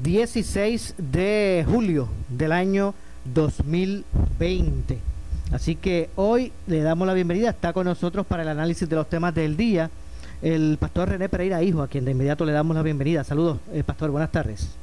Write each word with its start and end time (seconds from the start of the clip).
16 0.00 0.94
de 0.98 1.64
julio 1.68 2.08
del 2.28 2.52
año 2.52 2.94
2020. 3.32 4.98
Así 5.52 5.76
que 5.76 6.10
hoy 6.16 6.52
le 6.66 6.80
damos 6.80 7.06
la 7.06 7.14
bienvenida. 7.14 7.50
Está 7.50 7.72
con 7.72 7.86
nosotros 7.86 8.26
para 8.26 8.42
el 8.42 8.48
análisis 8.48 8.88
de 8.88 8.96
los 8.96 9.08
temas 9.08 9.34
del 9.34 9.56
día 9.56 9.90
el 10.44 10.76
pastor 10.78 11.08
René 11.08 11.30
Pereira 11.30 11.62
Hijo, 11.62 11.80
a 11.80 11.88
quien 11.88 12.04
de 12.04 12.10
inmediato 12.10 12.44
le 12.44 12.52
damos 12.52 12.76
la 12.76 12.82
bienvenida. 12.82 13.24
Saludos, 13.24 13.58
eh, 13.72 13.82
pastor, 13.82 14.10
buenas 14.10 14.30
tardes. 14.30 14.76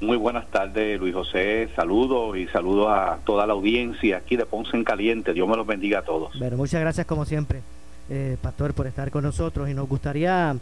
Muy 0.00 0.16
buenas 0.16 0.46
tardes, 0.48 0.98
Luis 0.98 1.14
José. 1.14 1.68
Saludos 1.76 2.36
y 2.38 2.46
saludos 2.46 2.88
a 2.88 3.18
toda 3.24 3.46
la 3.46 3.52
audiencia 3.52 4.16
aquí 4.16 4.36
de 4.36 4.46
Ponce 4.46 4.74
en 4.74 4.84
Caliente. 4.84 5.34
Dios 5.34 5.46
me 5.46 5.54
los 5.54 5.66
bendiga 5.66 5.98
a 5.98 6.02
todos. 6.02 6.38
Bueno, 6.38 6.56
muchas 6.56 6.80
gracias 6.80 7.06
como 7.06 7.26
siempre, 7.26 7.60
eh, 8.08 8.38
pastor, 8.40 8.72
por 8.72 8.86
estar 8.86 9.10
con 9.10 9.22
nosotros 9.22 9.68
y 9.68 9.74
nos 9.74 9.86
gustaría 9.86 10.56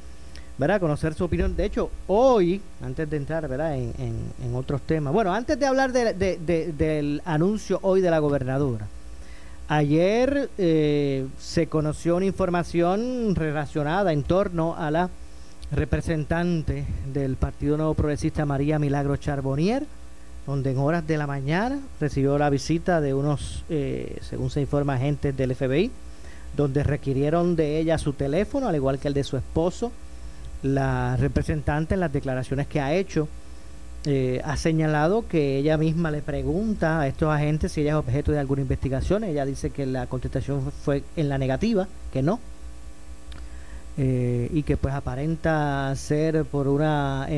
¿verdad? 0.58 0.80
conocer 0.80 1.14
su 1.14 1.24
opinión. 1.24 1.56
De 1.56 1.64
hecho, 1.64 1.90
hoy, 2.06 2.60
antes 2.82 3.08
de 3.08 3.16
entrar 3.16 3.48
¿verdad? 3.48 3.76
En, 3.76 3.92
en, 3.98 4.54
otros 4.54 4.82
temas, 4.82 5.12
bueno, 5.12 5.32
antes 5.32 5.58
de 5.58 5.66
hablar 5.66 5.92
de, 5.92 6.14
del 6.76 7.22
anuncio 7.24 7.78
hoy 7.82 8.00
de 8.00 8.10
la 8.10 8.18
gobernadora, 8.18 8.86
ayer 9.68 10.50
eh, 10.58 11.26
se 11.38 11.66
conoció 11.66 12.16
una 12.16 12.26
información 12.26 13.34
relacionada 13.34 14.12
en 14.12 14.22
torno 14.22 14.76
a 14.76 14.90
la 14.90 15.10
representante 15.72 16.84
del 17.12 17.36
Partido 17.36 17.76
Nuevo 17.76 17.94
Progresista, 17.94 18.46
María 18.46 18.78
Milagro 18.78 19.16
Charbonnier, 19.16 19.84
donde 20.46 20.70
en 20.70 20.78
horas 20.78 21.06
de 21.06 21.16
la 21.16 21.26
mañana 21.26 21.80
recibió 22.00 22.38
la 22.38 22.50
visita 22.50 23.00
de 23.00 23.14
unos, 23.14 23.64
eh, 23.70 24.18
según 24.20 24.50
se 24.50 24.60
informa, 24.60 24.94
agentes 24.94 25.36
del 25.36 25.54
FBI, 25.54 25.90
donde 26.54 26.84
requirieron 26.84 27.56
de 27.56 27.80
ella 27.80 27.98
su 27.98 28.12
teléfono, 28.12 28.68
al 28.68 28.76
igual 28.76 29.00
que 29.00 29.08
el 29.08 29.14
de 29.14 29.24
su 29.24 29.36
esposo, 29.36 29.90
la 30.64 31.16
representante 31.18 31.94
en 31.94 32.00
las 32.00 32.12
declaraciones 32.12 32.66
que 32.66 32.80
ha 32.80 32.94
hecho 32.94 33.28
eh, 34.06 34.40
ha 34.44 34.56
señalado 34.56 35.28
que 35.28 35.58
ella 35.58 35.76
misma 35.76 36.10
le 36.10 36.22
pregunta 36.22 37.00
a 37.00 37.06
estos 37.06 37.30
agentes 37.30 37.72
si 37.72 37.82
ella 37.82 37.90
es 37.90 37.96
objeto 37.96 38.32
de 38.32 38.38
alguna 38.38 38.62
investigación. 38.62 39.24
Ella 39.24 39.44
dice 39.44 39.70
que 39.70 39.86
la 39.86 40.06
contestación 40.06 40.72
fue 40.72 41.04
en 41.16 41.28
la 41.28 41.38
negativa, 41.38 41.86
que 42.12 42.22
no. 42.22 42.40
Eh, 43.96 44.50
y 44.52 44.62
que 44.64 44.76
pues 44.76 44.92
aparenta 44.92 45.94
ser 45.96 46.44
por 46.46 46.66
una 46.66 47.28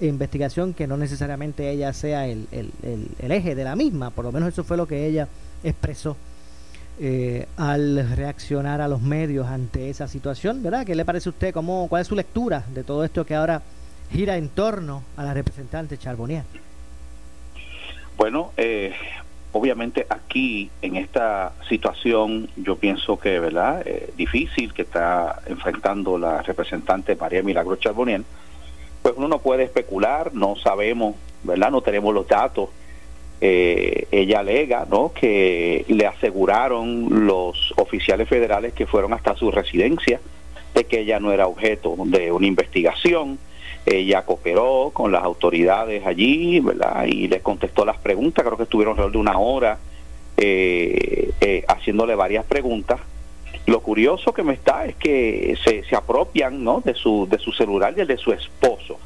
investigación 0.00 0.72
que 0.72 0.86
no 0.86 0.96
necesariamente 0.96 1.70
ella 1.70 1.92
sea 1.92 2.28
el, 2.28 2.46
el 2.52 3.32
eje 3.32 3.54
de 3.54 3.64
la 3.64 3.76
misma. 3.76 4.10
Por 4.10 4.26
lo 4.26 4.32
menos 4.32 4.50
eso 4.50 4.62
fue 4.62 4.76
lo 4.76 4.86
que 4.86 5.06
ella 5.06 5.26
expresó 5.62 6.16
eh, 7.00 7.46
al 7.56 8.16
reaccionar 8.16 8.80
a 8.80 8.88
los 8.88 9.02
medios 9.02 9.46
ante 9.48 9.90
esa 9.90 10.06
situación, 10.06 10.62
¿verdad? 10.62 10.86
¿Qué 10.86 10.94
le 10.94 11.04
parece 11.04 11.28
a 11.28 11.32
usted? 11.32 11.52
Cómo, 11.52 11.88
¿Cuál 11.88 12.02
es 12.02 12.08
su 12.08 12.14
lectura 12.14 12.64
de 12.72 12.84
todo 12.84 13.04
esto 13.04 13.26
que 13.26 13.34
ahora 13.34 13.62
gira 14.12 14.36
en 14.36 14.48
torno 14.48 15.02
a 15.16 15.24
la 15.24 15.34
representante 15.34 15.98
Charbonnier? 15.98 16.44
Bueno, 18.16 18.52
eh, 18.56 18.92
obviamente 19.50 20.06
aquí 20.08 20.70
en 20.82 20.96
esta 20.96 21.52
situación 21.68 22.48
yo 22.56 22.76
pienso 22.76 23.18
que, 23.18 23.40
¿verdad? 23.40 23.82
Eh, 23.84 24.12
difícil 24.16 24.72
que 24.72 24.82
está 24.82 25.42
enfrentando 25.46 26.16
la 26.16 26.42
representante 26.42 27.16
María 27.16 27.42
Milagro 27.42 27.74
Charbonnier, 27.76 28.22
pues 29.02 29.14
uno 29.16 29.26
no 29.26 29.40
puede 29.40 29.64
especular, 29.64 30.32
no 30.32 30.54
sabemos, 30.56 31.16
¿verdad? 31.42 31.70
No 31.70 31.80
tenemos 31.80 32.14
los 32.14 32.28
datos 32.28 32.70
eh, 33.46 34.06
ella 34.10 34.38
alega 34.38 34.86
¿no? 34.90 35.12
que 35.12 35.84
le 35.88 36.06
aseguraron 36.06 37.26
los 37.26 37.74
oficiales 37.76 38.26
federales 38.26 38.72
que 38.72 38.86
fueron 38.86 39.12
hasta 39.12 39.36
su 39.36 39.50
residencia 39.50 40.18
de 40.72 40.84
que 40.84 41.00
ella 41.00 41.20
no 41.20 41.30
era 41.30 41.46
objeto 41.46 41.94
de 42.06 42.32
una 42.32 42.46
investigación. 42.46 43.38
Ella 43.84 44.24
cooperó 44.24 44.92
con 44.94 45.12
las 45.12 45.22
autoridades 45.22 46.06
allí. 46.06 46.62
Y 47.06 47.28
les 47.28 47.42
contestó 47.42 47.84
las 47.84 47.98
preguntas, 47.98 48.46
creo 48.46 48.56
que 48.56 48.62
estuvieron 48.62 48.92
alrededor 48.92 49.12
de 49.12 49.18
una 49.18 49.38
hora 49.38 49.78
eh, 50.38 51.32
eh, 51.42 51.64
haciéndole 51.68 52.14
varias 52.14 52.46
preguntas. 52.46 52.98
Lo 53.66 53.80
curioso 53.80 54.32
que 54.32 54.42
me 54.42 54.54
está 54.54 54.86
es 54.86 54.96
que 54.96 55.54
se, 55.62 55.84
se 55.84 55.94
apropian 55.94 56.64
¿no? 56.64 56.80
de, 56.80 56.94
su, 56.94 57.28
de 57.30 57.38
su 57.38 57.52
celular 57.52 57.92
y 57.94 58.00
el 58.00 58.06
de 58.06 58.16
su 58.16 58.32
esposo. 58.32 58.98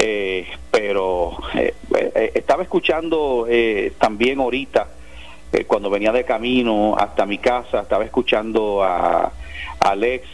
Eh, 0.00 0.46
pero 0.70 1.36
eh, 1.54 1.74
eh, 1.96 2.30
estaba 2.34 2.62
escuchando 2.62 3.48
también 3.98 4.38
ahorita, 4.38 4.86
cuando 5.66 5.90
venía 5.90 6.12
de 6.12 6.24
camino 6.24 6.94
hasta 6.96 7.26
mi 7.26 7.38
casa, 7.38 7.80
estaba 7.80 8.04
escuchando 8.04 8.84
a, 8.84 9.32
al 9.80 10.04
ex 10.04 10.28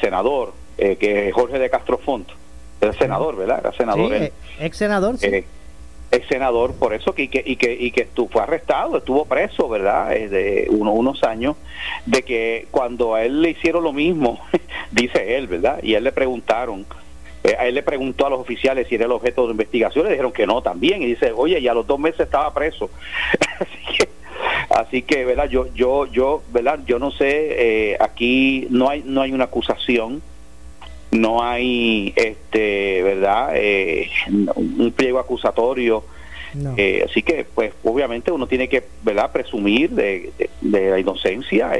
senador, 0.00 0.52
que 0.76 1.28
es 1.28 1.34
Jorge 1.34 1.58
de 1.58 1.68
Castrofont, 1.68 2.28
era 2.80 2.92
senador, 2.92 3.36
¿verdad? 3.36 3.58
Era 3.60 3.72
senador. 3.72 4.12
ex 4.60 4.76
senador, 4.76 5.18
sí. 5.18 5.44
ex 6.12 6.28
senador, 6.28 6.74
por 6.74 6.94
eso 6.94 7.14
que, 7.14 7.24
y 7.24 7.28
que, 7.28 7.42
y 7.44 7.56
que, 7.56 7.72
y 7.72 7.90
que 7.90 8.02
estuvo, 8.02 8.28
fue 8.28 8.42
arrestado, 8.42 8.98
estuvo 8.98 9.24
preso, 9.24 9.68
¿verdad? 9.68 10.10
De 10.10 10.68
uno, 10.70 10.92
unos 10.92 11.24
años, 11.24 11.56
de 12.06 12.22
que 12.22 12.68
cuando 12.70 13.16
a 13.16 13.24
él 13.24 13.42
le 13.42 13.50
hicieron 13.50 13.82
lo 13.82 13.92
mismo, 13.92 14.38
dice 14.92 15.36
él, 15.36 15.48
¿verdad? 15.48 15.82
Y 15.82 15.94
a 15.94 15.98
él 15.98 16.04
le 16.04 16.12
preguntaron, 16.12 16.86
eh, 17.44 17.54
a 17.58 17.66
él 17.66 17.74
le 17.74 17.82
preguntó 17.82 18.26
a 18.26 18.30
los 18.30 18.40
oficiales 18.40 18.88
si 18.88 18.96
era 18.96 19.04
el 19.04 19.12
objeto 19.12 19.46
de 19.46 19.52
investigación, 19.52 20.04
le 20.04 20.10
dijeron 20.10 20.32
que 20.32 20.46
no 20.46 20.60
también, 20.60 21.02
y 21.02 21.06
dice, 21.06 21.32
oye, 21.34 21.60
y 21.60 21.68
a 21.68 21.74
los 21.74 21.86
dos 21.86 21.98
meses 21.98 22.20
estaba 22.20 22.52
preso. 22.52 22.90
así 23.60 23.96
que, 23.96 24.08
así 24.70 25.02
que, 25.02 25.24
¿verdad? 25.24 25.48
Yo, 25.48 25.72
yo, 25.74 26.06
yo, 26.06 26.42
¿verdad? 26.50 26.80
Yo 26.86 26.98
no 26.98 27.12
sé, 27.12 27.92
eh, 27.92 27.96
aquí 28.00 28.66
no 28.70 28.88
hay, 28.88 29.02
no 29.04 29.22
hay 29.22 29.32
una 29.32 29.44
acusación, 29.44 30.20
no 31.12 31.42
hay, 31.42 32.12
este, 32.16 33.02
¿verdad? 33.02 33.50
Eh, 33.54 34.10
un 34.56 34.92
pliego 34.94 35.18
acusatorio. 35.18 36.04
así 37.04 37.22
que, 37.22 37.46
pues, 37.54 37.72
obviamente 37.84 38.32
uno 38.32 38.46
tiene 38.48 38.68
que, 38.68 38.82
¿verdad? 39.02 39.30
Presumir 39.30 39.90
de, 39.90 40.32
de 40.60 40.90
la 40.90 40.98
inocencia. 40.98 41.70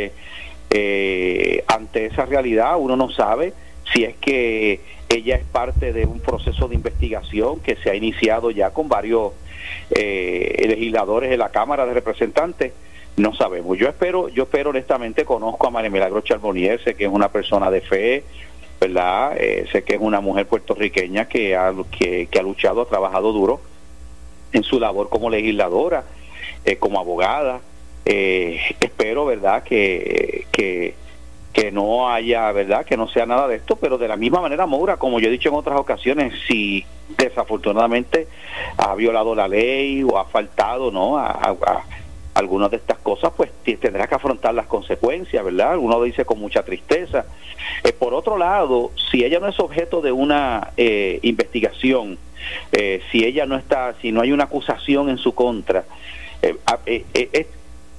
ante 1.67 2.07
esa 2.07 2.27
realidad, 2.27 2.77
uno 2.79 2.97
no 2.97 3.11
sabe 3.11 3.53
si 3.93 4.05
es 4.05 4.15
que 4.17 4.98
ella 5.09 5.37
es 5.37 5.45
parte 5.45 5.93
de 5.93 6.05
un 6.05 6.21
proceso 6.21 6.69
de 6.69 6.75
investigación 6.75 7.61
que 7.61 7.77
se 7.77 7.91
ha 7.91 7.95
iniciado 7.95 8.51
ya 8.51 8.71
con 8.71 8.89
varios 8.89 9.33
eh, 9.91 10.65
legisladores 10.69 11.31
de 11.31 11.37
la 11.37 11.51
Cámara 11.51 11.87
de 11.87 11.95
Representantes. 11.95 12.73
No 13.17 13.35
sabemos. 13.35 13.77
Yo 13.79 13.89
espero, 13.89 14.29
yo 14.29 14.45
espero 14.45 14.71
honestamente, 14.71 15.25
conozco 15.25 15.67
a 15.67 15.71
María 15.71 15.91
Milagro 15.91 16.21
Charbonnier, 16.21 16.83
sé 16.83 16.95
que 16.95 17.05
es 17.05 17.11
una 17.11 17.31
persona 17.31 17.71
de 17.71 17.81
fe, 17.81 18.25
¿verdad? 18.81 19.37
Eh, 19.37 19.67
sé 19.73 19.83
que 19.83 19.95
es 19.95 20.01
una 20.01 20.21
mujer 20.21 20.47
puertorriqueña 20.47 21.27
que 21.27 21.57
ha, 21.57 21.73
que, 21.91 22.29
ha 22.39 22.43
luchado, 22.43 22.83
ha 22.83 22.89
trabajado 22.89 23.33
duro. 23.33 23.61
en 24.53 24.63
su 24.63 24.81
labor 24.81 25.09
como 25.09 25.29
legisladora, 25.31 26.05
eh, 26.65 26.77
como 26.77 27.01
abogada. 27.01 27.61
Eh, 28.05 28.61
espero, 28.81 29.27
¿verdad?, 29.27 29.63
que, 29.63 30.47
que, 30.53 30.95
que 31.53 31.73
no 31.73 32.11
haya, 32.11 32.53
¿verdad?, 32.53 32.85
que 32.85 32.97
no 32.97 33.09
sea 33.09 33.27
nada 33.27 33.49
de 33.49 33.57
esto, 33.57 33.77
pero 33.77 33.99
de 33.99 34.09
la 34.09 34.17
misma 34.17 34.41
manera, 34.41 34.67
Moura, 34.67 34.97
como 34.97 35.19
yo 35.19 35.29
he 35.29 35.33
dicho 35.33 35.49
en 35.49 35.55
otras 35.55 35.79
ocasiones, 35.79 36.35
si 36.47 36.85
desafortunadamente 37.17 38.29
ha 38.77 38.95
violado 38.95 39.35
la 39.35 39.49
ley 39.49 40.03
o 40.03 40.19
ha 40.19 40.25
faltado, 40.27 40.91
¿no?, 40.91 41.19
a, 41.19 41.57
algunas 42.39 42.71
de 42.71 42.77
estas 42.77 42.99
cosas, 42.99 43.33
pues 43.37 43.51
tendrá 43.81 44.07
que 44.07 44.15
afrontar 44.15 44.55
las 44.55 44.67
consecuencias, 44.67 45.45
¿verdad? 45.45 45.77
Uno 45.77 46.01
dice 46.03 46.25
con 46.25 46.39
mucha 46.39 46.63
tristeza. 46.63 47.27
Eh, 47.83 47.93
por 47.93 48.15
otro 48.15 48.39
lado, 48.39 48.93
si 49.11 49.25
ella 49.25 49.41
no 49.41 49.49
es 49.49 49.59
objeto 49.59 50.01
de 50.01 50.13
una 50.13 50.71
eh, 50.77 51.19
investigación, 51.23 52.17
eh, 52.71 53.03
si 53.11 53.25
ella 53.25 53.45
no 53.45 53.57
está, 53.57 53.95
si 54.01 54.13
no 54.13 54.21
hay 54.21 54.31
una 54.31 54.45
acusación 54.45 55.09
en 55.09 55.19
su 55.19 55.35
contra, 55.35 55.85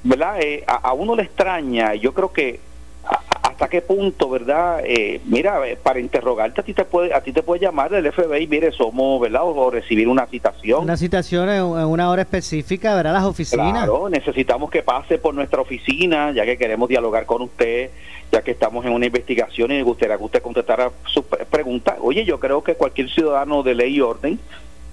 ¿verdad? 0.03 0.39
a, 0.67 0.93
uno 0.93 1.15
le 1.17 1.23
extraña, 1.23 1.95
yo 1.95 2.13
creo 2.13 2.31
que 2.31 2.61
hasta 3.03 3.67
qué 3.67 3.81
punto, 3.81 4.29
¿verdad? 4.29 4.81
Eh, 4.85 5.19
mira, 5.25 5.67
eh, 5.67 5.77
para 5.81 5.99
interrogarte 5.99 6.61
a 6.61 6.63
ti 6.63 6.73
te 6.73 6.85
puede 6.85 7.13
a 7.13 7.21
ti 7.21 7.33
te 7.33 7.43
puede 7.43 7.61
llamar 7.61 7.93
el 7.93 8.09
FBI, 8.09 8.47
mire, 8.47 8.71
somos, 8.71 9.19
¿verdad? 9.19 9.41
O, 9.43 9.69
recibir 9.69 10.07
una 10.07 10.25
citación. 10.27 10.83
Una 10.83 10.95
citación 10.95 11.49
en, 11.49 11.63
una 11.63 12.09
hora 12.09 12.21
específica, 12.21 12.95
¿verdad? 12.95 13.11
Las 13.11 13.25
oficinas. 13.25 13.71
Claro, 13.71 14.09
necesitamos 14.09 14.69
que 14.71 14.81
pase 14.81 15.17
por 15.17 15.33
nuestra 15.33 15.59
oficina, 15.59 16.31
ya 16.31 16.45
que 16.45 16.57
queremos 16.57 16.87
dialogar 16.87 17.25
con 17.25 17.41
usted, 17.41 17.89
ya 18.31 18.41
que 18.41 18.51
estamos 18.51 18.85
en 18.85 18.93
una 18.93 19.07
investigación 19.07 19.71
y 19.71 19.75
me 19.75 19.83
gustaría 19.83 20.17
que 20.17 20.23
usted 20.23 20.41
contestara 20.41 20.91
su 21.05 21.23
pregunta. 21.23 21.97
Oye, 21.99 22.23
yo 22.23 22.39
creo 22.39 22.63
que 22.63 22.75
cualquier 22.75 23.09
ciudadano 23.09 23.61
de 23.61 23.75
ley 23.75 23.95
y 23.95 24.01
orden 24.01 24.39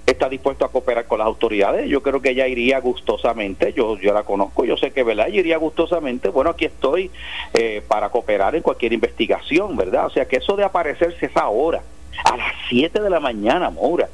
está 0.06 0.28
dispuesto 0.28 0.64
a 0.64 0.70
cooperar 0.70 1.06
con 1.06 1.18
las 1.18 1.26
autoridades. 1.26 1.88
Yo 1.88 2.02
creo 2.02 2.22
que 2.22 2.30
ella 2.30 2.46
iría 2.46 2.78
gustosamente, 2.80 3.72
yo, 3.72 3.98
yo 3.98 4.14
la 4.14 4.22
conozco, 4.22 4.64
yo 4.64 4.76
sé 4.76 4.92
que 4.92 5.02
¿verdad? 5.02 5.28
ella 5.28 5.40
iría 5.40 5.58
gustosamente, 5.58 6.28
bueno, 6.28 6.50
aquí 6.50 6.64
estoy 6.64 7.10
eh, 7.52 7.82
para 7.86 8.10
cooperar 8.10 8.54
en 8.54 8.62
cualquier 8.62 8.92
investigación, 8.92 9.76
¿verdad? 9.76 10.06
O 10.06 10.10
sea 10.10 10.26
que 10.26 10.36
eso 10.36 10.56
de 10.56 10.64
aparecerse 10.64 11.26
esa 11.26 11.48
hora, 11.48 11.82
a 12.24 12.36
las 12.36 12.52
7 12.68 13.00
de 13.00 13.10
la 13.10 13.20
mañana, 13.20 13.70
Moura, 13.70 14.08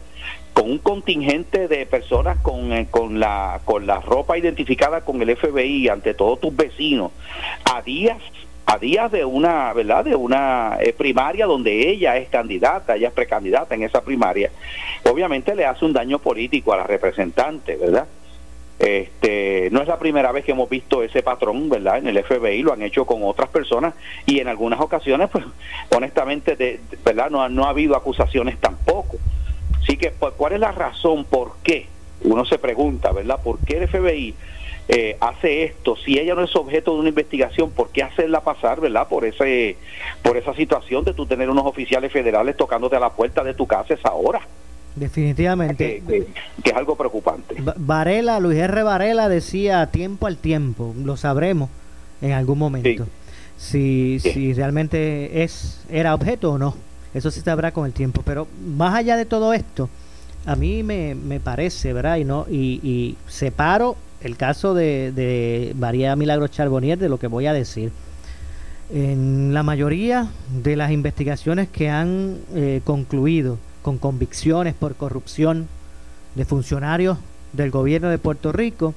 con 0.52 0.70
un 0.70 0.78
contingente 0.78 1.68
de 1.68 1.86
personas 1.86 2.38
con, 2.38 2.72
eh, 2.72 2.86
con, 2.90 3.20
la, 3.20 3.60
con 3.64 3.86
la 3.86 4.00
ropa 4.00 4.36
identificada 4.36 5.02
con 5.02 5.20
el 5.22 5.36
FBI 5.36 5.88
ante 5.88 6.14
todos 6.14 6.40
tus 6.40 6.54
vecinos, 6.54 7.12
a 7.64 7.82
días 7.82 8.18
a 8.72 8.78
días 8.78 9.12
de 9.12 9.22
una, 9.22 9.70
¿verdad? 9.74 10.02
De 10.04 10.14
una 10.14 10.78
eh, 10.80 10.94
primaria 10.94 11.44
donde 11.44 11.90
ella 11.90 12.16
es 12.16 12.30
candidata, 12.30 12.96
ella 12.96 13.08
es 13.08 13.14
precandidata 13.14 13.74
en 13.74 13.82
esa 13.82 14.02
primaria, 14.02 14.50
obviamente 15.04 15.54
le 15.54 15.66
hace 15.66 15.84
un 15.84 15.92
daño 15.92 16.18
político 16.18 16.72
a 16.72 16.78
la 16.78 16.84
representante, 16.84 17.76
¿verdad? 17.76 18.06
Este, 18.78 19.68
no 19.70 19.82
es 19.82 19.88
la 19.88 19.98
primera 19.98 20.32
vez 20.32 20.46
que 20.46 20.52
hemos 20.52 20.70
visto 20.70 21.02
ese 21.02 21.22
patrón, 21.22 21.68
¿verdad? 21.68 21.98
En 21.98 22.08
el 22.08 22.24
FBI 22.24 22.62
lo 22.62 22.72
han 22.72 22.80
hecho 22.80 23.04
con 23.04 23.22
otras 23.24 23.50
personas 23.50 23.92
y 24.24 24.40
en 24.40 24.48
algunas 24.48 24.80
ocasiones, 24.80 25.28
pues, 25.30 25.44
honestamente, 25.94 26.56
de, 26.56 26.80
¿verdad? 27.04 27.30
No, 27.30 27.46
no 27.50 27.66
ha 27.66 27.68
habido 27.68 27.94
acusaciones 27.94 28.58
tampoco. 28.58 29.18
Así 29.82 29.98
que, 29.98 30.12
pues, 30.12 30.32
¿cuál 30.34 30.54
es 30.54 30.60
la 30.60 30.72
razón 30.72 31.26
por 31.26 31.56
qué? 31.62 31.88
Uno 32.22 32.46
se 32.46 32.58
pregunta, 32.58 33.12
¿verdad? 33.12 33.38
¿Por 33.44 33.58
qué 33.58 33.76
el 33.76 33.88
FBI 33.88 34.34
eh, 34.94 35.16
hace 35.20 35.64
esto, 35.64 35.96
si 35.96 36.18
ella 36.18 36.34
no 36.34 36.44
es 36.44 36.54
objeto 36.54 36.92
de 36.92 37.00
una 37.00 37.08
investigación, 37.08 37.70
¿por 37.70 37.88
qué 37.88 38.02
hacerla 38.02 38.42
pasar, 38.42 38.78
verdad? 38.78 39.08
Por 39.08 39.24
ese, 39.24 39.78
por 40.20 40.36
esa 40.36 40.52
situación 40.52 41.02
de 41.02 41.14
tú 41.14 41.24
tener 41.24 41.48
unos 41.48 41.64
oficiales 41.64 42.12
federales 42.12 42.58
tocándote 42.58 42.96
a 42.96 43.00
la 43.00 43.08
puerta 43.08 43.42
de 43.42 43.54
tu 43.54 43.66
casa 43.66 43.94
esa 43.94 44.12
hora. 44.12 44.42
Definitivamente. 44.94 46.02
Que, 46.06 46.26
es 46.62 46.74
algo 46.74 46.94
preocupante. 46.94 47.56
Varela, 47.76 48.38
Luis 48.38 48.58
R. 48.58 48.82
Varela 48.82 49.30
decía 49.30 49.86
tiempo 49.86 50.26
al 50.26 50.36
tiempo, 50.36 50.94
lo 51.02 51.16
sabremos 51.16 51.70
en 52.20 52.32
algún 52.32 52.58
momento. 52.58 53.06
Si, 53.56 54.20
si 54.20 54.52
realmente 54.52 55.42
es 55.42 55.80
era 55.88 56.14
objeto 56.14 56.52
o 56.52 56.58
no. 56.58 56.74
Eso 57.14 57.30
se 57.30 57.40
sabrá 57.40 57.72
con 57.72 57.86
el 57.86 57.94
tiempo. 57.94 58.20
Pero 58.26 58.46
más 58.76 58.94
allá 58.94 59.16
de 59.16 59.24
todo 59.24 59.54
esto, 59.54 59.88
a 60.44 60.54
mí 60.54 60.82
me, 60.82 61.14
me 61.14 61.40
parece, 61.40 61.94
¿verdad? 61.94 62.18
Y, 62.18 62.24
no, 62.24 62.44
y, 62.50 62.78
y 62.82 63.16
separo 63.26 63.96
el 64.24 64.36
caso 64.36 64.74
de, 64.74 65.12
de 65.12 65.74
María 65.78 66.16
Milagro 66.16 66.48
Charbonnier, 66.48 66.98
de 66.98 67.08
lo 67.08 67.18
que 67.18 67.26
voy 67.26 67.46
a 67.46 67.52
decir. 67.52 67.92
En 68.94 69.54
la 69.54 69.62
mayoría 69.62 70.28
de 70.62 70.76
las 70.76 70.90
investigaciones 70.90 71.66
que 71.66 71.88
han 71.88 72.36
eh, 72.54 72.82
concluido 72.84 73.58
con 73.80 73.96
convicciones 73.96 74.74
por 74.74 74.96
corrupción 74.96 75.66
de 76.34 76.44
funcionarios 76.44 77.16
del 77.54 77.70
gobierno 77.70 78.10
de 78.10 78.18
Puerto 78.18 78.52
Rico, 78.52 78.94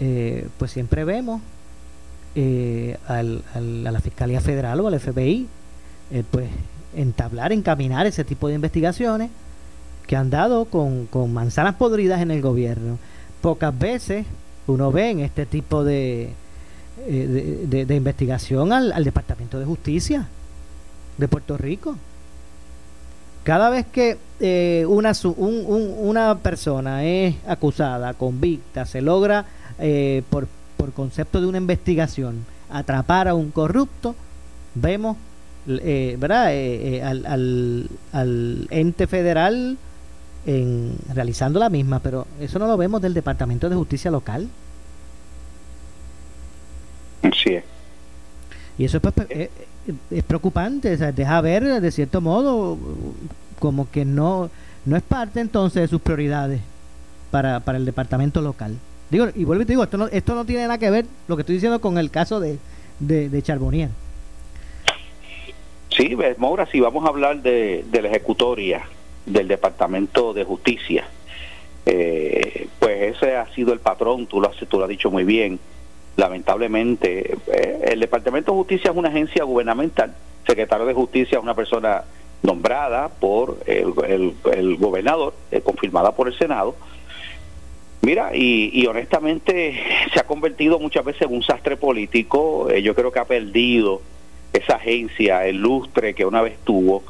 eh, 0.00 0.48
pues 0.58 0.72
siempre 0.72 1.04
vemos 1.04 1.40
eh, 2.34 2.96
al, 3.06 3.44
a 3.54 3.60
la 3.60 4.00
Fiscalía 4.00 4.40
Federal 4.40 4.80
o 4.80 4.88
al 4.88 4.98
FBI, 4.98 5.46
pues 6.32 6.48
entablar, 6.96 7.52
encaminar 7.52 8.06
ese 8.06 8.24
tipo 8.24 8.48
de 8.48 8.54
investigaciones 8.54 9.30
que 10.08 10.16
han 10.16 10.30
dado 10.30 10.64
con, 10.64 11.06
con 11.06 11.32
manzanas 11.32 11.76
podridas 11.76 12.20
en 12.20 12.32
el 12.32 12.42
gobierno. 12.42 12.98
Pocas 13.40 13.78
veces 13.78 14.26
uno 14.66 14.92
ve 14.92 15.10
en 15.10 15.20
este 15.20 15.46
tipo 15.46 15.84
de, 15.84 16.30
eh, 17.06 17.84
de, 17.86 17.94
investigación 17.94 18.72
al, 18.72 19.04
Departamento 19.04 19.58
de 19.58 19.64
Justicia 19.64 20.28
de 21.18 21.28
Puerto 21.28 21.56
Rico. 21.56 21.96
Cada 23.44 23.70
vez 23.70 23.86
que 23.86 24.18
eh, 24.38 24.84
una, 24.88 25.12
una 25.36 26.38
persona 26.38 27.04
es 27.04 27.34
acusada, 27.46 28.14
convicta, 28.14 28.86
se 28.86 29.00
logra 29.00 29.46
eh, 29.78 30.22
por, 30.30 30.46
por 30.76 30.92
concepto 30.92 31.40
de 31.40 31.48
una 31.48 31.58
investigación 31.58 32.44
atrapar 32.70 33.26
a 33.26 33.34
un 33.34 33.50
corrupto, 33.50 34.14
vemos 34.74 35.16
¿verdad? 35.66 36.46
al, 37.04 37.26
al, 37.26 37.90
al 38.12 38.68
ente 38.70 39.06
federal 39.06 39.76
en 40.46 40.96
realizando 41.14 41.58
la 41.58 41.70
misma, 41.70 42.00
pero 42.00 42.26
eso 42.40 42.58
no 42.58 42.66
lo 42.66 42.76
vemos 42.76 43.00
del 43.00 43.14
Departamento 43.14 43.68
de 43.68 43.76
Justicia 43.76 44.10
local. 44.10 44.48
Sí. 47.22 47.58
Y 48.78 48.84
eso 48.84 48.96
es, 48.96 49.02
pues, 49.02 49.30
eh, 49.30 49.50
es, 50.10 50.24
preocupante, 50.24 50.96
deja 50.96 51.40
ver 51.40 51.80
de 51.80 51.90
cierto 51.90 52.20
modo 52.20 52.78
como 53.58 53.90
que 53.90 54.04
no 54.04 54.50
no 54.84 54.96
es 54.96 55.02
parte 55.02 55.40
entonces 55.40 55.82
de 55.82 55.88
sus 55.88 56.00
prioridades 56.00 56.60
para, 57.30 57.60
para 57.60 57.78
el 57.78 57.84
departamento 57.84 58.40
local. 58.40 58.76
Digo, 59.10 59.28
y 59.34 59.44
vuelvo 59.44 59.62
y 59.62 59.66
te 59.66 59.72
digo, 59.72 59.84
esto 59.84 59.98
no, 59.98 60.06
esto 60.08 60.34
no 60.34 60.44
tiene 60.44 60.62
nada 60.62 60.78
que 60.78 60.90
ver 60.90 61.06
lo 61.28 61.36
que 61.36 61.42
estoy 61.42 61.56
diciendo 61.56 61.80
con 61.80 61.98
el 61.98 62.10
caso 62.10 62.40
de, 62.40 62.58
de, 62.98 63.28
de 63.28 63.42
Charbonnier. 63.42 63.90
Sí, 65.90 66.16
Maura, 66.38 66.66
si 66.66 66.80
vamos 66.80 67.04
a 67.04 67.08
hablar 67.08 67.42
de, 67.42 67.84
de 67.90 68.02
la 68.02 68.08
ejecutoria, 68.08 68.82
del 69.26 69.48
Departamento 69.48 70.32
de 70.32 70.44
Justicia. 70.44 71.04
Eh, 71.84 72.68
pues 72.78 73.16
ese 73.16 73.36
ha 73.36 73.46
sido 73.54 73.72
el 73.72 73.80
patrón, 73.80 74.26
tú 74.26 74.40
lo 74.40 74.48
has, 74.48 74.56
tú 74.68 74.78
lo 74.78 74.84
has 74.84 74.88
dicho 74.88 75.10
muy 75.10 75.24
bien. 75.24 75.58
Lamentablemente, 76.16 77.36
eh, 77.52 77.80
el 77.84 78.00
Departamento 78.00 78.52
de 78.52 78.58
Justicia 78.58 78.90
es 78.90 78.96
una 78.96 79.08
agencia 79.08 79.44
gubernamental. 79.44 80.14
secretario 80.46 80.86
de 80.86 80.94
Justicia 80.94 81.38
es 81.38 81.42
una 81.42 81.54
persona 81.54 82.04
nombrada 82.42 83.08
por 83.08 83.58
el, 83.66 83.92
el, 84.52 84.76
gobernador, 84.76 85.34
eh, 85.50 85.60
confirmada 85.60 86.12
por 86.14 86.28
el 86.28 86.36
Senado. 86.36 86.74
Mira, 88.02 88.34
y, 88.34 88.70
y, 88.72 88.86
honestamente 88.86 89.80
se 90.12 90.18
ha 90.18 90.24
convertido 90.24 90.80
muchas 90.80 91.04
veces 91.04 91.22
en 91.22 91.34
un 91.34 91.42
sastre 91.44 91.76
político. 91.76 92.68
yo 92.72 92.96
creo 92.96 93.12
que 93.12 93.20
ha 93.20 93.24
perdido 93.24 94.02
esa 94.52 94.74
agencia, 94.74 95.46
el 95.46 95.58
lustre 95.58 96.12
que 96.12 96.26
una 96.26 96.42
vez 96.42 96.58
tuvo 96.64 97.04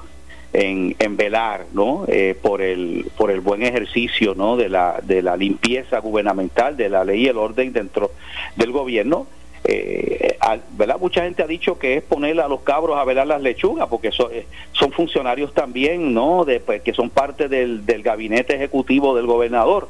en, 0.52 1.16
velar 1.16 1.66
¿no? 1.72 2.04
Eh, 2.08 2.36
por, 2.40 2.62
el, 2.62 3.06
por 3.16 3.30
el 3.30 3.40
buen 3.40 3.62
ejercicio 3.62 4.34
¿no? 4.34 4.56
de, 4.56 4.68
la, 4.68 5.00
de 5.02 5.22
la 5.22 5.36
limpieza 5.36 5.98
gubernamental, 5.98 6.76
de 6.76 6.88
la 6.88 7.04
ley 7.04 7.22
y 7.22 7.28
el 7.28 7.38
orden 7.38 7.72
dentro 7.72 8.12
del 8.56 8.72
gobierno. 8.72 9.26
Eh, 9.64 10.36
¿verdad? 10.72 10.96
Mucha 11.00 11.22
gente 11.22 11.42
ha 11.42 11.46
dicho 11.46 11.78
que 11.78 11.96
es 11.96 12.02
poner 12.02 12.40
a 12.40 12.48
los 12.48 12.62
cabros 12.62 12.98
a 12.98 13.04
velar 13.04 13.28
las 13.28 13.40
lechugas, 13.40 13.86
porque 13.88 14.10
son, 14.10 14.32
eh, 14.32 14.44
son 14.72 14.90
funcionarios 14.90 15.54
también, 15.54 16.12
¿no? 16.12 16.44
De, 16.44 16.58
pues, 16.58 16.82
que 16.82 16.92
son 16.92 17.10
parte 17.10 17.48
del, 17.48 17.86
del 17.86 18.02
gabinete 18.02 18.56
ejecutivo 18.56 19.14
del 19.14 19.26
gobernador. 19.26 19.88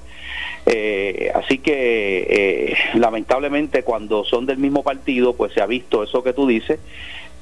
Eh, 0.66 1.32
así 1.34 1.58
que 1.58 2.76
lamentablemente 2.94 3.82
cuando 3.82 4.24
son 4.24 4.46
del 4.46 4.58
mismo 4.58 4.82
partido, 4.82 5.32
pues 5.34 5.52
se 5.52 5.60
ha 5.60 5.66
visto 5.66 6.02
eso 6.02 6.22
que 6.22 6.32
tú 6.32 6.46
dices 6.46 6.78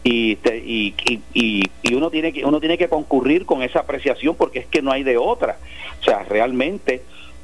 y, 0.02 0.38
y, 0.44 0.94
y, 1.34 1.70
y, 1.82 1.94
uno 1.94 2.10
tiene 2.10 2.32
que 2.32 2.44
uno 2.44 2.58
tiene 2.58 2.78
que 2.78 2.88
concurrir 2.88 3.44
con 3.44 3.62
esa 3.62 3.80
apreciación 3.80 4.34
porque 4.34 4.60
es 4.60 4.66
que 4.66 4.80
no 4.80 4.92
hay 4.92 5.02
de 5.02 5.18
otra 5.18 5.58
o 6.00 6.04
sea 6.04 6.22
realmente 6.22 7.02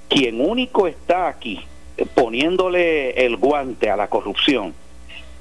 quien 0.08 0.40
único 0.40 0.86
está 0.86 1.28
aquí 1.28 1.60
poniéndole 2.14 3.26
el 3.26 3.36
guante 3.36 3.90
a 3.90 3.96
la 3.96 4.08
corrupción 4.08 4.72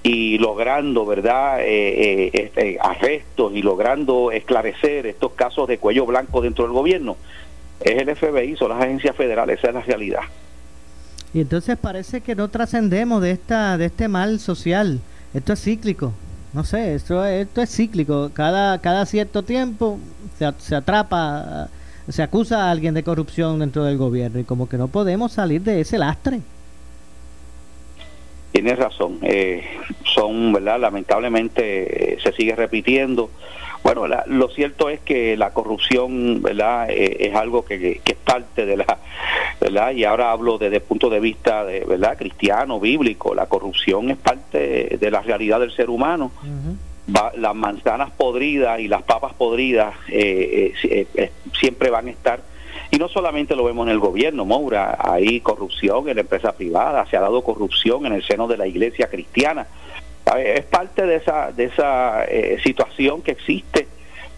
y 0.04 0.38
logrando 0.40 1.06
verdad 1.06 1.62
eh, 1.62 1.66
eh, 1.68 2.30
este, 2.34 2.78
arrestos 2.82 3.54
y 3.56 3.62
logrando 3.62 4.32
esclarecer 4.32 5.08
estos 5.08 5.32
casos 5.34 5.70
de 5.70 5.78
cuello 5.78 6.06
blanco 6.06 6.42
dentro 6.42 6.66
del 6.66 6.74
gobierno 6.74 7.16
es 7.80 8.02
el 8.02 8.14
FBI 8.14 8.58
son 8.58 8.70
las 8.70 8.82
agencias 8.82 9.16
federales 9.16 9.60
esa 9.60 9.70
es 9.70 9.74
la 9.74 9.82
realidad 9.82 10.22
Y 11.34 11.40
entonces 11.40 11.78
parece 11.78 12.20
que 12.20 12.36
no 12.36 12.50
trascendemos 12.50 13.22
de 13.22 13.32
esta 13.32 13.78
de 13.78 13.86
este 13.86 14.08
mal 14.08 14.40
social. 14.40 15.02
Esto 15.34 15.52
es 15.52 15.62
cíclico. 15.62 16.14
No 16.56 16.64
sé, 16.64 16.96
esto, 16.96 17.26
esto 17.26 17.62
es 17.62 17.70
cíclico. 17.70 18.32
Cada, 18.34 18.80
cada 18.80 19.06
cierto 19.06 19.44
tiempo 19.44 20.00
se, 20.40 20.50
se 20.58 20.76
atrapa, 20.78 21.68
se 22.08 22.24
acusa 22.24 22.64
a 22.64 22.72
alguien 22.72 22.94
de 22.94 23.04
corrupción 23.04 23.60
dentro 23.60 23.84
del 23.84 23.98
gobierno 23.98 24.40
y 24.40 24.46
como 24.46 24.70
que 24.70 24.78
no 24.78 24.88
podemos 24.88 25.34
salir 25.34 25.62
de 25.64 25.82
ese 25.82 25.98
lastre. 25.98 26.40
Tienes 28.54 28.80
razón. 28.80 29.20
Eh, 29.22 29.66
son, 30.06 30.54
¿verdad? 30.54 30.80
Lamentablemente 30.80 32.14
eh, 32.14 32.18
se 32.24 32.32
sigue 32.32 32.56
repitiendo. 32.56 33.30
Bueno, 33.86 34.08
lo 34.08 34.48
cierto 34.50 34.90
es 34.90 35.00
que 35.02 35.38
la 35.38 35.52
corrupción, 35.52 36.42
¿verdad? 36.42 36.90
Eh, 36.90 37.18
es 37.20 37.36
algo 37.36 37.64
que, 37.64 38.02
es 38.04 38.16
parte 38.16 38.66
de 38.66 38.78
la, 38.78 38.98
¿verdad? 39.62 39.92
Y 39.92 40.04
ahora 40.06 40.32
hablo 40.32 40.58
desde 40.58 40.78
el 40.78 40.82
punto 40.82 41.08
de 41.08 41.20
vista, 41.20 41.64
de, 41.64 41.82
¿verdad? 41.82 42.18
Cristiano, 42.18 42.80
bíblico. 42.80 43.36
La 43.36 43.46
corrupción 43.46 44.10
es 44.10 44.18
parte 44.18 44.98
de 45.00 45.12
la 45.12 45.22
realidad 45.22 45.60
del 45.60 45.72
ser 45.72 45.92
humano. 45.92 46.32
las 47.38 47.54
manzanas 47.54 48.10
podridas 48.10 48.80
y 48.80 48.88
las 48.88 49.04
papas 49.04 49.36
podridas 49.36 49.94
siempre 51.54 51.92
van 51.92 52.08
a 52.08 52.10
estar 52.10 52.40
y 52.92 52.98
no 52.98 53.08
solamente 53.10 53.56
lo 53.56 53.64
vemos 53.64 53.88
en 53.88 53.92
el 53.92 54.00
gobierno, 54.00 54.46
Moura, 54.46 54.98
hay 55.00 55.42
corrupción 55.42 56.08
en 56.08 56.16
la 56.16 56.22
empresa 56.22 56.54
privada, 56.54 57.06
se 57.08 57.18
ha 57.18 57.22
dado 57.22 57.44
corrupción 57.44 58.06
en 58.06 58.14
el 58.14 58.24
seno 58.24 58.48
de 58.48 58.58
la 58.58 58.68
iglesia 58.68 59.08
cristiana. 59.10 59.68
Es 60.38 60.66
parte 60.66 61.06
de 61.06 61.16
esa, 61.18 61.52
de 61.52 61.66
esa 61.66 62.26
eh, 62.26 62.60
situación 62.64 63.22
que 63.22 63.32
existe 63.32 63.88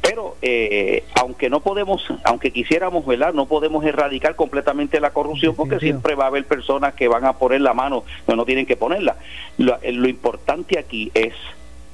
pero 0.08 0.38
eh, 0.42 1.04
aunque 1.20 1.50
no 1.50 1.60
podemos, 1.60 2.02
aunque 2.24 2.52
quisiéramos, 2.52 3.06
¿verdad? 3.06 3.34
No 3.34 3.46
podemos 3.46 3.84
erradicar 3.84 4.38
completamente 4.38 5.02
la 5.02 5.10
corrupción 5.10 5.54
porque 5.54 5.80
siempre 5.80 6.16
va 6.16 6.26
a 6.26 6.28
haber 6.28 6.46
personas 6.46 6.94
que 6.94 7.10
van 7.10 7.26
a 7.26 7.34
poner 7.34 7.60
la 7.60 7.74
mano 7.74 8.06
no 8.26 8.46
tienen 8.46 8.66
que 8.66 8.78
ponerla. 8.78 9.18
lo 9.58 10.08
importante 10.08 10.80
aquí 10.80 11.12
es 11.14 11.34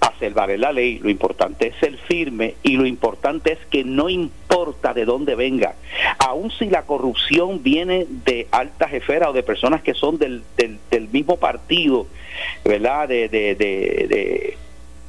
hacer 0.04 0.34
valer 0.34 0.60
la 0.60 0.72
ley, 0.72 1.00
lo 1.00 1.10
importante 1.10 1.68
es 1.68 1.76
ser 1.78 1.98
firme 1.98 2.56
y 2.64 2.78
lo 2.78 2.86
importante 2.86 3.54
es 3.54 3.60
que 3.70 3.84
no 3.84 4.10
importa 4.10 4.94
de 4.94 5.06
dónde 5.06 5.36
venga, 5.36 5.76
aun 6.20 6.52
si 6.52 6.70
la 6.70 6.84
corrupción 6.84 7.64
viene 7.64 8.06
de 8.26 8.48
altas 8.52 8.94
esferas 8.94 9.30
o 9.30 9.34
de 9.34 9.44
personas 9.44 9.82
que 9.82 9.94
son 9.94 10.18
del, 10.18 10.44
del, 10.58 11.10
mismo 11.10 11.38
partido, 11.38 12.08
¿verdad? 12.64 13.08
de 13.08 14.58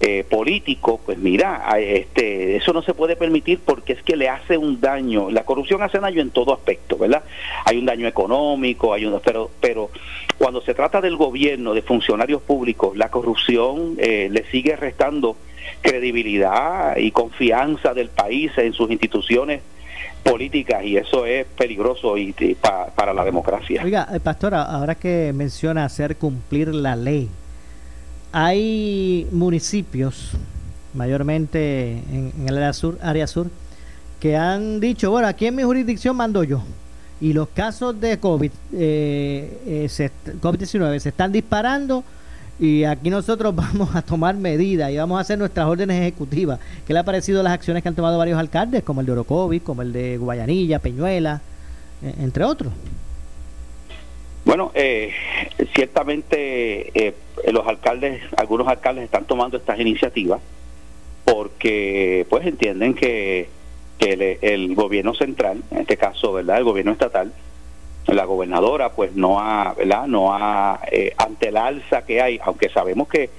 eh, 0.01 0.25
político, 0.29 1.01
pues 1.05 1.19
mira, 1.19 1.65
este, 1.79 2.57
eso 2.57 2.73
no 2.73 2.83
se 2.83 2.95
puede 2.95 3.17
permitir 3.17 3.61
porque 3.65 3.95
es 3.95 4.03
que 4.03 4.17
le 4.17 4.29
hace 4.29 4.59
un 4.59 4.81
daño. 4.81 5.31
La 5.31 5.45
corrupción 5.45 5.83
hace 5.83 5.99
daño 5.99 6.21
en 6.21 6.31
todo 6.31 6.53
aspecto, 6.53 6.99
¿verdad? 6.99 7.23
Hay 7.65 7.79
un 7.79 7.87
daño 7.87 8.07
económico, 8.07 8.93
hay 8.93 9.07
un, 9.07 9.21
pero, 9.25 9.51
pero 9.61 9.91
cuando 10.37 10.61
se 10.61 10.75
trata 10.75 11.01
del 11.01 11.17
gobierno, 11.17 11.75
de 11.75 11.83
funcionarios 11.83 12.43
públicos, 12.43 12.97
la 12.97 13.11
corrupción 13.11 13.95
eh, 13.99 14.29
le 14.31 14.45
sigue 14.51 14.77
restando 14.77 15.37
credibilidad 15.81 16.97
y 16.97 17.11
confianza 17.11 17.95
del 17.95 18.09
país 18.09 18.53
en 18.57 18.73
sus 18.73 18.91
instituciones 18.91 19.63
políticas 20.25 20.83
y 20.85 20.97
eso 20.97 21.27
es 21.27 21.47
peligroso 21.47 22.17
y, 22.17 22.35
para 22.97 23.13
la 23.13 23.25
democracia. 23.25 23.83
Oiga, 23.85 24.09
eh, 24.13 24.21
pastora, 24.21 24.63
ahora 24.63 24.95
que 24.95 25.33
menciona 25.35 25.85
hacer 25.85 26.17
cumplir 26.17 26.75
la 26.75 26.97
ley, 26.97 27.29
hay 28.37 29.29
municipios, 29.31 30.33
mayormente 30.93 31.93
en, 31.93 32.33
el 32.49 32.57
área 32.57 32.73
sur, 32.73 32.99
área 33.00 33.29
sur, 33.29 33.49
que 34.19 34.37
han 34.37 34.81
dicho, 34.81 35.09
bueno, 35.12 35.29
aquí 35.29 35.47
en 35.47 35.55
mi 35.55 35.62
jurisdicción 35.62 36.17
mando 36.17 36.43
yo. 36.43 36.61
Y 37.21 37.33
los 37.33 37.47
casos 37.50 38.00
de 38.00 38.19
COVID, 38.19 38.50
eh, 38.73 39.87
eh 39.88 40.11
COVID-19 40.43 40.99
se 40.99 41.11
están 41.11 41.31
disparando 41.31 42.03
y 42.59 42.83
aquí 42.83 43.09
nosotros 43.09 43.55
vamos 43.57 43.95
a 43.95 44.03
tomar 44.03 44.35
medidas 44.35 44.91
y 44.91 44.97
vamos 44.97 45.19
a 45.19 45.21
hacer 45.21 45.38
nuestras 45.38 45.69
órdenes 45.69 46.00
ejecutivas. 46.00 46.59
¿Qué 46.88 46.93
le 46.93 46.99
ha 46.99 47.05
parecido 47.05 47.41
las 47.41 47.53
acciones 47.53 47.85
que 47.85 47.88
han 47.88 47.95
tomado 47.95 48.19
varios 48.19 48.37
alcaldes, 48.37 48.83
como 48.83 49.00
el 49.00 49.07
de 49.07 49.12
Orocovis, 49.12 49.62
como 49.62 49.83
el 49.83 49.93
de 49.93 50.19
Guayanilla, 50.19 50.81
Peñuela, 50.81 51.41
eh, 52.03 52.14
entre 52.19 52.43
otros? 52.43 52.73
Bueno, 54.45 54.73
eh, 54.75 55.11
ciertamente 55.75 56.91
eh, 56.95 57.15
los 57.51 57.67
alcaldes, 57.67 58.23
algunos 58.37 58.69
alcaldes 58.69 59.05
están 59.05 59.25
tomando 59.25 59.57
estas 59.57 59.81
iniciativas 59.81 60.41
porque 61.25 62.27
pues 62.29 62.47
entienden 62.47 62.95
que, 62.95 63.49
el, 63.99 64.75
gobierno 64.75 65.15
central, 65.15 65.63
en 65.71 65.79
este 65.79 65.97
caso, 65.97 66.35
¿verdad? 66.35 66.59
El 66.59 66.65
gobierno 66.65 66.93
estatal, 66.93 67.33
la 68.07 68.25
gobernadora 68.27 68.91
pues 68.91 69.17
no 69.17 69.41
ha, 69.41 69.73
¿verdad? 69.73 70.07
No 70.07 70.35
ha, 70.35 70.81
eh, 70.93 71.15
ante 71.17 71.49
el 71.49 71.57
alza 71.57 72.05
que 72.05 72.21
hay, 72.21 72.39
aunque 72.45 72.69
sabemos 72.69 73.09
que 73.09 73.31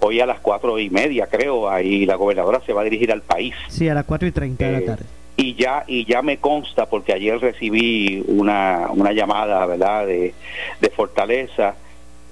hoy 0.00 0.20
a 0.20 0.26
las 0.26 0.40
cuatro 0.40 0.78
y 0.78 0.88
media 0.88 1.26
creo, 1.26 1.68
ahí 1.68 2.06
la 2.06 2.14
gobernadora 2.14 2.62
se 2.64 2.72
va 2.72 2.80
a 2.80 2.84
dirigir 2.84 3.12
al 3.12 3.20
país. 3.20 3.54
Sí, 3.68 3.86
a 3.86 3.92
las 3.92 4.06
cuatro 4.06 4.26
y 4.26 4.32
treinta 4.32 4.64
de 4.64 4.72
la 4.72 4.86
tarde 4.86 5.04
y 5.36 5.54
ya 5.54 5.84
y 5.86 6.04
ya 6.04 6.22
me 6.22 6.38
consta 6.38 6.86
porque 6.86 7.12
ayer 7.12 7.40
recibí 7.40 8.22
una, 8.26 8.88
una 8.90 9.12
llamada 9.12 9.66
verdad 9.66 10.06
de, 10.06 10.34
de 10.80 10.90
fortaleza 10.90 11.76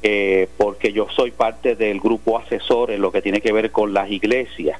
eh, 0.02 0.48
porque 0.56 0.92
yo 0.92 1.08
soy 1.10 1.30
parte 1.30 1.74
del 1.74 2.00
grupo 2.00 2.38
asesor 2.38 2.90
en 2.90 3.00
lo 3.00 3.10
que 3.10 3.22
tiene 3.22 3.40
que 3.40 3.52
ver 3.52 3.70
con 3.72 3.92
las 3.92 4.10
iglesias 4.10 4.78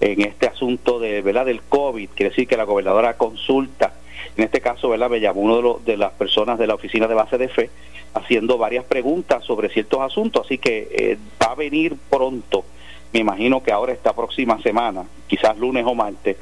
en 0.00 0.22
este 0.22 0.46
asunto 0.46 0.98
de 0.98 1.20
verdad 1.20 1.44
del 1.44 1.60
covid 1.62 2.08
quiere 2.14 2.30
decir 2.30 2.48
que 2.48 2.56
la 2.56 2.64
gobernadora 2.64 3.16
consulta. 3.16 3.92
En 4.36 4.44
este 4.44 4.60
caso 4.60 4.88
verdad 4.88 5.10
me 5.10 5.20
llamó 5.20 5.42
uno 5.42 5.78
de, 5.84 5.92
de 5.92 5.96
las 5.98 6.12
personas 6.12 6.58
de 6.58 6.66
la 6.66 6.74
oficina 6.74 7.06
de 7.06 7.14
base 7.14 7.36
de 7.36 7.48
fe 7.48 7.70
haciendo 8.14 8.58
varias 8.58 8.84
preguntas 8.84 9.44
sobre 9.44 9.68
ciertos 9.68 10.00
asuntos. 10.00 10.46
Así 10.46 10.58
que 10.58 10.88
eh, 10.90 11.18
va 11.40 11.52
a 11.52 11.54
venir 11.54 11.96
pronto. 12.08 12.64
Me 13.12 13.20
imagino 13.20 13.62
que 13.62 13.72
ahora 13.72 13.92
esta 13.92 14.14
próxima 14.14 14.60
semana 14.62 15.04
quizás 15.26 15.58
lunes 15.58 15.84
o 15.86 15.94
martes 15.94 16.36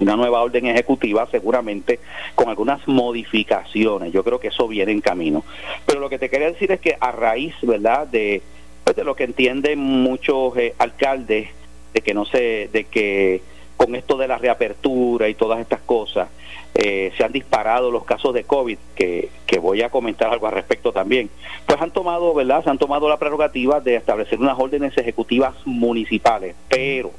una 0.00 0.16
nueva 0.16 0.42
orden 0.42 0.66
ejecutiva 0.66 1.26
seguramente 1.30 2.00
con 2.34 2.48
algunas 2.48 2.86
modificaciones. 2.88 4.12
Yo 4.12 4.24
creo 4.24 4.40
que 4.40 4.48
eso 4.48 4.66
viene 4.68 4.92
en 4.92 5.00
camino. 5.00 5.44
Pero 5.86 6.00
lo 6.00 6.08
que 6.08 6.18
te 6.18 6.28
quería 6.28 6.50
decir 6.50 6.72
es 6.72 6.80
que 6.80 6.96
a 7.00 7.12
raíz, 7.12 7.54
¿verdad?, 7.62 8.06
de, 8.06 8.42
pues, 8.82 8.96
de 8.96 9.04
lo 9.04 9.14
que 9.14 9.24
entienden 9.24 9.78
muchos 9.78 10.56
eh, 10.56 10.74
alcaldes, 10.78 11.48
de 11.92 12.00
que 12.00 12.14
no 12.14 12.24
sé, 12.24 12.68
de 12.72 12.84
que 12.84 13.42
con 13.76 13.94
esto 13.94 14.16
de 14.16 14.28
la 14.28 14.38
reapertura 14.38 15.28
y 15.28 15.34
todas 15.34 15.60
estas 15.60 15.80
cosas, 15.80 16.28
eh, 16.74 17.12
se 17.16 17.24
han 17.24 17.32
disparado 17.32 17.90
los 17.90 18.04
casos 18.04 18.34
de 18.34 18.44
COVID, 18.44 18.78
que, 18.94 19.30
que 19.46 19.58
voy 19.58 19.82
a 19.82 19.90
comentar 19.90 20.32
algo 20.32 20.46
al 20.46 20.54
respecto 20.54 20.92
también, 20.92 21.30
pues 21.66 21.80
han 21.80 21.92
tomado, 21.92 22.34
¿verdad? 22.34 22.64
Se 22.64 22.70
han 22.70 22.78
tomado 22.78 23.08
la 23.08 23.16
prerrogativa 23.16 23.80
de 23.80 23.96
establecer 23.96 24.40
unas 24.40 24.58
órdenes 24.58 24.96
ejecutivas 24.96 25.54
municipales, 25.64 26.54
pero 26.68 27.12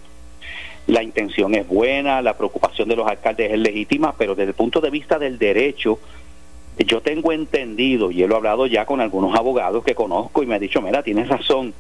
la 0.87 1.01
intención 1.01 1.55
es 1.55 1.67
buena, 1.67 2.21
la 2.21 2.37
preocupación 2.37 2.87
de 2.87 2.95
los 2.95 3.07
alcaldes 3.07 3.51
es 3.51 3.59
legítima, 3.59 4.13
pero 4.17 4.35
desde 4.35 4.49
el 4.49 4.55
punto 4.55 4.81
de 4.81 4.91
vista 4.91 5.17
del 5.17 5.39
derecho, 5.39 5.99
yo 6.77 7.01
tengo 7.01 7.31
entendido, 7.31 8.11
y 8.11 8.21
he 8.21 8.25
hablado 8.25 8.67
ya 8.67 8.85
con 8.85 9.01
algunos 9.01 9.35
abogados 9.35 9.83
que 9.83 9.95
conozco 9.95 10.43
y 10.43 10.45
me 10.45 10.55
ha 10.55 10.59
dicho, 10.59 10.81
mira, 10.81 11.01
tienes 11.01 11.27
razón, 11.27 11.73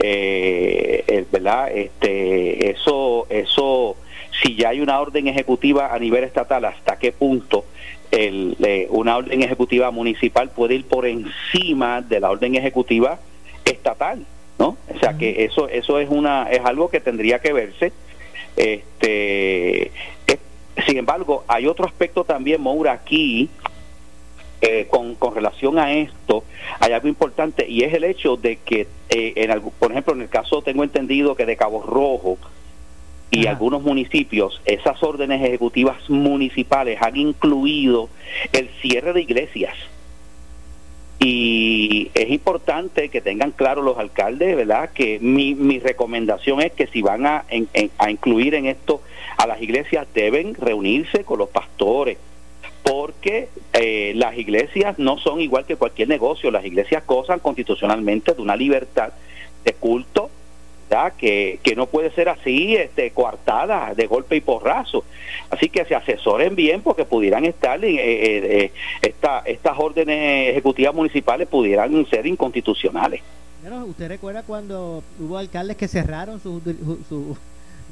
eh, 0.00 1.26
¿verdad? 1.30 1.70
Este, 1.72 2.70
eso, 2.70 3.26
eso, 3.28 3.96
si 4.42 4.54
ya 4.54 4.70
hay 4.70 4.80
una 4.80 5.00
orden 5.00 5.28
ejecutiva 5.28 5.92
a 5.92 5.98
nivel 5.98 6.24
estatal, 6.24 6.64
¿hasta 6.64 6.98
qué 6.98 7.12
punto 7.12 7.64
el, 8.10 8.56
eh, 8.64 8.86
una 8.90 9.16
orden 9.16 9.42
ejecutiva 9.42 9.90
municipal 9.90 10.50
puede 10.50 10.76
ir 10.76 10.86
por 10.86 11.06
encima 11.06 12.00
de 12.00 12.20
la 12.20 12.30
orden 12.30 12.54
ejecutiva 12.54 13.18
estatal? 13.64 14.24
¿no? 14.58 14.76
O 14.94 14.98
sea 14.98 15.16
que 15.16 15.44
eso, 15.44 15.68
eso 15.68 15.98
es 15.98 16.08
una, 16.10 16.50
es 16.50 16.60
algo 16.64 16.90
que 16.90 17.00
tendría 17.00 17.38
que 17.40 17.52
verse 17.52 17.92
este, 18.56 19.90
sin 20.86 20.96
embargo, 20.98 21.44
hay 21.48 21.66
otro 21.66 21.86
aspecto 21.86 22.24
también, 22.24 22.60
Moura, 22.60 22.92
aquí, 22.92 23.48
eh, 24.60 24.86
con, 24.90 25.14
con, 25.14 25.34
relación 25.34 25.78
a 25.78 25.92
esto, 25.92 26.44
hay 26.80 26.92
algo 26.92 27.08
importante 27.08 27.66
y 27.68 27.82
es 27.82 27.94
el 27.94 28.04
hecho 28.04 28.36
de 28.36 28.56
que, 28.56 28.86
eh, 29.08 29.32
en 29.36 29.60
por 29.78 29.90
ejemplo, 29.90 30.14
en 30.14 30.22
el 30.22 30.28
caso 30.28 30.62
tengo 30.62 30.84
entendido 30.84 31.34
que 31.34 31.46
de 31.46 31.56
Cabo 31.56 31.82
Rojo 31.82 32.38
y 33.30 33.46
algunos 33.46 33.82
municipios, 33.82 34.60
esas 34.64 35.02
órdenes 35.02 35.42
ejecutivas 35.42 36.10
municipales 36.10 37.00
han 37.00 37.16
incluido 37.16 38.08
el 38.52 38.68
cierre 38.82 39.12
de 39.12 39.22
iglesias. 39.22 39.74
Y 41.20 41.59
es 42.14 42.30
importante 42.30 43.08
que 43.08 43.20
tengan 43.20 43.52
claro 43.52 43.82
los 43.82 43.98
alcaldes, 43.98 44.56
¿verdad? 44.56 44.90
Que 44.92 45.18
mi, 45.20 45.54
mi 45.54 45.78
recomendación 45.78 46.60
es 46.60 46.72
que 46.72 46.86
si 46.86 47.02
van 47.02 47.26
a, 47.26 47.44
a 47.98 48.10
incluir 48.10 48.54
en 48.54 48.66
esto 48.66 49.02
a 49.36 49.46
las 49.46 49.60
iglesias, 49.62 50.06
deben 50.14 50.54
reunirse 50.54 51.24
con 51.24 51.38
los 51.38 51.48
pastores, 51.48 52.18
porque 52.82 53.48
eh, 53.72 54.12
las 54.16 54.36
iglesias 54.36 54.98
no 54.98 55.18
son 55.18 55.40
igual 55.40 55.64
que 55.64 55.76
cualquier 55.76 56.08
negocio, 56.08 56.50
las 56.50 56.64
iglesias 56.64 57.06
gozan 57.06 57.38
constitucionalmente 57.38 58.34
de 58.34 58.42
una 58.42 58.56
libertad 58.56 59.12
de 59.64 59.72
culto, 59.74 60.30
que, 61.16 61.60
que 61.62 61.76
no 61.76 61.86
puede 61.86 62.10
ser 62.10 62.28
así, 62.28 62.74
este, 62.74 63.10
coartada 63.12 63.94
de 63.94 64.06
golpe 64.06 64.36
y 64.36 64.40
porrazo. 64.40 65.04
Así 65.50 65.68
que 65.68 65.84
se 65.84 65.94
asesoren 65.94 66.56
bien 66.56 66.82
porque 66.82 67.04
pudieran 67.04 67.44
estar, 67.44 67.82
eh, 67.84 67.94
eh, 67.94 68.72
eh 69.02 69.14
estas 69.44 69.78
órdenes 69.78 70.50
ejecutivas 70.50 70.94
municipales 70.94 71.48
pudieran 71.48 72.06
ser 72.06 72.26
inconstitucionales. 72.26 73.22
¿Usted 73.86 74.08
recuerda 74.08 74.42
cuando 74.42 75.02
hubo 75.18 75.38
alcaldes 75.38 75.76
que 75.76 75.86
cerraron 75.86 76.40
su, 76.40 76.60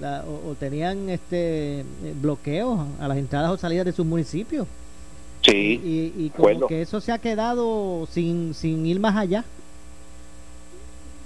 o, 0.02 0.54
tenían 0.58 1.08
este 1.08 1.84
bloqueos 2.20 2.80
a 3.00 3.06
las 3.06 3.18
entradas 3.18 3.50
o 3.50 3.56
salidas 3.56 3.84
de 3.86 3.92
sus 3.92 4.06
municipios? 4.06 4.66
Sí. 5.42 5.80
Y, 5.84 6.24
y 6.24 6.30
como 6.30 6.66
que 6.66 6.82
eso 6.82 7.00
se 7.00 7.12
ha 7.12 7.18
quedado 7.18 8.08
sin, 8.10 8.54
sin 8.54 8.84
ir 8.86 8.98
más 8.98 9.16
allá. 9.16 9.44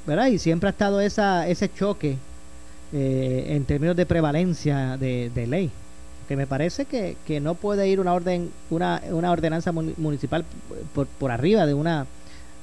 ¿Verdad? 0.06 0.26
Y 0.26 0.38
siempre 0.38 0.68
ha 0.68 0.70
estado 0.70 1.00
esa, 1.00 1.48
ese 1.48 1.72
choque 1.72 2.16
eh, 2.92 3.44
en 3.48 3.64
términos 3.64 3.96
de 3.96 4.06
prevalencia 4.06 4.96
de, 4.96 5.46
ley. 5.46 5.70
Que 6.28 6.36
me 6.36 6.46
parece 6.46 6.84
que, 6.84 7.16
que, 7.26 7.40
no 7.40 7.54
puede 7.54 7.88
ir 7.88 8.00
una 8.00 8.14
orden, 8.14 8.50
una, 8.70 9.02
una 9.10 9.30
ordenanza 9.30 9.72
municipal 9.72 10.44
por, 10.94 11.06
por 11.06 11.30
arriba 11.30 11.66
de 11.66 11.74
una... 11.74 12.06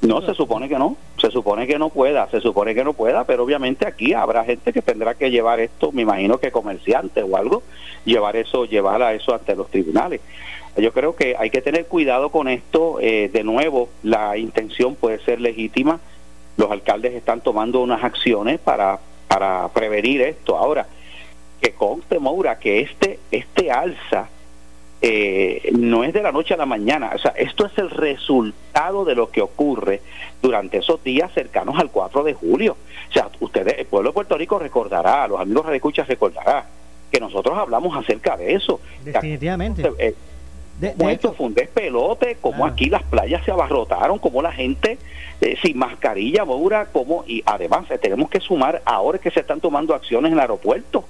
No, 0.02 0.22
se 0.22 0.34
supone 0.34 0.70
que 0.70 0.80
no, 0.80 0.96
se 1.18 1.30
supone 1.30 1.68
que 1.68 1.78
no 1.78 1.90
pueda, 1.90 2.30
se 2.30 2.40
supone 2.40 2.74
que 2.74 2.86
no 2.86 2.94
pueda, 2.94 3.26
pero 3.26 3.44
obviamente 3.44 3.86
aquí 3.86 4.14
habrá 4.14 4.46
gente 4.46 4.72
que 4.72 4.82
tendrá 4.82 5.16
que 5.16 5.30
llevar 5.30 5.60
esto, 5.60 5.92
me 5.92 6.04
imagino 6.04 6.38
que 6.38 6.52
comerciantes 6.52 7.26
o 7.30 7.36
algo, 7.36 7.64
llevar 8.06 8.38
eso, 8.38 8.64
llevar 8.64 9.02
a 9.02 9.14
eso 9.14 9.34
ante 9.34 9.58
los 9.58 9.70
tribunales. 9.70 10.22
Yo 10.78 10.94
creo 10.94 11.16
que 11.16 11.36
hay 11.38 11.50
que 11.50 11.62
tener 11.62 11.88
cuidado 11.88 12.30
con 12.30 12.48
esto, 12.48 13.00
eh, 13.02 13.30
de 13.34 13.44
nuevo, 13.44 13.90
la 14.04 14.38
intención 14.38 14.96
puede 14.96 15.20
ser 15.20 15.42
legítima, 15.42 16.00
los 16.60 16.70
alcaldes 16.70 17.14
están 17.14 17.40
tomando 17.40 17.80
unas 17.80 18.04
acciones 18.04 18.60
para, 18.60 19.00
para 19.30 19.70
prevenir 19.70 20.22
esto. 20.22 20.58
Ahora, 20.58 20.86
que 21.62 21.72
conste, 21.72 22.20
Moura, 22.20 22.60
que 22.60 22.82
este, 22.82 23.18
este 23.32 23.72
alza 23.72 24.28
eh, 25.02 25.72
no 25.72 26.04
es 26.04 26.12
de 26.12 26.22
la 26.22 26.34
noche 26.34 26.54
a 26.54 26.58
la 26.58 26.66
mañana. 26.66 27.12
O 27.16 27.18
sea, 27.18 27.32
esto 27.38 27.66
es 27.66 27.78
el 27.78 27.90
resultado 27.90 29.06
de 29.06 29.16
lo 29.16 29.32
que 29.32 29.42
ocurre 29.42 30.02
durante 30.42 30.80
esos 30.80 31.02
días 31.02 31.32
cercanos 31.34 31.80
al 31.80 31.92
4 31.92 32.24
de 32.24 32.34
julio. 32.34 32.76
O 33.10 33.14
sea, 33.14 33.30
ustedes, 33.40 33.80
el 33.80 33.86
pueblo 33.86 34.10
de 34.10 34.14
Puerto 34.16 34.38
Rico 34.38 34.60
recordará, 34.60 35.30
los 35.30 35.40
amigos 35.40 35.66
de 35.66 36.04
recordará 36.04 36.66
que 37.10 37.22
nosotros 37.22 37.58
hablamos 37.58 37.96
acerca 37.96 38.36
de 38.36 38.54
eso. 38.54 38.82
Definitivamente. 39.06 39.90
Eh, 39.98 40.14
de, 40.80 40.96
esto 41.12 41.34
fue 41.34 41.48
un 41.48 41.54
despelote, 41.54 42.38
como 42.40 42.66
aquí 42.66 42.86
las 42.86 43.04
playas 43.04 43.44
se 43.44 43.52
abarrotaron, 43.52 44.18
como 44.18 44.42
la 44.42 44.52
gente 44.52 44.98
eh, 45.42 45.58
sin 45.62 45.78
mascarilla, 45.78 46.46
Moura, 46.46 46.86
como, 46.86 47.26
y 47.28 47.44
además 47.46 47.90
eh, 47.92 47.98
tenemos 47.98 48.30
que 48.30 48.40
sumar 48.40 48.82
ahora 48.86 49.20
que 49.20 49.30
se 49.32 49.42
están 49.42 49.60
tomando 49.60 49.94
acciones 49.94 50.30
en 50.30 50.34
el 50.34 50.40
aeropuerto. 50.40 51.04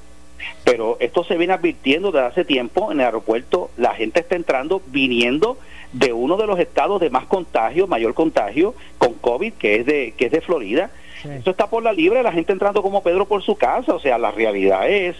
Pero 0.63 0.97
esto 0.99 1.23
se 1.23 1.37
viene 1.37 1.53
advirtiendo 1.53 2.11
desde 2.11 2.27
hace 2.27 2.45
tiempo 2.45 2.91
en 2.91 2.99
el 2.99 3.05
aeropuerto, 3.05 3.69
la 3.77 3.93
gente 3.93 4.21
está 4.21 4.35
entrando, 4.35 4.81
viniendo 4.87 5.57
de 5.93 6.13
uno 6.13 6.37
de 6.37 6.47
los 6.47 6.59
estados 6.59 7.01
de 7.01 7.09
más 7.09 7.25
contagio, 7.25 7.87
mayor 7.87 8.13
contagio 8.13 8.73
con 8.97 9.13
COVID, 9.15 9.53
que 9.53 9.75
es 9.75 9.85
de, 9.85 10.13
que 10.17 10.25
es 10.25 10.31
de 10.31 10.41
Florida, 10.41 10.91
eso 11.23 11.51
está 11.51 11.67
por 11.67 11.83
la 11.83 11.93
libre, 11.93 12.23
la 12.23 12.31
gente 12.31 12.53
entrando 12.53 12.81
como 12.81 13.01
Pedro 13.03 13.25
por 13.25 13.43
su 13.43 13.55
casa. 13.55 13.93
O 13.93 13.99
sea, 13.99 14.17
la 14.17 14.31
realidad 14.31 14.89
es 14.89 15.15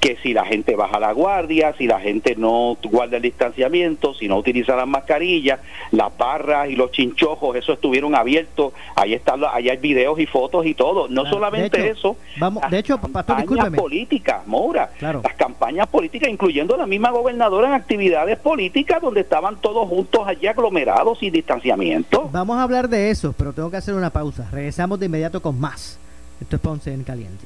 que 0.00 0.16
si 0.16 0.32
la 0.32 0.44
gente 0.44 0.76
baja 0.76 0.98
la 0.98 1.12
guardia, 1.12 1.74
si 1.76 1.86
la 1.86 2.00
gente 2.00 2.34
no 2.36 2.76
guarda 2.84 3.16
el 3.16 3.22
distanciamiento, 3.22 4.14
si 4.14 4.28
no 4.28 4.36
utiliza 4.36 4.76
las 4.76 4.86
mascarillas, 4.86 5.60
las 5.90 6.16
barras 6.16 6.68
y 6.70 6.76
los 6.76 6.90
chinchojos, 6.92 7.56
eso 7.56 7.72
estuvieron 7.72 8.14
abiertos. 8.14 8.72
Ahí 8.94 9.14
están, 9.14 9.42
ahí 9.50 9.68
hay 9.68 9.76
videos 9.76 10.18
y 10.18 10.26
fotos 10.26 10.66
y 10.66 10.74
todo. 10.74 11.08
No 11.08 11.26
solamente 11.26 11.88
eso. 11.88 12.16
Vamos, 12.38 12.62
de 12.70 12.78
hecho, 12.78 12.98
pastor, 12.98 13.36
campañas 13.36 13.70
políticas, 13.70 14.46
Mora. 14.46 14.90
Las 15.00 15.34
campañas 15.36 15.86
políticas, 15.86 16.28
incluyendo 16.28 16.76
la 16.76 16.86
misma 16.86 17.10
gobernadora 17.10 17.68
en 17.68 17.74
actividades 17.74 18.38
políticas 18.38 19.00
donde 19.00 19.20
estaban 19.20 19.60
todos 19.60 19.88
juntos 19.88 20.26
allí 20.26 20.46
aglomerados 20.46 21.18
sin 21.18 21.32
distanciamiento. 21.32 22.28
Vamos 22.32 22.58
a 22.58 22.62
hablar 22.62 22.88
de 22.88 23.10
eso, 23.10 23.34
pero 23.36 23.52
tengo 23.52 23.70
que 23.70 23.76
hacer 23.76 23.94
una 23.94 24.10
pausa. 24.10 24.48
Regresamos 24.50 24.98
de 25.00 25.06
inmediato 25.06 25.37
con 25.40 25.58
más. 25.58 25.98
Esto 26.40 26.56
es 26.56 26.62
Ponce 26.62 26.92
en 26.92 27.04
Caliente. 27.04 27.44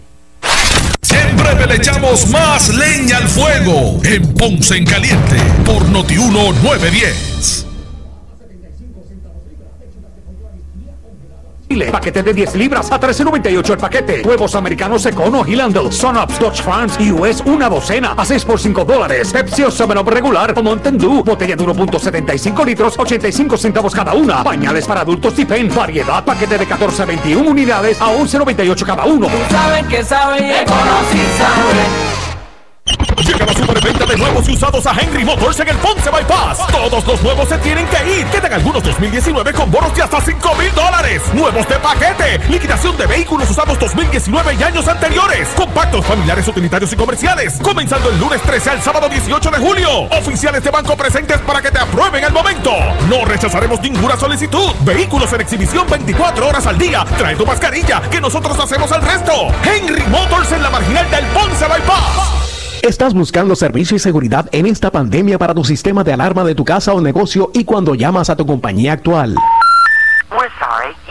Siempre 1.02 1.66
le 1.66 1.76
echamos 1.76 2.28
más 2.28 2.68
leña 2.74 3.18
al 3.18 3.28
fuego 3.28 4.00
en 4.04 4.34
Ponce 4.34 4.76
en 4.76 4.84
Caliente 4.84 5.36
por 5.64 5.88
Notiuno 5.88 6.52
910. 6.62 7.71
Paquete 11.90 12.22
de 12.22 12.34
10 12.34 12.54
libras 12.56 12.90
a 12.90 13.00
13.98 13.00 13.70
el 13.70 13.78
paquete. 13.78 14.22
Huevos 14.24 14.54
americanos 14.54 15.06
Econo, 15.06 15.46
Hilandel, 15.46 15.92
Sunups, 15.92 16.38
Dodge 16.38 16.62
Farms 16.62 17.00
y 17.00 17.10
US 17.10 17.42
una 17.46 17.68
docena 17.68 18.14
a 18.16 18.24
6 18.24 18.44
por 18.44 18.60
5 18.60 18.84
dólares. 18.84 19.32
Pepsi 19.32 19.62
o 19.62 19.70
7 19.70 19.94
regular 20.06 20.54
o 20.56 20.62
Mountain 20.62 20.98
Dew. 20.98 21.22
Botella 21.24 21.56
de 21.56 21.64
1.75 21.64 22.66
litros, 22.66 22.94
85 22.98 23.56
centavos 23.56 23.94
cada 23.94 24.14
una. 24.14 24.44
Pañales 24.44 24.86
para 24.86 25.00
adultos 25.00 25.38
y 25.38 25.44
pen. 25.44 25.70
Variedad. 25.74 26.24
Paquete 26.24 26.58
de 26.58 26.66
14 26.66 27.02
a 27.02 27.06
21 27.06 27.50
unidades 27.50 28.00
a 28.00 28.06
11.98 28.06 28.84
cada 28.84 29.04
uno. 29.04 29.28
saben 29.50 29.86
que 29.86 30.04
saben 30.04 30.44
y 30.44 31.38
sabe. 31.38 32.31
Llega 32.84 33.46
la 33.46 33.52
superventa 33.52 34.04
de 34.04 34.16
nuevos 34.16 34.48
y 34.48 34.52
usados 34.52 34.84
a 34.86 34.92
Henry 35.00 35.24
Motors 35.24 35.60
en 35.60 35.68
el 35.68 35.76
Ponce 35.76 36.10
Bypass. 36.10 36.66
Todos 36.66 37.06
los 37.06 37.22
nuevos 37.22 37.48
se 37.48 37.56
tienen 37.58 37.86
que 37.86 38.18
ir. 38.18 38.26
Quedan 38.26 38.52
algunos 38.52 38.82
2019 38.82 39.52
con 39.52 39.70
bonos 39.70 39.94
de 39.94 40.02
hasta 40.02 40.20
5 40.20 40.54
mil 40.56 40.74
dólares. 40.74 41.22
Nuevos 41.32 41.68
de 41.68 41.76
paquete. 41.76 42.40
Liquidación 42.48 42.96
de 42.96 43.06
vehículos 43.06 43.48
usados 43.48 43.78
2019 43.78 44.56
y 44.58 44.62
años 44.64 44.88
anteriores. 44.88 45.48
Compactos 45.50 46.04
familiares, 46.04 46.48
utilitarios 46.48 46.92
y 46.92 46.96
comerciales. 46.96 47.58
Comenzando 47.62 48.10
el 48.10 48.18
lunes 48.18 48.42
13 48.42 48.70
al 48.70 48.82
sábado 48.82 49.08
18 49.08 49.50
de 49.50 49.58
julio. 49.58 49.90
Oficiales 50.10 50.64
de 50.64 50.70
banco 50.70 50.96
presentes 50.96 51.38
para 51.42 51.62
que 51.62 51.70
te 51.70 51.78
aprueben 51.78 52.24
el 52.24 52.32
momento. 52.32 52.72
No 53.08 53.24
rechazaremos 53.24 53.80
ninguna 53.80 54.16
solicitud. 54.16 54.74
Vehículos 54.80 55.32
en 55.32 55.42
exhibición 55.42 55.86
24 55.88 56.48
horas 56.48 56.66
al 56.66 56.76
día. 56.76 57.04
Trae 57.16 57.36
tu 57.36 57.46
mascarilla 57.46 58.02
que 58.10 58.20
nosotros 58.20 58.58
hacemos 58.58 58.90
el 58.90 59.02
resto. 59.02 59.32
Henry 59.64 60.02
Motors 60.08 60.50
en 60.50 60.62
la 60.62 60.70
marginal 60.70 61.08
del 61.10 61.24
Ponce 61.26 61.66
Bypass. 61.66 62.51
¿Estás 62.82 63.14
buscando 63.14 63.54
servicio 63.54 63.96
y 63.96 64.00
seguridad 64.00 64.48
en 64.50 64.66
esta 64.66 64.90
pandemia 64.90 65.38
para 65.38 65.54
tu 65.54 65.62
sistema 65.62 66.02
de 66.02 66.14
alarma 66.14 66.42
de 66.42 66.56
tu 66.56 66.64
casa 66.64 66.92
o 66.92 67.00
negocio 67.00 67.52
y 67.54 67.64
cuando 67.64 67.94
llamas 67.94 68.28
a 68.28 68.34
tu 68.34 68.44
compañía 68.44 68.92
actual? 68.92 69.36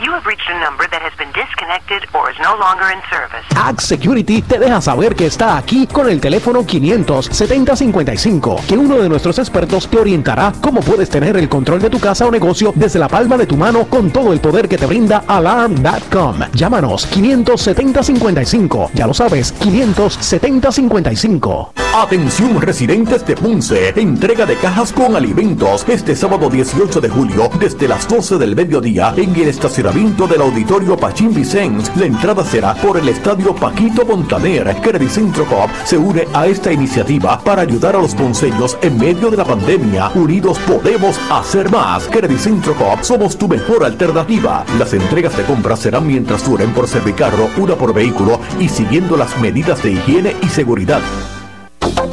You 0.02 0.10
have 0.12 0.26
reached 0.26 0.50
a 0.50 0.58
number 0.58 0.90
that 0.90 1.00
has 1.00 1.16
been 1.16 1.30
disconnected 1.30 2.02
or 2.12 2.28
is 2.28 2.36
no 2.40 2.56
longer 2.56 2.90
in 2.90 3.00
service. 3.08 3.46
Ag 3.54 3.80
Security 3.80 4.42
te 4.42 4.58
deja 4.58 4.80
saber 4.80 5.14
que 5.14 5.26
está 5.26 5.56
aquí 5.56 5.86
con 5.86 6.08
el 6.08 6.20
teléfono 6.20 6.66
57055, 6.66 8.62
que 8.66 8.76
uno 8.76 8.98
de 8.98 9.08
nuestros 9.08 9.38
expertos 9.38 9.86
te 9.86 10.00
orientará 10.00 10.52
cómo 10.60 10.80
puedes 10.80 11.08
tener 11.08 11.36
el 11.36 11.48
control 11.48 11.80
de 11.80 11.88
tu 11.88 12.00
casa 12.00 12.26
o 12.26 12.32
negocio 12.32 12.72
desde 12.74 12.98
la 12.98 13.06
palma 13.06 13.36
de 13.36 13.46
tu 13.46 13.56
mano 13.56 13.84
con 13.84 14.10
todo 14.10 14.32
el 14.32 14.40
poder 14.40 14.68
que 14.68 14.76
te 14.76 14.86
brinda 14.86 15.22
Alarm.com. 15.28 16.40
Llámanos 16.52 17.06
57055. 17.06 18.90
Ya 18.94 19.06
lo 19.06 19.14
sabes, 19.14 19.52
57055. 19.52 21.74
Atención 21.94 22.60
residentes 22.60 23.24
de 23.24 23.36
Punce. 23.36 23.92
Entrega 23.94 24.46
de 24.46 24.56
cajas 24.56 24.92
con 24.92 25.14
alimentos 25.14 25.84
este 25.88 26.16
sábado 26.16 26.50
18 26.50 27.00
de 27.00 27.08
julio 27.08 27.48
desde 27.60 27.86
las 27.86 28.08
12 28.08 28.38
del 28.38 28.56
mediodía 28.56 29.14
en 29.16 29.36
el 29.36 29.46
estacionamiento 29.48 29.91
del 29.92 30.40
auditorio 30.40 30.96
Pachín 30.96 31.34
Vicens. 31.34 31.94
La 31.96 32.06
entrada 32.06 32.42
será 32.42 32.74
por 32.74 32.96
el 32.96 33.10
estadio 33.10 33.54
Paquito 33.54 34.06
Montaner. 34.06 34.74
Credicentro 34.80 35.44
Coop 35.44 35.68
se 35.84 35.98
une 35.98 36.26
a 36.32 36.46
esta 36.46 36.72
iniciativa 36.72 37.38
para 37.38 37.60
ayudar 37.60 37.96
a 37.96 38.00
los 38.00 38.14
ponceños 38.14 38.78
en 38.80 38.96
medio 38.96 39.30
de 39.30 39.36
la 39.36 39.44
pandemia. 39.44 40.10
Unidos 40.14 40.58
podemos 40.60 41.20
hacer 41.30 41.70
más. 41.70 42.08
Credicentro 42.08 42.74
Coop 42.74 43.02
somos 43.02 43.36
tu 43.36 43.46
mejor 43.46 43.84
alternativa. 43.84 44.64
Las 44.78 44.94
entregas 44.94 45.36
de 45.36 45.44
compra 45.44 45.76
serán 45.76 46.06
mientras 46.06 46.48
duren 46.48 46.72
por 46.72 46.88
servicarro, 46.88 47.50
una 47.58 47.74
por 47.74 47.92
vehículo 47.92 48.40
y 48.58 48.70
siguiendo 48.70 49.18
las 49.18 49.38
medidas 49.40 49.82
de 49.82 49.92
higiene 49.92 50.34
y 50.40 50.48
seguridad. 50.48 51.02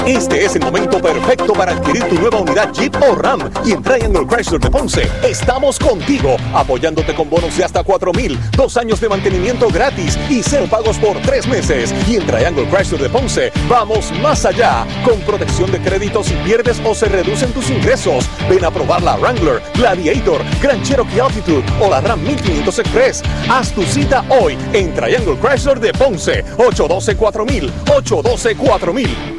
Este 0.09 0.43
es 0.43 0.55
el 0.55 0.63
momento 0.63 0.99
perfecto 0.99 1.53
para 1.53 1.73
adquirir 1.73 2.03
tu 2.05 2.15
nueva 2.15 2.39
unidad 2.39 2.73
Jeep 2.73 2.95
o 3.07 3.13
Ram 3.13 3.47
y 3.63 3.73
en 3.73 3.83
Triangle 3.83 4.25
Chrysler 4.25 4.59
de 4.59 4.71
Ponce 4.71 5.07
estamos 5.23 5.77
contigo, 5.77 6.35
apoyándote 6.53 7.13
con 7.13 7.29
bonos 7.29 7.55
de 7.55 7.63
hasta 7.63 7.83
4 7.83 8.11
mil, 8.13 8.39
dos 8.57 8.75
años 8.77 8.99
de 8.99 9.07
mantenimiento 9.07 9.67
gratis 9.67 10.17
y 10.27 10.41
cero 10.41 10.65
pagos 10.67 10.97
por 10.97 11.15
tres 11.21 11.47
meses. 11.47 11.93
Y 12.07 12.15
en 12.15 12.25
Triangle 12.25 12.67
Chrysler 12.69 13.01
de 13.01 13.09
Ponce 13.09 13.51
vamos 13.69 14.11
más 14.21 14.45
allá, 14.45 14.83
con 15.05 15.19
protección 15.21 15.71
de 15.71 15.79
crédito 15.79 16.23
si 16.23 16.33
pierdes 16.37 16.81
o 16.83 16.95
se 16.95 17.05
reducen 17.05 17.53
tus 17.53 17.69
ingresos. 17.69 18.27
Ven 18.49 18.65
a 18.65 18.71
probar 18.71 19.03
la 19.03 19.15
Wrangler, 19.17 19.61
Gladiator, 19.75 20.41
Grand 20.59 20.83
Cherokee 20.83 21.19
Altitude 21.19 21.63
o 21.79 21.87
la 21.87 22.01
Ram 22.01 22.19
1500 22.23 22.79
Express. 22.79 23.23
Haz 23.47 23.71
tu 23.73 23.83
cita 23.83 24.25
hoy 24.29 24.57
en 24.73 24.91
Triangle 24.95 25.37
Chrysler 25.39 25.79
de 25.79 25.93
Ponce, 25.93 26.43
812 26.57 27.15
4000, 27.15 27.71
812 27.95 28.55
4000. 28.55 29.38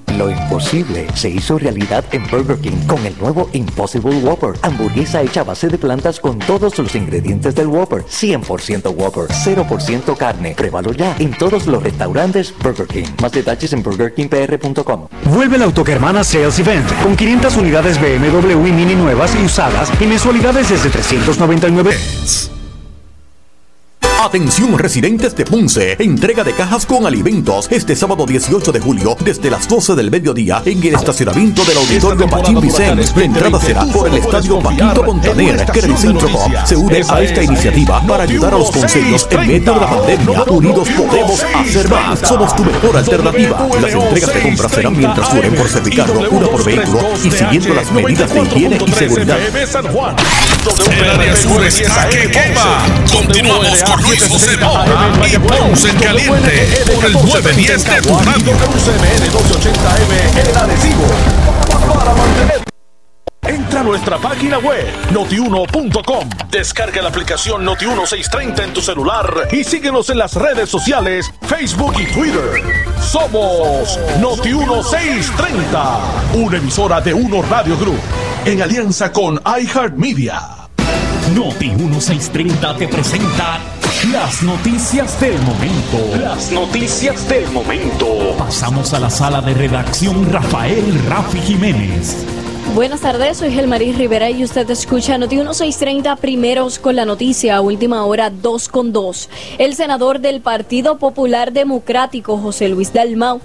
Lo 0.17 0.29
imposible 0.29 1.07
se 1.13 1.29
hizo 1.29 1.57
realidad 1.57 2.03
en 2.11 2.29
Burger 2.29 2.57
King 2.57 2.85
con 2.87 3.05
el 3.05 3.17
nuevo 3.19 3.49
Impossible 3.53 4.17
Whopper. 4.17 4.59
Hamburguesa 4.61 5.21
hecha 5.21 5.41
a 5.41 5.45
base 5.45 5.67
de 5.67 5.77
plantas 5.77 6.19
con 6.19 6.39
todos 6.39 6.77
los 6.77 6.95
ingredientes 6.95 7.55
del 7.55 7.67
Whopper. 7.67 8.03
100% 8.03 8.95
Whopper, 8.95 9.27
0% 9.27 10.17
carne. 10.17 10.53
Pruébalo 10.55 10.91
ya 10.93 11.15
en 11.19 11.31
todos 11.31 11.67
los 11.67 11.81
restaurantes 11.81 12.53
Burger 12.61 12.87
King. 12.87 13.07
Más 13.21 13.31
detalles 13.31 13.73
en 13.73 13.83
burgerkingpr.com. 13.83 15.07
Vuelve 15.25 15.55
el 15.55 15.63
Autokermana 15.63 16.23
Sales 16.23 16.59
Event 16.59 16.87
con 17.03 17.15
500 17.15 17.57
unidades 17.57 17.99
BMW 17.99 18.71
Mini 18.71 18.95
nuevas 18.95 19.35
y 19.35 19.45
usadas 19.45 19.91
y 19.99 20.05
mensualidades 20.05 20.69
desde 20.69 20.89
399. 20.89 22.60
Atención 24.23 24.77
residentes 24.77 25.35
de 25.35 25.45
Ponce, 25.45 25.95
entrega 25.97 26.43
de 26.43 26.53
cajas 26.53 26.85
con 26.85 27.07
alimentos 27.07 27.67
este 27.71 27.95
sábado 27.95 28.27
18 28.27 28.71
de 28.71 28.79
julio 28.79 29.17
desde 29.19 29.49
las 29.49 29.67
12 29.67 29.95
del 29.95 30.11
mediodía 30.11 30.61
en 30.63 30.77
el 30.83 30.93
estacionamiento 30.93 31.65
del 31.65 31.77
auditorio 31.77 32.29
Pachín 32.29 32.61
Vicens. 32.61 33.15
La 33.15 33.23
entrada 33.23 33.59
será 33.59 33.83
por 33.87 34.07
el 34.07 34.17
estadio 34.17 34.59
Paquito 34.59 35.03
Montaner, 35.03 35.65
que 35.65 35.79
el 35.79 35.97
Centro 35.97 36.29
Pop 36.29 36.51
se 36.65 36.75
une 36.75 37.01
a 37.09 37.21
esta 37.23 37.41
iniciativa 37.41 37.99
para 38.05 38.23
ayudar 38.23 38.53
a 38.53 38.59
los 38.59 38.69
consejos 38.69 39.27
en 39.31 39.39
medio 39.39 39.73
de 39.73 39.79
la 39.79 39.89
pandemia. 39.89 40.43
Unidos 40.43 40.87
podemos 40.95 41.43
hacer 41.55 41.89
más. 41.89 42.19
Somos 42.19 42.55
tu 42.55 42.63
mejor 42.63 42.97
alternativa. 42.97 43.67
Las 43.81 43.91
entregas 43.91 44.33
de 44.35 44.41
compra 44.41 44.69
serán 44.69 44.97
mientras 44.97 45.33
duren 45.33 45.55
por 45.55 45.67
certificarlo 45.67 46.29
una 46.29 46.47
por 46.47 46.63
vehículo 46.63 46.99
y 47.23 47.31
siguiendo 47.31 47.73
las 47.73 47.91
medidas 47.91 48.31
de 48.31 48.41
higiene 48.43 48.77
y 48.85 48.91
seguridad. 48.91 49.37
El 50.91 51.09
área 51.09 51.35
sur 51.35 51.65
está 51.65 52.07
que 52.07 52.29
quema. 52.29 52.85
Continuamos 53.11 53.83
con 53.83 54.10
Luis 54.11 54.27
José 54.27 54.57
Moura 54.57 55.09
y 55.25 55.39
Ponce 55.39 55.89
en 55.89 55.97
Caliente 55.97 56.83
por 56.93 57.05
el 57.05 57.13
910 57.13 57.85
de 57.85 58.01
tu 58.01 58.19
radio. 58.19 58.51
UCMN 58.51 59.31
1280M 59.31 60.49
en 60.49 60.57
Arecibo. 60.57 61.07
Para 61.93 62.13
mantener 62.13 62.61
Entra 63.47 63.79
a 63.79 63.83
nuestra 63.83 64.17
página 64.17 64.59
web 64.59 64.85
notiuno.com. 65.11 66.29
Descarga 66.49 67.01
la 67.01 67.07
aplicación 67.07 67.65
Noti1630 67.65 68.65
en 68.65 68.73
tu 68.73 68.81
celular 68.81 69.47
y 69.49 69.63
síguenos 69.63 70.09
en 70.09 70.17
las 70.17 70.35
redes 70.35 70.69
sociales, 70.69 71.31
Facebook 71.43 71.93
y 71.97 72.07
Twitter. 72.11 72.61
Somos 72.99 73.97
Noti1630, 74.19 75.99
una 76.33 76.57
emisora 76.57 76.99
de 76.99 77.13
Uno 77.13 77.41
Radio 77.43 77.77
Group 77.77 78.01
en 78.43 78.61
alianza 78.61 79.13
con 79.13 79.41
iHeartMedia. 79.45 80.41
Noti 81.33 81.69
1630 81.69 82.75
te 82.75 82.89
presenta 82.89 83.57
las 84.09 84.41
noticias 84.41 85.21
del 85.21 85.39
momento. 85.43 86.17
Las 86.19 86.51
noticias 86.51 87.29
del 87.29 87.47
momento. 87.51 88.35
Pasamos 88.35 88.93
a 88.95 88.99
la 88.99 89.11
sala 89.11 89.41
de 89.41 89.53
redacción 89.53 90.31
Rafael 90.31 91.05
Rafi 91.07 91.39
Jiménez. 91.39 92.25
Buenas 92.73 93.01
tardes, 93.01 93.37
soy 93.37 93.51
Gelmaris 93.51 93.97
Rivera 93.97 94.31
y 94.31 94.43
usted 94.43 94.67
escucha 94.71 95.19
Noti 95.19 95.35
1630 95.35 96.15
primeros 96.15 96.79
con 96.79 96.95
la 96.95 97.05
noticia 97.05 97.57
a 97.57 97.61
última 97.61 98.03
hora 98.03 98.31
2 98.31 98.69
con 98.69 98.91
2. 98.91 99.29
El 99.59 99.75
senador 99.75 100.19
del 100.19 100.41
Partido 100.41 100.97
Popular 100.97 101.53
Democrático, 101.53 102.37
José 102.37 102.69
Luis 102.69 102.93
Dalmau, 102.93 103.39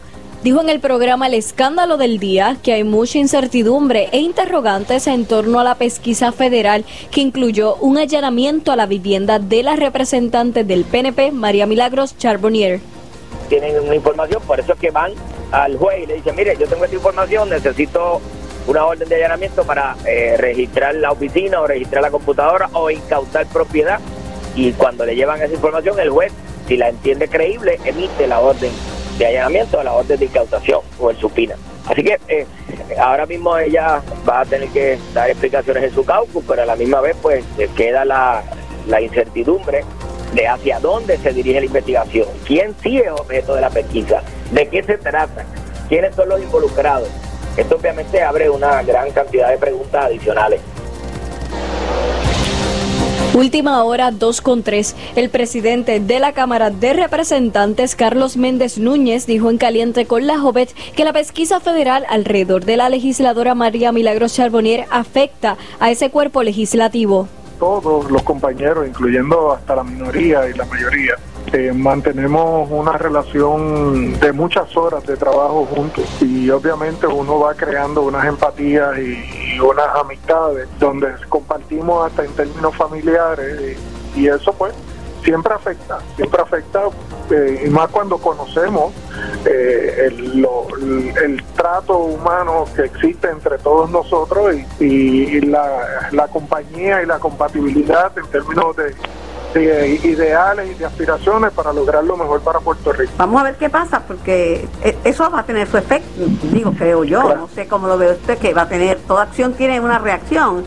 dijo 0.47 0.61
en 0.61 0.69
el 0.69 0.79
programa 0.79 1.27
El 1.27 1.35
Escándalo 1.35 1.97
del 1.97 2.21
Día 2.21 2.57
que 2.63 2.73
hay 2.73 2.85
mucha 2.85 3.19
incertidumbre 3.19 4.09
e 4.13 4.19
interrogantes 4.19 5.09
en 5.09 5.27
torno 5.27 5.59
a 5.59 5.65
la 5.65 5.75
pesquisa 5.75 6.31
federal 6.31 6.85
que 7.11 7.21
incluyó 7.21 7.75
un 7.81 7.99
allanamiento 7.99 8.71
a 8.71 8.77
la 8.77 8.87
vivienda 8.87 9.41
de 9.41 9.65
la 9.65 9.75
representante 9.75 10.63
del 10.63 10.85
PNP, 10.85 11.33
María 11.33 11.67
Milagros 11.67 12.17
Charbonnier. 12.17 12.79
Tienen 13.49 13.77
una 13.81 13.97
información, 13.97 14.41
por 14.47 14.61
eso 14.61 14.75
es 14.75 14.79
que 14.79 14.93
van 14.93 15.15
al 15.51 15.77
juez 15.79 16.05
y 16.05 16.07
le 16.07 16.15
dicen, 16.15 16.37
mire, 16.37 16.57
yo 16.57 16.69
tengo 16.69 16.85
esta 16.85 16.95
información, 16.95 17.51
necesito 17.51 18.21
una 18.69 18.87
orden 18.87 19.09
de 19.09 19.17
allanamiento 19.17 19.65
para 19.65 19.97
eh, 20.07 20.37
registrar 20.39 20.95
la 20.95 21.11
oficina 21.11 21.61
o 21.61 21.67
registrar 21.67 22.03
la 22.03 22.13
computadora 22.13 22.71
o 22.73 22.89
incautar 22.89 23.47
propiedad. 23.47 23.99
Y 24.55 24.71
cuando 24.75 25.05
le 25.05 25.17
llevan 25.17 25.43
esa 25.43 25.55
información, 25.55 25.99
el 25.99 26.11
juez, 26.11 26.33
si 26.69 26.77
la 26.77 26.91
entiende 26.91 27.27
creíble, 27.27 27.81
emite 27.85 28.29
la 28.29 28.39
orden 28.39 28.71
de 29.18 29.26
allanamiento 29.26 29.79
o 29.79 29.83
la 29.83 29.92
orden 29.92 30.18
de 30.18 30.24
incautación 30.26 30.81
o 30.98 31.11
el 31.11 31.16
supina. 31.16 31.57
Así 31.87 32.02
que 32.02 32.18
eh, 32.29 32.46
ahora 32.98 33.26
mismo 33.26 33.57
ella 33.57 34.02
va 34.29 34.40
a 34.40 34.44
tener 34.44 34.68
que 34.70 34.98
dar 35.14 35.31
explicaciones 35.31 35.85
en 35.85 35.94
su 35.94 36.05
caucus, 36.05 36.44
pero 36.46 36.62
a 36.62 36.66
la 36.66 36.76
misma 36.76 37.00
vez 37.00 37.16
pues 37.22 37.44
queda 37.76 38.05
la, 38.05 38.42
la 38.87 39.00
incertidumbre 39.00 39.85
de 40.35 40.48
hacia 40.48 40.81
dónde 40.81 41.16
se 41.18 41.33
dirige 41.33 41.61
la 41.61 41.66
investigación, 41.66 42.29
quién 42.46 42.74
sí 42.83 42.98
es 42.98 43.11
objeto 43.11 43.55
de 43.55 43.61
la 43.61 43.70
pesquisa, 43.70 44.22
de 44.50 44.68
qué 44.68 44.83
se 44.83 44.98
trata, 44.98 45.44
quiénes 45.88 46.14
son 46.14 46.29
los 46.29 46.40
involucrados. 46.40 47.09
Esto 47.57 47.76
obviamente 47.76 48.22
abre 48.22 48.50
una 48.50 48.83
gran 48.83 49.11
cantidad 49.12 49.48
de 49.48 49.57
preguntas 49.57 50.05
adicionales. 50.05 50.61
Última 53.37 53.85
hora 53.85 54.12
2 54.12 54.40
con 54.40 54.62
3. 54.62 54.96
El 55.14 55.29
presidente 55.29 56.01
de 56.01 56.20
la 56.20 56.33
Cámara 56.33 56.70
de 56.70 56.94
Representantes, 56.94 57.94
Carlos 57.94 58.38
Méndez 58.38 58.79
Núñez, 58.79 59.27
dijo 59.27 59.51
en 59.51 59.59
Caliente 59.59 60.07
con 60.07 60.27
la 60.27 60.38
Jovet 60.38 60.75
que 60.94 61.05
la 61.05 61.12
pesquisa 61.12 61.61
federal 61.61 62.07
alrededor 62.09 62.64
de 62.64 62.79
la 62.79 62.88
legisladora 62.88 63.55
María 63.55 63.92
Milagros 63.92 64.33
Charbonnier 64.33 64.87
afecta 64.90 65.59
a 65.81 65.90
ese 65.90 66.09
cuerpo 66.09 66.42
legislativo. 66.42 67.29
Todos 67.59 68.11
los 68.11 68.22
compañeros, 68.22 68.88
incluyendo 68.88 69.53
hasta 69.53 69.77
la 69.77 69.85
minoría 69.85 70.49
y 70.49 70.55
la 70.55 70.64
mayoría, 70.64 71.16
eh, 71.53 71.73
mantenemos 71.73 72.69
una 72.71 72.93
relación 72.93 74.19
de 74.19 74.33
muchas 74.33 74.77
horas 74.77 75.05
de 75.07 75.17
trabajo 75.17 75.67
juntos 75.67 76.05
y 76.21 76.51
obviamente 76.51 77.07
uno 77.07 77.39
va 77.41 77.55
creando 77.55 78.03
unas 78.03 78.25
empatías 78.27 78.99
y, 78.99 79.59
unas 79.61 79.87
amistades 79.97 80.69
donde 80.79 81.09
compartimos 81.31 82.07
hasta 82.07 82.25
en 82.25 82.33
términos 82.33 82.75
familiares 82.77 83.79
y, 84.15 84.21
y 84.21 84.29
eso 84.29 84.53
pues 84.53 84.75
siempre 85.25 85.55
afecta, 85.55 85.99
siempre 86.15 86.43
afecta 86.43 86.83
eh, 87.31 87.65
y 87.67 87.71
más 87.71 87.89
cuando 87.89 88.19
conocemos 88.19 88.93
eh, 89.47 90.09
el, 90.09 90.41
lo- 90.43 90.67
el 91.25 91.43
trato 91.57 91.97
humano 91.99 92.65
que 92.77 92.83
existe 92.83 93.29
entre 93.31 93.57
todos 93.59 93.91
nosotros 93.91 94.55
y, 94.79 94.85
y 94.85 95.41
la, 95.41 96.09
la 96.13 96.29
compañía 96.29 97.03
y 97.03 97.07
la 97.07 97.19
compatibilidad 97.19 98.13
en 98.19 98.27
términos 98.27 98.77
de, 98.77 98.95
de 99.57 99.88
ideales 100.05 100.71
y 100.71 100.75
de 100.75 100.85
aspiraciones 100.85 101.53
para 101.53 101.73
lograr 101.73 102.05
lo 102.05 102.16
mejor 102.16 102.40
para 102.40 102.61
Puerto 102.61 102.92
Rico. 102.92 103.12
Vamos 103.16 103.40
a 103.40 103.45
ver 103.45 103.57
qué 103.57 103.71
pasa, 103.71 104.03
porque 104.07 104.69
e- 104.83 104.97
eso 105.05 105.31
va 105.31 105.40
a 105.40 105.45
tener 105.45 105.69
su 105.69 105.79
efecto, 105.79 106.25
digo, 106.53 106.73
creo 106.77 107.05
yo, 107.05 107.35
no 107.35 107.49
sé 107.49 107.66
cómo 107.66 107.87
lo 107.87 107.99
ve 107.99 108.12
usted, 108.12 108.38
que 108.38 108.55
va 108.55 108.62
a 108.62 108.69
tener, 108.69 108.99
toda 109.07 109.23
acción 109.23 109.55
tiene 109.55 109.81
una 109.81 109.99
reacción 109.99 110.64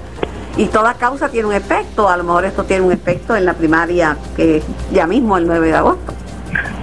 y 0.58 0.66
toda 0.66 0.96
causa 0.96 1.30
tiene 1.30 1.48
un 1.48 1.54
efecto, 1.54 2.10
a 2.10 2.18
lo 2.18 2.24
mejor 2.24 2.46
esto 2.46 2.64
tiene 2.64 2.86
un 2.86 2.92
efecto 2.92 3.36
en 3.36 3.46
la 3.46 3.54
primaria 3.54 4.18
que 4.36 4.58
es 4.58 4.64
ya 4.92 5.08
mismo 5.08 5.38
el 5.38 5.48
9 5.48 5.68
de 5.68 5.76
agosto. 5.76 6.14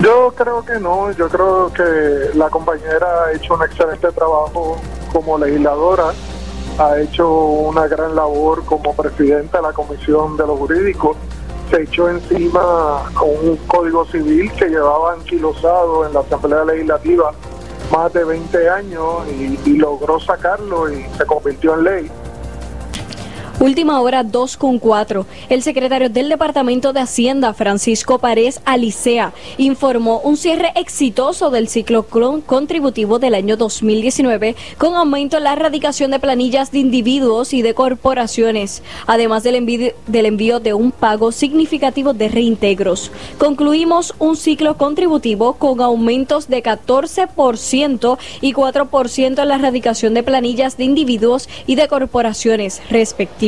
Yo 0.00 0.32
creo 0.36 0.64
que 0.64 0.78
no, 0.78 1.10
yo 1.12 1.28
creo 1.28 1.72
que 1.72 2.36
la 2.36 2.48
compañera 2.48 3.24
ha 3.24 3.32
hecho 3.32 3.54
un 3.54 3.62
excelente 3.64 4.12
trabajo 4.12 4.78
como 5.12 5.38
legisladora, 5.38 6.12
ha 6.78 6.98
hecho 7.00 7.28
una 7.28 7.86
gran 7.86 8.14
labor 8.14 8.64
como 8.64 8.94
presidenta 8.94 9.58
de 9.58 9.62
la 9.62 9.72
Comisión 9.72 10.36
de 10.36 10.46
los 10.46 10.58
Jurídicos, 10.58 11.16
se 11.70 11.82
echó 11.82 12.08
encima 12.08 13.10
un 13.22 13.56
código 13.66 14.04
civil 14.06 14.52
que 14.52 14.68
llevaba 14.68 15.14
anquilosado 15.14 16.06
en 16.06 16.14
la 16.14 16.20
Asamblea 16.20 16.64
Legislativa 16.64 17.32
más 17.90 18.12
de 18.12 18.24
20 18.24 18.68
años 18.68 19.06
y 19.64 19.76
logró 19.76 20.18
sacarlo 20.20 20.90
y 20.92 21.04
se 21.16 21.24
convirtió 21.24 21.74
en 21.74 21.84
ley. 21.84 22.10
Última 23.58 24.02
hora 24.02 24.22
2 24.22 24.58
con 24.58 24.78
4. 24.78 25.24
El 25.48 25.62
secretario 25.62 26.10
del 26.10 26.28
Departamento 26.28 26.92
de 26.92 27.00
Hacienda, 27.00 27.54
Francisco 27.54 28.18
Párez 28.18 28.60
Alicea, 28.66 29.32
informó 29.56 30.20
un 30.20 30.36
cierre 30.36 30.72
exitoso 30.74 31.48
del 31.48 31.66
ciclo 31.66 32.02
contributivo 32.44 33.18
del 33.18 33.34
año 33.34 33.56
2019 33.56 34.56
con 34.76 34.94
aumento 34.94 35.38
en 35.38 35.44
la 35.44 35.54
erradicación 35.54 36.10
de 36.10 36.18
planillas 36.18 36.70
de 36.70 36.80
individuos 36.80 37.54
y 37.54 37.62
de 37.62 37.72
corporaciones, 37.72 38.82
además 39.06 39.42
del 39.42 39.54
envío, 39.54 39.94
del 40.06 40.26
envío 40.26 40.60
de 40.60 40.74
un 40.74 40.92
pago 40.92 41.32
significativo 41.32 42.12
de 42.12 42.28
reintegros. 42.28 43.10
Concluimos 43.38 44.14
un 44.18 44.36
ciclo 44.36 44.76
contributivo 44.76 45.54
con 45.54 45.80
aumentos 45.80 46.48
de 46.48 46.62
14% 46.62 48.18
y 48.42 48.52
4% 48.52 49.42
en 49.42 49.48
la 49.48 49.54
erradicación 49.54 50.12
de 50.12 50.22
planillas 50.22 50.76
de 50.76 50.84
individuos 50.84 51.48
y 51.66 51.76
de 51.76 51.88
corporaciones, 51.88 52.82
respectivamente 52.90 53.45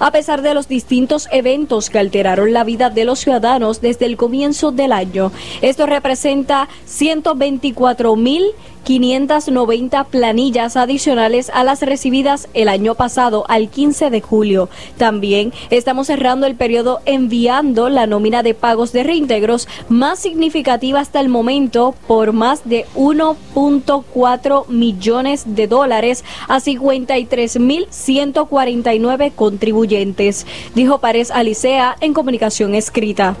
a 0.00 0.10
pesar 0.12 0.42
de 0.42 0.54
los 0.54 0.68
distintos 0.68 1.28
eventos 1.32 1.90
que 1.90 1.98
alteraron 1.98 2.52
la 2.52 2.64
vida 2.64 2.90
de 2.90 3.04
los 3.04 3.20
ciudadanos 3.20 3.80
desde 3.80 4.06
el 4.06 4.16
comienzo 4.16 4.72
del 4.72 4.92
año. 4.92 5.32
Esto 5.62 5.86
representa 5.86 6.68
124 6.86 8.16
mil 8.16 8.44
590 8.88 10.04
planillas 10.04 10.76
adicionales 10.78 11.50
a 11.52 11.62
las 11.62 11.82
recibidas 11.82 12.48
el 12.54 12.70
año 12.70 12.94
pasado 12.94 13.44
al 13.46 13.68
15 13.68 14.08
de 14.08 14.22
julio. 14.22 14.70
También 14.96 15.52
estamos 15.68 16.06
cerrando 16.06 16.46
el 16.46 16.54
periodo 16.54 17.00
enviando 17.04 17.90
la 17.90 18.06
nómina 18.06 18.42
de 18.42 18.54
pagos 18.54 18.92
de 18.92 19.02
reintegros 19.02 19.68
más 19.90 20.20
significativa 20.20 21.00
hasta 21.00 21.20
el 21.20 21.28
momento 21.28 21.94
por 22.06 22.32
más 22.32 22.66
de 22.66 22.86
1.4 22.94 24.68
millones 24.68 25.54
de 25.54 25.66
dólares 25.66 26.24
a 26.48 26.58
53.149 26.58 29.34
contribuyentes, 29.34 30.46
dijo 30.74 30.96
Párez 30.96 31.30
Alicea 31.30 31.94
en 32.00 32.14
comunicación 32.14 32.74
escrita. 32.74 33.36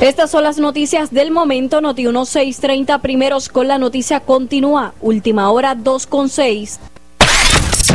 Estas 0.00 0.30
son 0.30 0.44
las 0.44 0.56
noticias 0.56 1.10
del 1.10 1.30
momento. 1.30 1.82
Noti 1.82 2.04
1630 2.04 3.02
primeros 3.02 3.50
con 3.50 3.68
la 3.68 3.76
noticia 3.76 4.20
continúa. 4.20 4.94
Última 5.02 5.50
hora 5.50 5.74
2 5.74 6.06
con 6.06 6.30
6. 6.30 6.80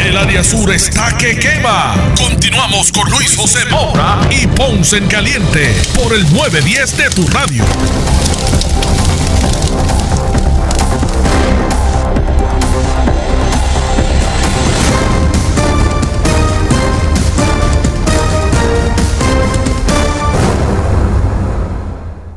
El 0.06 0.16
área 0.16 0.44
sur 0.44 0.72
está 0.72 1.18
que 1.18 1.36
quema. 1.36 1.96
Continuamos 2.16 2.92
con 2.92 3.10
Luis 3.10 3.36
José 3.36 3.66
Moura 3.72 4.20
y 4.30 4.46
Ponce 4.46 4.98
en 4.98 5.08
Caliente 5.08 5.74
por 5.96 6.14
el 6.14 6.22
910 6.32 6.98
de 6.98 7.10
tu 7.10 7.28
radio. 7.30 7.64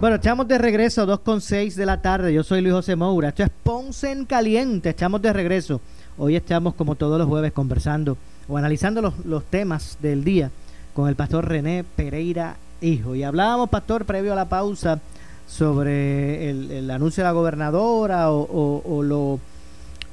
Bueno, 0.00 0.14
echamos 0.14 0.46
de 0.46 0.58
regreso 0.58 1.04
2.6 1.08 1.74
de 1.74 1.84
la 1.84 2.00
tarde. 2.00 2.32
Yo 2.32 2.44
soy 2.44 2.60
Luis 2.60 2.72
José 2.72 2.94
Moura. 2.94 3.30
Esto 3.30 3.42
es 3.42 3.50
Ponce 3.64 4.12
en 4.12 4.26
Caliente. 4.26 4.90
Echamos 4.90 5.20
de 5.20 5.32
regreso. 5.32 5.80
Hoy 6.16 6.36
estamos, 6.36 6.74
como 6.74 6.94
todos 6.94 7.18
los 7.18 7.26
jueves, 7.26 7.50
conversando 7.50 8.16
o 8.46 8.56
analizando 8.56 9.02
los, 9.02 9.26
los 9.26 9.42
temas 9.42 9.98
del 10.00 10.22
día 10.22 10.52
con 10.94 11.08
el 11.08 11.16
pastor 11.16 11.48
René 11.48 11.84
Pereira 11.96 12.58
Hijo. 12.80 13.16
Y 13.16 13.24
hablábamos, 13.24 13.70
pastor, 13.70 14.04
previo 14.04 14.32
a 14.34 14.36
la 14.36 14.48
pausa, 14.48 15.00
sobre 15.48 16.48
el, 16.48 16.88
anuncio 16.92 17.24
de 17.24 17.28
la 17.28 17.32
gobernadora 17.32 18.30
o, 18.30 18.82
o, 18.84 19.02
lo, 19.02 19.40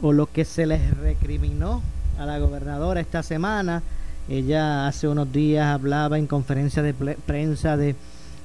o 0.02 0.14
lo 0.14 0.26
que 0.32 0.46
se 0.46 0.66
les 0.66 0.98
recriminó 0.98 1.84
a 2.18 2.26
la 2.26 2.40
gobernadora 2.40 3.02
esta 3.02 3.22
semana. 3.22 3.84
Ella 4.30 4.88
hace 4.88 5.08
unos 5.08 5.32
días 5.32 5.68
hablaba 5.68 6.18
en 6.18 6.26
conferencia 6.26 6.82
de 6.82 6.94
prensa 6.94 7.78
de 7.78 7.96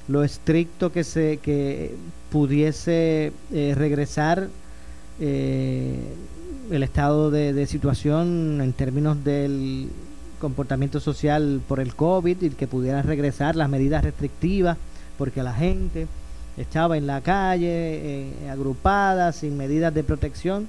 lo 0.07 0.23
estricto 0.23 0.91
que 0.91 1.03
se 1.03 1.37
que 1.37 1.95
pudiese 2.31 3.33
eh, 3.51 3.73
regresar 3.75 4.47
eh, 5.19 5.99
el 6.71 6.83
estado 6.83 7.29
de, 7.29 7.65
situación 7.67 8.59
en 8.61 8.73
términos 8.73 9.23
del 9.23 9.89
comportamiento 10.39 10.99
social 10.99 11.61
por 11.67 11.79
el 11.79 11.93
COVID 11.93 12.41
y 12.41 12.49
que 12.51 12.67
pudieran 12.67 13.05
regresar 13.05 13.55
las 13.55 13.69
medidas 13.69 14.03
restrictivas 14.03 14.77
porque 15.17 15.43
la 15.43 15.53
gente 15.53 16.07
estaba 16.57 16.97
en 16.97 17.07
la 17.07 17.21
calle 17.21 17.67
eh, 17.69 18.49
agrupada 18.49 19.31
sin 19.33 19.57
medidas 19.57 19.93
de 19.93 20.03
protección. 20.03 20.67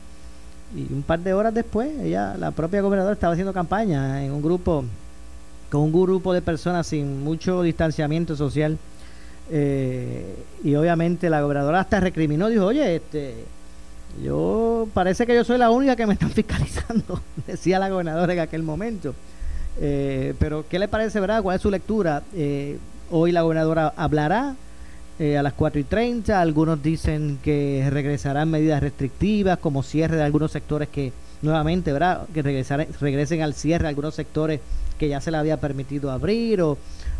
Y 0.74 0.92
un 0.92 1.02
par 1.02 1.20
de 1.20 1.34
horas 1.34 1.54
después 1.54 1.90
ella 2.00 2.34
la 2.38 2.50
propia 2.50 2.80
gobernadora 2.80 3.14
estaba 3.14 3.34
haciendo 3.34 3.52
campaña 3.52 4.24
en 4.24 4.32
un 4.32 4.42
grupo 4.42 4.84
con 5.70 5.82
un 5.82 5.92
grupo 5.92 6.32
de 6.32 6.42
personas 6.42 6.86
sin 6.86 7.22
mucho 7.22 7.62
distanciamiento 7.62 8.36
social 8.36 8.78
eh, 9.54 10.34
y 10.64 10.74
obviamente 10.76 11.28
la 11.28 11.42
gobernadora 11.42 11.80
hasta 11.80 12.00
recriminó, 12.00 12.48
dijo, 12.48 12.64
oye, 12.64 12.96
este, 12.96 13.44
yo 14.24 14.88
parece 14.94 15.26
que 15.26 15.34
yo 15.34 15.44
soy 15.44 15.58
la 15.58 15.68
única 15.68 15.94
que 15.94 16.06
me 16.06 16.14
están 16.14 16.30
fiscalizando, 16.32 17.20
decía 17.46 17.78
la 17.78 17.90
gobernadora 17.90 18.32
en 18.32 18.38
aquel 18.40 18.62
momento. 18.62 19.14
Eh, 19.78 20.32
pero, 20.38 20.64
¿qué 20.66 20.78
le 20.78 20.88
parece, 20.88 21.20
verdad? 21.20 21.42
¿Cuál 21.42 21.56
es 21.56 21.62
su 21.62 21.70
lectura? 21.70 22.22
Eh, 22.34 22.78
hoy 23.10 23.30
la 23.30 23.42
gobernadora 23.42 23.92
hablará 23.94 24.56
a 25.20 25.42
las 25.42 25.52
4 25.52 25.80
y 25.80 25.84
30. 25.84 26.40
Algunos 26.40 26.82
dicen 26.82 27.38
que 27.44 27.86
regresarán 27.90 28.50
medidas 28.50 28.82
restrictivas, 28.82 29.58
como 29.58 29.84
cierre 29.84 30.16
de 30.16 30.24
algunos 30.24 30.50
sectores 30.50 30.88
que, 30.88 31.12
nuevamente, 31.42 31.92
¿verdad? 31.92 32.26
Que 32.34 32.42
regresen 32.42 33.42
al 33.42 33.54
cierre 33.54 33.84
de 33.84 33.90
algunos 33.90 34.16
sectores 34.16 34.60
que 34.98 35.08
ya 35.08 35.20
se 35.20 35.30
le 35.30 35.36
había 35.36 35.58
permitido 35.58 36.10
abrir 36.10 36.62
o 36.62 36.76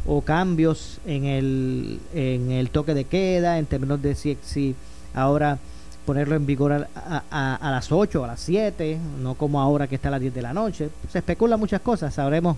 o 0.07 0.21
cambios 0.23 0.99
en 1.07 1.25
el, 1.25 2.01
en 2.15 2.51
el 2.51 2.71
toque 2.71 2.95
de 2.95 3.05
queda, 3.05 3.59
en 3.59 3.67
términos 3.67 4.03
de 4.03 4.15
si, 4.15 4.37
si 4.43 4.75
ahora 5.15 5.59
ponerlo 6.05 6.35
en 6.35 6.47
vigor 6.47 6.73
a, 6.73 7.23
a, 7.31 7.71
las 7.71 7.93
8 7.93 8.21
o 8.21 8.25
a 8.25 8.29
las 8.29 8.41
7, 8.41 8.99
no 9.21 9.35
como 9.35 9.61
ahora 9.61 9.87
que 9.87 9.95
está 9.95 10.09
a 10.09 10.13
las 10.13 10.21
10 10.21 10.35
de 10.35 10.43
la 10.43 10.53
noche. 10.53 10.91
Se 11.11 11.19
especula 11.19 11.57
muchas 11.57 11.81
cosas, 11.81 12.15
sabremos 12.15 12.57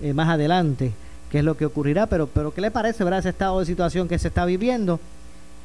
eh, 0.00 0.12
más 0.12 0.28
adelante 0.28 0.92
qué 1.30 1.38
es 1.38 1.44
lo 1.44 1.56
que 1.56 1.66
ocurrirá, 1.66 2.06
pero, 2.06 2.26
pero 2.26 2.52
¿qué 2.54 2.60
le 2.60 2.70
parece 2.70 3.02
verdad, 3.02 3.20
ese 3.20 3.30
estado 3.30 3.58
de 3.58 3.66
situación 3.66 4.06
que 4.06 4.18
se 4.18 4.28
está 4.28 4.44
viviendo? 4.44 5.00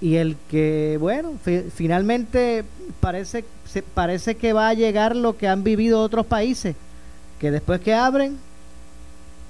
Y 0.02 0.16
el 0.16 0.38
que, 0.50 0.98
bueno, 1.00 1.34
finalmente 1.76 2.64
parece, 3.02 3.44
se, 3.66 3.84
parece 3.84 4.36
que 4.36 4.54
va 4.54 4.70
a 4.70 4.74
llegar 4.74 5.16
lo 5.16 5.38
que 5.38 5.48
han 5.48 5.64
vivido 5.64 6.02
otros 6.02 6.26
países, 6.26 6.76
que 7.38 7.52
después 7.52 7.82
que 7.82 7.94
abren, 7.94 8.38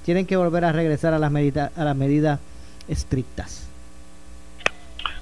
tienen 0.10 0.26
que 0.26 0.38
volver 0.38 0.66
a 0.66 0.72
regresar 0.72 1.14
a 1.14 1.20
las 1.20 1.30
medidas 1.30 1.72
a 1.78 1.84
las 1.84 1.96
medidas 1.96 2.40
estrictas. 2.88 3.70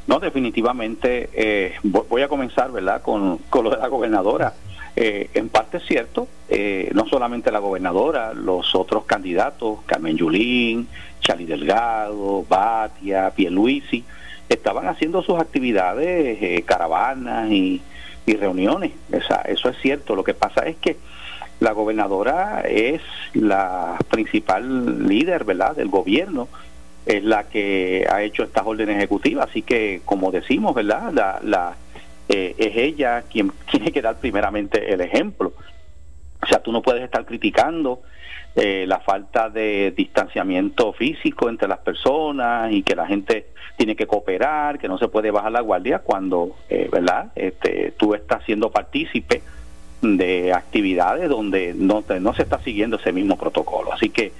No, 0.08 0.18
definitivamente 0.18 1.30
eh, 1.34 1.74
voy 1.84 2.22
a 2.22 2.30
comenzar, 2.30 2.72
¿verdad? 2.72 3.02
Con, 3.02 3.40
con 3.50 3.66
lo 3.66 3.72
de 3.72 3.80
la 3.80 3.90
gobernadora. 3.90 4.54
Eh, 4.96 5.30
en 5.34 5.50
parte 5.50 5.80
es 5.80 5.84
cierto, 5.86 6.30
eh, 6.48 6.90
no 6.94 7.06
solamente 7.06 7.52
la 7.52 7.60
gobernadora, 7.60 8.34
los 8.34 8.76
otros 8.76 9.04
candidatos, 9.04 9.80
Carmen 9.86 10.16
Yulín, 10.16 10.88
Charlie 11.20 11.46
Delgado, 11.46 12.46
Batia, 12.48 13.32
Pierluisi, 13.32 14.06
estaban 14.48 14.88
haciendo 14.88 15.22
sus 15.22 15.38
actividades, 15.38 16.64
caravanas 16.64 17.52
y, 17.52 17.82
y 18.26 18.36
reuniones. 18.38 18.94
Esa, 19.12 19.42
eso 19.42 19.68
es 19.68 19.76
cierto. 19.82 20.16
Lo 20.16 20.24
que 20.24 20.34
pasa 20.34 20.62
es 20.62 20.78
que 20.78 20.96
la 21.60 21.72
gobernadora 21.72 22.62
es 22.62 23.02
la 23.34 23.98
principal 24.10 25.08
líder, 25.08 25.44
¿verdad?, 25.44 25.76
del 25.76 25.90
gobierno, 25.90 26.48
es 27.06 27.24
la 27.24 27.48
que 27.48 28.06
ha 28.10 28.22
hecho 28.22 28.44
estas 28.44 28.66
órdenes 28.66 28.98
ejecutivas, 28.98 29.50
así 29.50 29.62
que, 29.62 30.02
como 30.06 30.32
decimos, 30.32 30.76
¿verdad?, 30.76 31.12
la, 31.14 31.40
la 31.44 31.76
eh, 32.30 32.56
es 32.58 32.76
ella 32.76 33.24
quien 33.24 33.52
tiene 33.72 33.92
que 33.92 34.02
dar 34.02 34.18
primeramente 34.18 34.94
el 34.94 35.02
ejemplo. 35.02 35.54
O 36.42 36.46
sea, 36.46 36.60
tú 36.60 36.72
no 36.72 36.82
puedes 36.82 37.04
estar 37.04 37.26
criticando 37.26 38.02
eh, 38.56 38.86
la 38.88 39.00
falta 39.00 39.50
de 39.50 39.94
distanciamiento 39.96 40.94
físico 40.94 41.50
entre 41.50 41.68
las 41.68 41.80
personas 41.80 42.72
y 42.72 42.84
que 42.84 42.96
la 42.96 43.08
gente 43.08 43.48
tiene 43.76 43.96
que 43.96 44.08
cooperar, 44.08 44.80
que 44.80 44.88
no 44.88 44.98
se 44.98 45.08
puede 45.08 45.32
bajar 45.32 45.52
la 45.52 45.62
guardia 45.62 46.00
cuando, 46.00 46.56
eh, 46.70 46.90
¿verdad? 46.92 47.32
Este, 47.36 47.94
tú 47.98 48.14
estás 48.14 48.44
siendo 48.46 48.72
partícipe 48.72 49.42
de 50.02 50.54
actividades 50.54 51.30
donde 51.30 51.74
no, 51.74 52.04
se 52.34 52.44
está 52.44 52.60
siguiendo 52.60 52.98
ese 52.98 53.12
mismo 53.12 53.38
protocolo. 53.38 53.94
Así 53.94 54.10
que, 54.10 54.32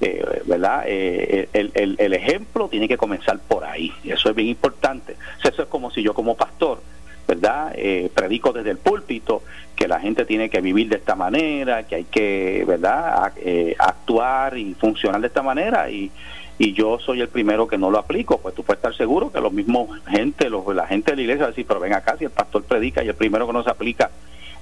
eh, 0.00 0.24
¿verdad? 0.44 0.84
Eh, 0.86 1.48
el, 1.52 1.70
el, 1.74 1.96
el, 1.98 2.12
ejemplo 2.12 2.68
tiene 2.68 2.88
que 2.88 2.98
comenzar 2.98 3.38
por 3.38 3.64
ahí. 3.64 3.92
Eso 4.04 4.28
es 4.28 4.36
bien 4.36 4.48
importante. 4.48 5.16
Eso 5.42 5.62
es 5.62 5.68
como 5.68 5.90
si 5.90 6.02
yo 6.02 6.12
como 6.12 6.36
pastor, 6.36 6.80
¿verdad? 7.26 7.72
Eh, 7.76 8.10
predico 8.14 8.52
desde 8.52 8.70
el 8.70 8.78
púlpito 8.78 9.42
que 9.74 9.88
la 9.88 10.00
gente 10.00 10.24
tiene 10.24 10.50
que 10.50 10.60
vivir 10.60 10.88
de 10.88 10.96
esta 10.96 11.14
manera, 11.14 11.84
que 11.84 11.96
hay 11.96 12.04
que, 12.04 12.64
¿verdad? 12.66 13.32
actuar 13.78 14.56
y 14.56 14.74
funcionar 14.74 15.20
de 15.20 15.26
esta 15.26 15.42
manera 15.42 15.90
y 15.90 16.10
y 16.58 16.72
yo 16.72 16.98
soy 16.98 17.20
el 17.20 17.28
primero 17.28 17.68
que 17.68 17.76
no 17.76 17.90
lo 17.90 17.98
aplico, 17.98 18.38
pues 18.38 18.54
tú 18.54 18.62
puedes 18.62 18.78
estar 18.78 18.96
seguro 18.96 19.30
que 19.30 19.40
los 19.40 19.52
mismos 19.52 19.90
gente, 20.08 20.48
los, 20.48 20.66
la 20.74 20.86
gente 20.86 21.10
de 21.10 21.16
la 21.16 21.22
iglesia 21.22 21.42
va 21.42 21.48
a 21.48 21.50
decir, 21.50 21.66
pero 21.66 21.80
ven 21.80 21.92
acá, 21.92 22.16
si 22.16 22.24
el 22.24 22.30
pastor 22.30 22.64
predica 22.64 23.04
y 23.04 23.08
el 23.08 23.14
primero 23.14 23.46
que 23.46 23.52
no 23.52 23.62
se 23.62 23.70
aplica 23.70 24.10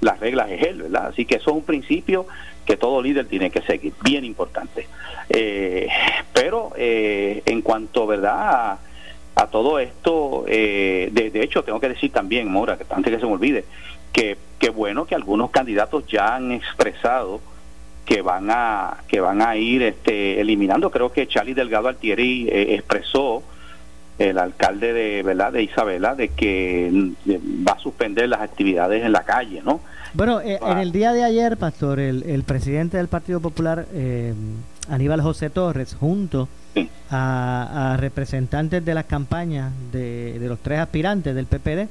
las 0.05 0.21
reglas 0.21 0.51
es 0.51 0.63
él, 0.63 0.83
¿verdad? 0.83 1.07
Así 1.07 1.25
que 1.25 1.37
eso 1.37 1.51
es 1.51 1.57
un 1.57 1.65
principio 1.65 2.27
que 2.67 2.77
todo 2.77 3.03
líder 3.03 3.27
tiene 3.27 3.51
que 3.51 3.63
seguir, 3.63 3.95
bien 4.03 4.25
importante. 4.25 4.87
Eh, 5.31 5.89
pero 6.33 6.73
eh, 6.77 7.43
en 7.47 7.63
cuanto, 7.63 8.07
¿verdad? 8.07 8.79
A, 9.35 9.47
todo 9.49 9.79
esto, 9.79 10.45
eh, 10.47 11.09
de, 11.13 11.43
hecho, 11.43 11.63
tengo 11.63 11.81
que 11.81 11.89
decir 11.89 12.13
también, 12.13 12.51
Mora, 12.51 12.79
antes 12.91 13.13
que 13.13 13.19
se 13.19 13.27
me 13.27 13.33
olvide, 13.33 13.65
que, 14.13 14.37
que 14.59 14.71
bueno 14.71 15.07
que 15.07 15.15
algunos 15.15 15.51
candidatos 15.51 16.07
ya 16.07 16.37
han 16.37 16.53
expresado 16.53 17.41
que 18.05 18.21
van 18.21 18.51
a 18.51 18.99
que 19.09 19.21
van 19.21 19.43
a 19.43 19.57
ir 19.57 19.83
este, 19.83 20.41
eliminando. 20.41 20.91
Creo 20.91 21.11
que 21.11 21.27
Charlie 21.27 21.55
Delgado 21.55 21.89
Altieri 21.89 22.49
expresó 22.51 23.43
el 24.19 24.39
alcalde 24.39 24.93
de 24.93 25.23
verdad 25.23 25.53
de 25.53 25.63
Isabela 25.63 26.15
de 26.15 26.29
que 26.29 26.91
va 27.67 27.73
a 27.73 27.79
suspender 27.79 28.29
las 28.29 28.41
actividades 28.41 29.05
en 29.05 29.13
la 29.13 29.25
calle, 29.25 29.63
¿no? 29.65 29.81
Bueno, 30.15 30.41
eh, 30.41 30.61
en 30.63 30.79
el 30.79 30.93
día 30.93 31.13
de 31.13 31.25
ayer, 31.25 31.57
pastor, 31.57 31.99
el, 31.99 32.23
el 32.23 32.45
presidente 32.45 32.99
del 32.99 33.09
Partido 33.09 33.41
Popular, 33.41 33.89
eh, 33.93 34.33
Aníbal 34.89 35.21
José 35.21 35.51
Torres, 35.51 35.97
junto 35.99 36.49
a, 37.11 37.97
representantes 37.99 38.85
de 38.85 38.95
las 38.95 39.07
campañas 39.07 39.73
de, 39.91 40.39
de, 40.39 40.49
los 40.49 40.61
tres 40.61 40.79
aspirantes 40.79 41.35
del 41.35 41.47
PPD, 41.47 41.89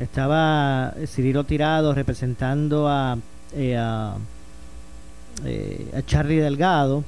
estaba 0.00 0.94
Cirilo 1.08 1.42
Tirado 1.42 1.92
representando 1.92 2.88
a, 2.88 3.18
eh, 3.52 3.76
a, 3.76 4.14
a 4.14 6.02
Charlie 6.06 6.36
Delgado, 6.36 7.02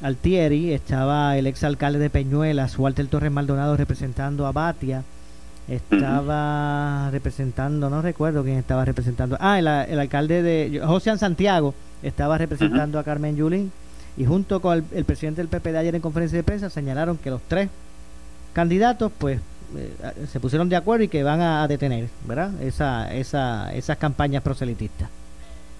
Altieri, 0.00 0.72
estaba 0.72 1.36
el 1.36 1.46
exalcalde 1.46 1.98
de 1.98 2.08
Peñuelas, 2.08 2.78
Walter 2.78 3.06
Torres 3.06 3.32
Maldonado 3.32 3.76
representando 3.76 4.46
a 4.46 4.52
Batia, 4.52 5.04
estaba 5.70 7.10
representando, 7.12 7.88
no 7.88 8.02
recuerdo 8.02 8.42
quién 8.42 8.56
estaba 8.56 8.84
representando, 8.84 9.36
ah, 9.40 9.58
el, 9.58 9.68
alcalde 9.68 10.42
de 10.42 10.80
José 10.84 11.16
Santiago 11.16 11.74
estaba 12.02 12.36
representando 12.38 12.98
a 12.98 13.04
Carmen 13.04 13.36
Yulín 13.36 13.70
y 14.16 14.24
junto 14.24 14.60
con 14.60 14.84
el, 14.92 15.04
presidente 15.04 15.40
del 15.40 15.48
PP 15.48 15.72
de 15.72 15.78
ayer 15.78 15.94
en 15.94 16.02
conferencia 16.02 16.36
de 16.36 16.42
prensa 16.42 16.70
señalaron 16.70 17.18
que 17.18 17.30
los 17.30 17.40
tres 17.42 17.68
candidatos 18.52 19.12
pues 19.16 19.40
eh, 19.76 20.26
se 20.26 20.40
pusieron 20.40 20.68
de 20.68 20.76
acuerdo 20.76 21.04
y 21.04 21.08
que 21.08 21.22
van 21.22 21.40
a, 21.40 21.66
detener, 21.68 22.08
¿verdad? 22.26 22.60
Esa, 22.60 23.14
esa, 23.14 23.72
esas 23.72 23.96
campañas 23.96 24.42
proselitistas. 24.42 25.08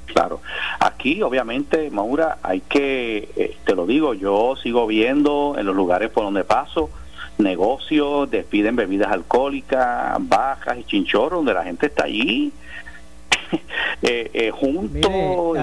Claro, 0.06 0.40
aquí 0.78 1.22
obviamente, 1.22 1.90
Maura, 1.90 2.38
hay 2.42 2.60
que, 2.60 3.28
eh, 3.36 3.56
te 3.64 3.74
lo 3.74 3.86
digo, 3.86 4.14
yo 4.14 4.54
sigo 4.56 4.86
viendo 4.86 5.56
en 5.58 5.66
los 5.66 5.74
lugares 5.74 6.10
por 6.10 6.24
donde 6.24 6.44
paso 6.44 6.90
negocios, 7.40 8.30
despiden 8.30 8.76
bebidas 8.76 9.10
alcohólicas, 9.12 10.16
bajas 10.20 10.78
y 10.78 10.84
chinchorros, 10.84 11.38
donde 11.38 11.54
la 11.54 11.64
gente 11.64 11.86
está 11.86 12.04
allí 12.04 12.52
eh, 14.02 14.30
eh, 14.32 14.50
juntos, 14.50 15.10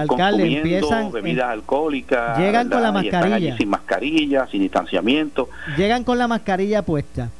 consumiendo 0.06 1.10
bebidas 1.10 1.50
alcohólicas. 1.50 2.38
Llegan 2.38 2.68
con 2.68 2.82
la 2.82 2.92
mascarilla. 2.92 3.56
sin 3.56 3.68
mascarilla, 3.68 4.46
sin 4.50 4.62
distanciamiento. 4.62 5.48
Llegan 5.76 6.04
con 6.04 6.18
la 6.18 6.28
mascarilla 6.28 6.82
puesta. 6.82 7.30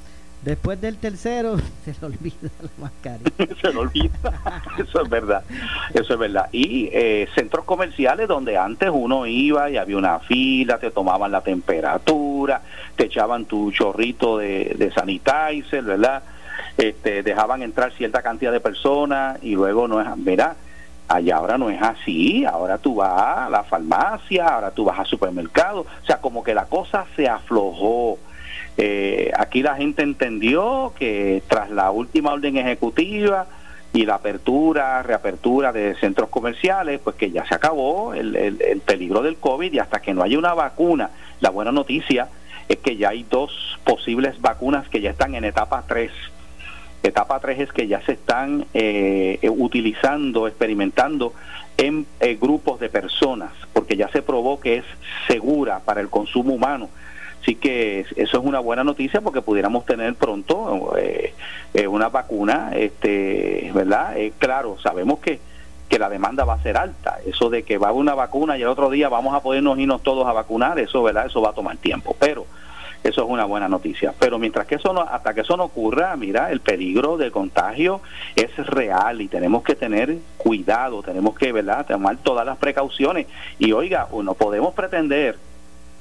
Después 0.49 0.81
del 0.81 0.97
tercero 0.97 1.59
se 1.85 1.95
le 2.01 2.07
olvida 2.07 2.49
la 2.63 2.71
mascarilla. 2.81 3.55
se 3.61 3.71
le 3.71 3.79
olvida. 3.79 4.33
Eso 4.79 5.03
es 5.03 5.11
verdad. 5.11 5.43
Eso 5.93 6.15
es 6.15 6.19
verdad. 6.19 6.49
Y 6.53 6.89
eh, 6.91 7.29
centros 7.35 7.67
comerciales 7.67 8.29
donde 8.29 8.57
antes 8.57 8.89
uno 8.91 9.27
iba 9.27 9.69
y 9.69 9.77
había 9.77 9.99
una 9.99 10.21
fila, 10.21 10.79
te 10.79 10.91
tomaban 10.91 11.33
la 11.33 11.43
temperatura, 11.43 12.63
te 12.97 13.05
echaban 13.05 13.45
tu 13.45 13.71
chorrito 13.73 14.39
de, 14.39 14.75
de 14.79 14.91
sanitizer, 14.91 15.83
¿verdad? 15.83 16.23
Este, 16.79 17.23
dejaban 17.23 17.61
entrar 17.61 17.93
cierta 17.93 18.23
cantidad 18.23 18.51
de 18.51 18.61
personas 18.61 19.39
y 19.43 19.55
luego 19.55 19.87
no 19.87 20.01
es, 20.01 20.07
verá, 20.17 20.57
allá 21.09 21.37
ahora 21.37 21.59
no 21.59 21.69
es 21.69 21.83
así, 21.83 22.47
ahora 22.47 22.79
tú 22.79 22.95
vas 22.95 23.49
a 23.49 23.51
la 23.51 23.65
farmacia, 23.65 24.47
ahora 24.47 24.71
tú 24.71 24.85
vas 24.85 24.99
al 24.99 25.07
supermercado, 25.07 25.81
o 25.81 26.07
sea, 26.07 26.23
como 26.23 26.43
que 26.43 26.55
la 26.55 26.65
cosa 26.65 27.05
se 27.17 27.29
aflojó 27.29 28.19
eh, 28.81 29.33
aquí 29.37 29.61
la 29.61 29.75
gente 29.75 30.05
entendió 30.05 30.93
que 30.97 31.43
tras 31.49 31.69
la 31.69 31.91
última 31.91 32.33
orden 32.33 32.57
ejecutiva 32.57 33.49
y 33.93 34.07
la 34.07 34.15
apertura, 34.15 35.03
reapertura 35.03 35.73
de 35.73 35.97
centros 35.97 36.29
comerciales, 36.29 37.01
pues 37.03 37.17
que 37.17 37.33
ya 37.33 37.45
se 37.45 37.57
acabó 37.57 38.15
el, 38.15 38.37
el, 38.37 38.81
peligro 38.83 39.23
del 39.23 39.37
COVID 39.37 39.73
y 39.73 39.81
hasta 39.81 40.01
que 40.01 40.15
no 40.15 40.23
haya 40.23 40.39
una 40.39 40.55
vacuna, 40.55 41.11
la 41.41 41.51
buena 41.51 41.73
noticia 41.73 42.29
es 42.69 42.77
que 42.79 42.97
ya 42.97 43.09
hay 43.09 43.27
dos 43.29 43.51
posibles 43.83 44.41
vacunas 44.41 44.89
que 44.89 45.01
ya 45.01 45.11
están 45.11 45.35
en 45.35 45.45
etapa 45.45 45.83
3. 45.89 46.13
Etapa 47.03 47.41
3 47.41 47.59
es 47.59 47.73
que 47.73 47.89
ya 47.89 48.01
se 48.03 48.13
están 48.13 48.67
eh, 48.75 49.41
utilizando, 49.51 50.47
experimentando 50.47 51.33
en 51.77 52.07
eh, 52.21 52.39
grupos 52.41 52.79
de 52.79 52.91
personas, 52.91 53.51
porque 53.73 53.97
ya 53.97 54.09
se 54.11 54.23
probó 54.23 54.61
que 54.61 54.77
es 54.77 54.85
segura 55.27 55.81
para 55.81 56.01
el 56.01 56.11
consumo 56.11 56.55
humano 56.55 56.89
Así 57.43 57.55
que 57.55 58.01
eso 58.17 58.39
es 58.39 58.45
una 58.45 58.61
buena 58.61 58.85
noticia 58.85 59.21
porque 59.21 59.43
pudiéramos 59.43 59.87
tener 59.87 60.15
pronto 60.15 60.95
eh, 60.99 61.35
eh, 61.75 61.87
una 61.87 62.09
vacuna, 62.09 62.73
este, 62.75 63.71
¿verdad? 63.75 64.19
Eh, 64.19 64.33
claro, 64.39 64.77
sabemos 64.83 65.21
que, 65.21 65.41
que 65.89 65.99
la 65.99 66.09
demanda 66.09 66.45
va 66.45 66.55
a 66.55 66.63
ser 66.63 66.77
alta. 66.77 67.19
Eso 67.25 67.49
de 67.49 67.63
que 67.63 67.79
va 67.79 67.93
una 67.93 68.15
vacuna 68.15 68.59
y 68.59 68.63
el 68.63 68.69
otro 68.69 68.91
día 68.91 69.09
vamos 69.09 69.35
a 69.35 69.41
podernos 69.41 69.79
irnos 69.79 70.03
todos 70.03 70.27
a 70.27 70.33
vacunar, 70.33 70.79
eso, 70.79 71.03
¿verdad? 71.03 71.27
Eso 71.27 71.41
va 71.41 71.51
a 71.51 71.55
tomar 71.55 71.77
tiempo. 71.79 72.17
Pero 72.19 72.47
eso 73.05 73.23
es 73.23 73.29
una 73.31 73.45
buena 73.45 73.69
noticia. 73.69 74.13
Pero 74.19 74.39
mientras 74.39 74.67
que 74.67 74.75
eso 74.75 74.93
no, 74.93 75.01
hasta 75.01 75.33
que 75.33 75.43
eso 75.43 75.57
no 75.57 75.65
ocurra, 75.65 76.17
mira, 76.17 76.51
el 76.51 76.61
peligro 76.61 77.17
de 77.17 77.31
contagio 77.31 78.01
es 78.35 78.55
real 78.67 79.21
y 79.21 79.29
tenemos 79.29 79.63
que 79.63 79.75
tener 79.75 80.19
cuidado, 80.37 81.03
tenemos 81.03 81.37
que, 81.39 81.53
¿verdad?, 81.53 81.87
tomar 81.87 82.17
todas 82.19 82.45
las 82.45 82.59
precauciones. 82.59 83.27
Y 83.59 83.73
oiga, 83.73 84.09
no 84.13 84.35
podemos 84.35 84.75
pretender 84.75 85.39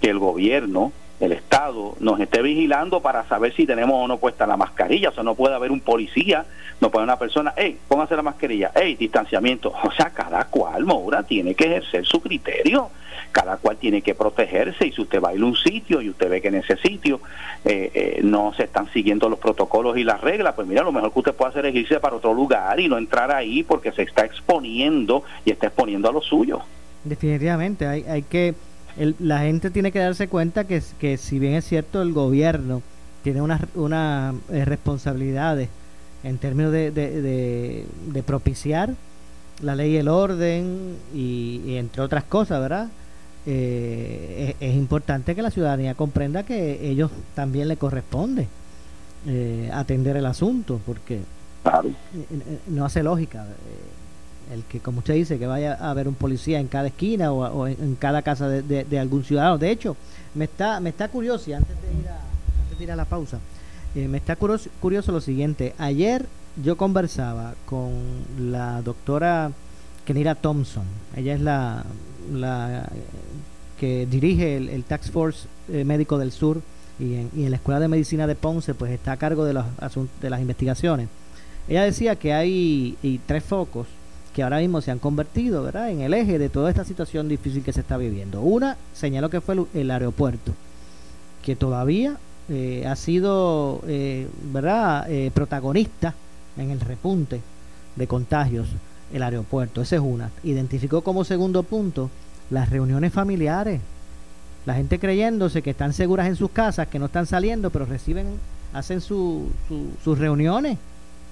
que 0.02 0.10
el 0.10 0.20
gobierno 0.20 0.92
el 1.20 1.32
Estado 1.32 1.96
nos 2.00 2.20
esté 2.20 2.42
vigilando 2.42 3.02
para 3.02 3.28
saber 3.28 3.54
si 3.56 3.66
tenemos 3.66 3.96
o 4.04 4.08
no 4.08 4.18
puesta 4.18 4.46
la 4.46 4.58
mascarilla. 4.58 5.10
O 5.10 5.14
sea, 5.14 5.24
no 5.24 5.36
puede 5.36 5.56
haber 5.56 5.72
un 5.72 5.80
policía, 5.80 6.46
no 6.80 6.92
puede 6.92 7.06
una 7.06 7.18
persona, 7.18 7.54
hey, 7.58 7.78
póngase 7.88 8.16
la 8.16 8.22
mascarilla, 8.22 8.72
hey, 8.76 8.96
distanciamiento. 8.96 9.74
O 9.84 9.92
sea, 9.92 10.12
cada 10.12 10.46
cual, 10.46 10.86
Moura, 10.86 11.24
tiene 11.24 11.56
que 11.56 11.66
ejercer 11.66 12.06
su 12.06 12.22
criterio. 12.22 12.90
Cada 13.32 13.58
cual 13.58 13.78
tiene 13.78 14.02
que 14.02 14.16
protegerse 14.16 14.88
y 14.88 14.92
si 14.94 15.02
usted 15.02 15.22
va 15.22 15.30
a 15.30 15.36
ir 15.36 15.42
a 15.42 15.46
un 15.46 15.56
sitio 15.56 16.02
y 16.02 16.10
usted 16.10 16.30
ve 16.30 16.42
que 16.42 16.48
en 16.48 16.56
ese 16.56 16.78
sitio 16.78 17.20
eh, 17.66 17.92
eh, 17.94 18.20
no 18.24 18.54
se 18.54 18.64
están 18.64 18.90
siguiendo 18.94 19.28
los 19.28 19.38
protocolos 19.38 19.98
y 19.98 20.04
las 20.04 20.22
reglas, 20.22 20.54
pues 20.56 20.68
mira, 20.68 20.82
lo 20.82 20.92
mejor 20.92 21.12
que 21.12 21.20
usted 21.20 21.34
puede 21.34 21.50
hacer 21.50 21.66
es 21.66 21.76
irse 21.76 22.00
para 22.00 22.16
otro 22.16 22.34
lugar 22.34 22.80
y 22.80 22.88
no 22.88 22.98
entrar 22.98 23.32
ahí 23.32 23.64
porque 23.64 23.92
se 23.92 24.04
está 24.04 24.24
exponiendo 24.24 25.24
y 25.46 25.52
está 25.52 25.68
exponiendo 25.68 26.10
a 26.10 26.14
los 26.14 26.26
suyos. 26.26 26.62
Definitivamente, 27.04 27.86
hay, 27.86 28.04
hay 28.04 28.22
que 28.24 28.56
la 29.20 29.40
gente 29.40 29.70
tiene 29.70 29.92
que 29.92 30.00
darse 30.00 30.28
cuenta 30.28 30.66
que, 30.66 30.82
que 31.00 31.18
si 31.18 31.40
bien 31.40 31.54
es 31.54 31.66
cierto 31.66 32.02
el 32.02 32.14
gobierno 32.14 32.82
tiene 33.24 33.42
unas 33.42 33.62
una, 33.76 34.34
eh, 34.52 34.66
responsabilidades 34.66 35.70
en 36.24 36.38
términos 36.38 36.72
de, 36.72 36.92
de, 36.92 38.24
propiciar 38.24 38.94
la 39.62 39.76
ley 39.76 39.94
y 39.94 39.98
el 39.98 40.08
orden 40.08 40.96
y, 41.14 41.76
entre 41.76 42.02
otras 42.02 42.24
cosas, 42.24 42.60
¿verdad? 42.60 42.88
Eh, 43.46 44.56
es, 44.60 44.76
importante 44.76 45.36
que 45.36 45.42
la 45.42 45.52
ciudadanía 45.52 45.94
comprenda 45.94 46.44
que 46.44 46.90
ellos 46.90 47.12
también 47.36 47.68
le 47.68 47.78
corresponde 47.78 48.48
eh, 49.28 49.70
atender 49.74 50.18
el 50.18 50.26
asunto, 50.26 50.82
porque 50.86 51.20
no 52.68 52.86
hace 52.86 53.04
lógica 53.04 53.46
el 54.52 54.64
que, 54.64 54.80
como 54.80 55.00
usted 55.00 55.14
dice, 55.14 55.40
que 55.40 55.48
vaya 55.48 55.76
a 55.76 55.92
haber 55.92 56.08
un 56.08 56.16
policía 56.16 56.60
en 56.60 56.68
cada 56.68 56.88
esquina 56.88 57.32
o, 57.32 57.68
en, 57.68 57.96
cada 57.96 58.22
casa 58.22 58.48
de, 58.48 59.00
algún 59.00 59.24
ciudadano. 59.24 59.58
De 59.58 59.72
hecho, 59.72 59.96
me 60.36 60.46
está, 60.46 60.80
me 60.80 60.90
está 60.90 61.10
curioso, 61.10 61.50
y 61.50 61.54
antes 61.54 61.76
de 61.82 62.00
ir 62.00 62.08
a, 62.08 62.20
antes 62.64 62.78
de 62.78 62.84
ir 62.84 62.92
a 62.92 62.96
la 62.96 63.06
pausa, 63.06 63.40
eh, 63.96 64.08
me 64.08 64.18
está 64.18 64.36
curioso, 64.36 64.70
curioso 64.80 65.12
lo 65.12 65.22
siguiente. 65.22 65.74
Ayer 65.78 66.26
yo 66.64 66.78
conversaba 66.78 67.56
con 67.66 67.92
la 68.40 68.82
doctora 68.82 69.52
Kenira 70.06 70.36
Thompson. 70.36 70.86
Ella 71.16 71.34
es 71.34 71.42
la, 71.42 71.84
la 72.32 72.90
que 73.80 74.06
dirige 74.06 74.58
el, 74.58 74.84
Tax 74.84 75.12
Force 75.12 75.48
eh, 75.70 75.84
Médico 75.84 76.18
del 76.18 76.32
Sur 76.32 76.62
y 77.00 77.16
en, 77.16 77.30
y 77.36 77.44
en, 77.44 77.52
la 77.52 77.58
Escuela 77.58 77.80
de 77.80 77.88
Medicina 77.88 78.26
de 78.26 78.36
Ponce, 78.36 78.74
pues 78.74 78.92
está 78.92 79.14
a 79.14 79.18
cargo 79.18 79.46
de, 79.46 79.54
los, 79.54 79.66
de 80.22 80.30
las 80.30 80.42
investigaciones. 80.42 81.10
Ella 81.68 81.84
decía 81.84 82.16
que 82.16 82.34
hay 82.34 82.98
y 83.04 83.20
tres 83.20 83.44
focos 83.44 83.88
que 84.38 84.44
ahora 84.44 84.60
mismo 84.60 84.82
se 84.82 84.92
han 84.92 85.00
convertido 85.00 85.64
¿verdad? 85.64 85.90
en 85.90 86.02
el 86.02 86.14
eje 86.14 86.38
de 86.38 86.48
toda 86.48 86.70
esta 86.70 86.86
situación 86.86 87.28
difícil 87.28 87.64
que 87.64 87.74
se 87.74 87.80
está 87.80 87.98
viviendo. 87.98 88.42
Una, 88.42 88.78
señaló 88.94 89.32
que 89.32 89.42
fue 89.42 89.66
el, 89.74 89.90
aeropuerto, 89.90 90.52
que 91.44 91.56
todavía 91.56 92.18
eh, 92.48 92.86
ha 92.86 92.96
sido 92.96 93.82
eh, 93.88 94.28
¿verdad? 94.54 95.10
Eh, 95.10 95.32
protagonista 95.34 96.14
en 96.56 96.70
el 96.70 96.80
repunte 96.82 97.42
de 97.96 98.06
contagios, 98.06 98.68
el 99.12 99.24
aeropuerto. 99.24 99.82
Esa 99.82 99.96
es 99.96 100.04
una. 100.04 100.30
Identificó 100.44 101.02
como 101.02 101.24
segundo 101.24 101.64
punto 101.64 102.12
las 102.52 102.70
reuniones 102.70 103.12
familiares. 103.12 103.82
La 104.68 104.76
gente 104.76 105.00
creyéndose 105.00 105.64
que 105.64 105.72
están 105.72 105.94
seguras 105.94 106.28
en 106.28 106.36
sus 106.36 106.52
casas, 106.52 106.88
que 106.90 107.00
no 107.00 107.08
están 107.08 107.26
saliendo, 107.26 107.72
pero 107.72 107.86
reciben, 107.86 108.28
hacen 108.72 109.02
sus 109.02 109.50
reuniones 110.06 110.78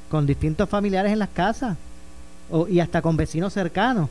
con 0.10 0.26
distintos 0.26 0.68
familiares 0.68 1.12
en 1.12 1.20
las 1.20 1.30
casas 1.30 1.78
o, 2.49 2.67
y 2.67 2.79
hasta 2.79 3.02
con 3.02 3.17
vecinos 3.17 3.54
cercanos. 3.54 4.10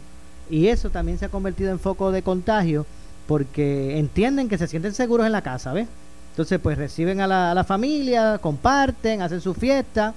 Y 0.51 0.68
eso 0.68 0.91
también 0.91 1.18
se 1.18 1.26
ha 1.26 1.28
convertido 1.28 1.70
en 1.70 1.78
foco 1.78 2.12
de 2.12 2.22
contagio 2.22 2.87
porque 3.26 3.99
entienden 3.99 4.49
que 4.49 4.59
se 4.59 4.66
sienten 4.66 4.93
seguros 4.93 5.26
en 5.26 5.32
la 5.32 5.43
casa, 5.43 5.72
¿ves? 5.72 5.89
Entonces, 6.32 6.59
pues 6.61 6.76
reciben 6.76 7.20
a 7.20 7.55
la, 7.55 7.64
familia, 7.64 8.39
comparten, 8.39 9.22
hacen 9.22 9.41
su 9.41 9.55
fiesta, 9.55 10.14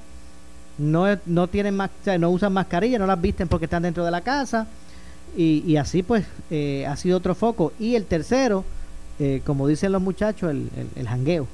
no, 0.77 1.05
no 1.25 1.47
tienen 1.47 1.75
más, 1.75 1.91
no 2.19 2.31
usan 2.31 2.53
mascarilla, 2.53 2.97
no 2.97 3.05
las 3.05 3.21
visten 3.21 3.47
porque 3.47 3.65
están 3.65 3.83
dentro 3.83 4.03
de 4.03 4.11
la 4.11 4.21
casa 4.21 4.67
y, 5.35 5.63
y 5.65 5.77
así 5.77 6.01
pues 6.01 6.25
eh, 6.49 6.85
ha 6.87 6.95
sido 6.95 7.17
otro 7.17 7.35
foco. 7.35 7.71
Y 7.79 7.95
el 7.95 8.05
tercero, 8.05 8.65
eh, 9.19 9.41
como 9.45 9.67
dicen 9.67 9.91
los 9.91 10.01
muchachos, 10.01 10.49
el, 10.49 10.69
el, 10.75 10.89
el 10.95 11.07
jangueo. 11.07 11.47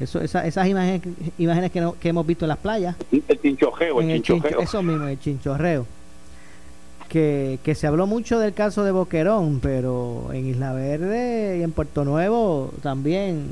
Eso, 0.00 0.20
esa, 0.20 0.44
esas 0.46 0.66
imágenes, 0.66 1.02
imágenes 1.38 1.70
que, 1.70 1.80
no, 1.80 1.94
que 1.98 2.08
hemos 2.08 2.26
visto 2.26 2.44
en 2.44 2.48
las 2.48 2.58
playas. 2.58 2.96
El 3.12 3.40
chinchorreo, 3.40 4.00
el, 4.00 4.08
chinchorreo. 4.22 4.58
chincho- 4.58 4.62
eso 4.62 4.82
mismo, 4.82 5.06
el 5.06 5.20
chinchorreo. 5.20 5.86
Que, 7.08 7.60
que 7.62 7.74
se 7.76 7.86
habló 7.86 8.06
mucho 8.08 8.40
del 8.40 8.54
caso 8.54 8.82
de 8.82 8.90
Boquerón, 8.90 9.60
pero 9.60 10.30
en 10.32 10.46
Isla 10.48 10.72
Verde 10.72 11.58
y 11.58 11.62
en 11.62 11.70
Puerto 11.70 12.04
Nuevo 12.04 12.72
también, 12.82 13.50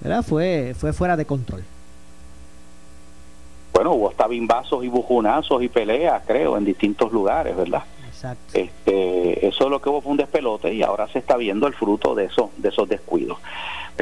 ¿verdad? 0.00 0.24
Fue, 0.24 0.74
fue 0.76 0.92
fuera 0.92 1.16
de 1.16 1.24
control. 1.24 1.62
Bueno, 3.72 3.92
hubo 3.92 4.10
hasta 4.10 4.26
bimbazos 4.26 4.84
y 4.84 4.88
bujunazos 4.88 5.62
y 5.62 5.68
peleas, 5.68 6.22
creo, 6.26 6.56
en 6.56 6.64
distintos 6.64 7.12
lugares, 7.12 7.56
¿verdad? 7.56 7.84
Exacto. 8.08 8.58
Este, 8.58 9.46
eso 9.46 9.68
lo 9.68 9.80
que 9.80 9.88
hubo 9.90 10.00
fue 10.00 10.10
un 10.10 10.18
despelote 10.18 10.74
y 10.74 10.82
ahora 10.82 11.06
se 11.06 11.20
está 11.20 11.36
viendo 11.36 11.68
el 11.68 11.74
fruto 11.74 12.16
de 12.16 12.24
eso, 12.24 12.50
de 12.56 12.70
esos 12.70 12.88
descuidos. 12.88 13.38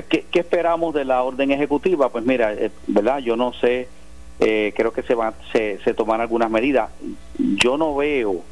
¿Qué, 0.05 0.27
esperamos 0.33 0.95
de 0.95 1.05
la 1.05 1.23
orden 1.23 1.51
ejecutiva? 1.51 2.11
Pues 2.11 2.25
mira, 2.25 2.53
eh, 2.53 2.71
¿verdad? 2.87 3.19
Yo 3.19 3.37
no 3.37 3.53
sé, 3.55 3.89
eh, 4.41 4.73
creo 4.77 4.93
que 4.93 5.03
se, 5.03 5.15
van, 5.15 5.35
se, 5.53 5.79
se 5.85 5.95
toman 5.95 6.21
algunas 6.21 6.51
medidas. 6.51 6.91
Yo 7.39 7.79
no 7.79 7.95
veo 7.95 8.43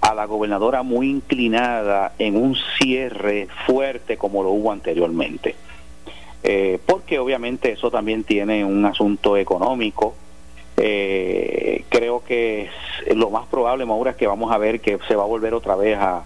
a 0.00 0.14
la 0.14 0.24
gobernadora 0.24 0.82
muy 0.82 1.10
inclinada 1.10 2.12
en 2.18 2.36
un 2.36 2.56
cierre 2.78 3.48
fuerte 3.66 4.16
como 4.16 4.42
lo 4.42 4.50
hubo 4.50 4.72
anteriormente. 4.72 5.54
Eh, 6.42 6.78
porque 6.86 7.18
obviamente 7.18 7.72
eso 7.72 7.90
también 7.90 8.24
tiene 8.24 8.64
un 8.64 8.84
asunto 8.84 9.36
económico. 9.36 10.14
Eh, 10.76 11.84
creo 11.90 12.24
que 12.24 12.70
lo 13.14 13.30
más 13.30 13.46
probable, 13.46 13.84
Maura, 13.84 14.12
es 14.12 14.16
que 14.16 14.26
vamos 14.26 14.50
a 14.50 14.58
ver 14.58 14.80
que 14.80 14.98
se 15.06 15.14
va 15.14 15.24
a 15.24 15.26
volver 15.26 15.52
otra 15.52 15.76
vez 15.76 15.98
a 15.98 16.24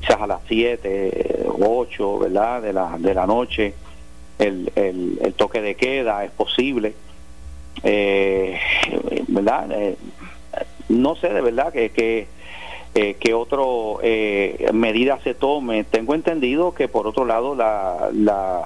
quizás 0.00 0.20
a 0.20 0.26
las 0.26 0.40
7, 0.48 1.46
8, 1.60 2.18
¿verdad? 2.18 2.62
De 2.62 2.72
la, 2.72 2.98
de 2.98 3.14
la 3.14 3.26
noche. 3.26 3.74
El, 4.38 4.72
el, 4.74 5.34
toque 5.34 5.60
de 5.60 5.74
queda 5.74 6.24
es 6.24 6.30
posible. 6.32 6.94
Eh, 7.82 8.58
¿Verdad? 9.28 9.70
Eh, 9.72 9.96
no 10.88 11.16
sé 11.16 11.28
de 11.28 11.40
verdad 11.40 11.72
que, 11.72 11.90
que, 11.90 12.26
eh, 12.94 13.14
que 13.18 13.34
otro 13.34 14.00
eh, 14.02 14.70
medida 14.72 15.18
se 15.22 15.34
tome. 15.34 15.84
Tengo 15.84 16.14
entendido 16.14 16.74
que 16.74 16.88
por 16.88 17.06
otro 17.06 17.24
lado 17.24 17.54
la, 17.54 18.10
la 18.12 18.64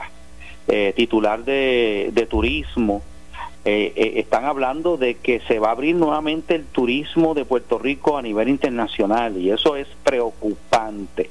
eh, 0.67 0.93
titular 0.97 1.45
de, 1.45 2.11
de 2.13 2.27
turismo 2.27 3.03
eh, 3.65 4.15
están 4.17 4.45
hablando 4.45 4.97
de 4.97 5.15
que 5.17 5.41
se 5.41 5.59
va 5.59 5.69
a 5.69 5.73
abrir 5.73 5.95
nuevamente 5.97 6.55
el 6.55 6.65
turismo 6.65 7.35
de 7.35 7.45
Puerto 7.45 7.79
Rico 7.79 8.17
a 8.17 8.23
nivel 8.23 8.49
internacional 8.49 9.37
y 9.37 9.51
eso 9.51 9.77
es 9.77 9.89
preocupante 10.05 11.29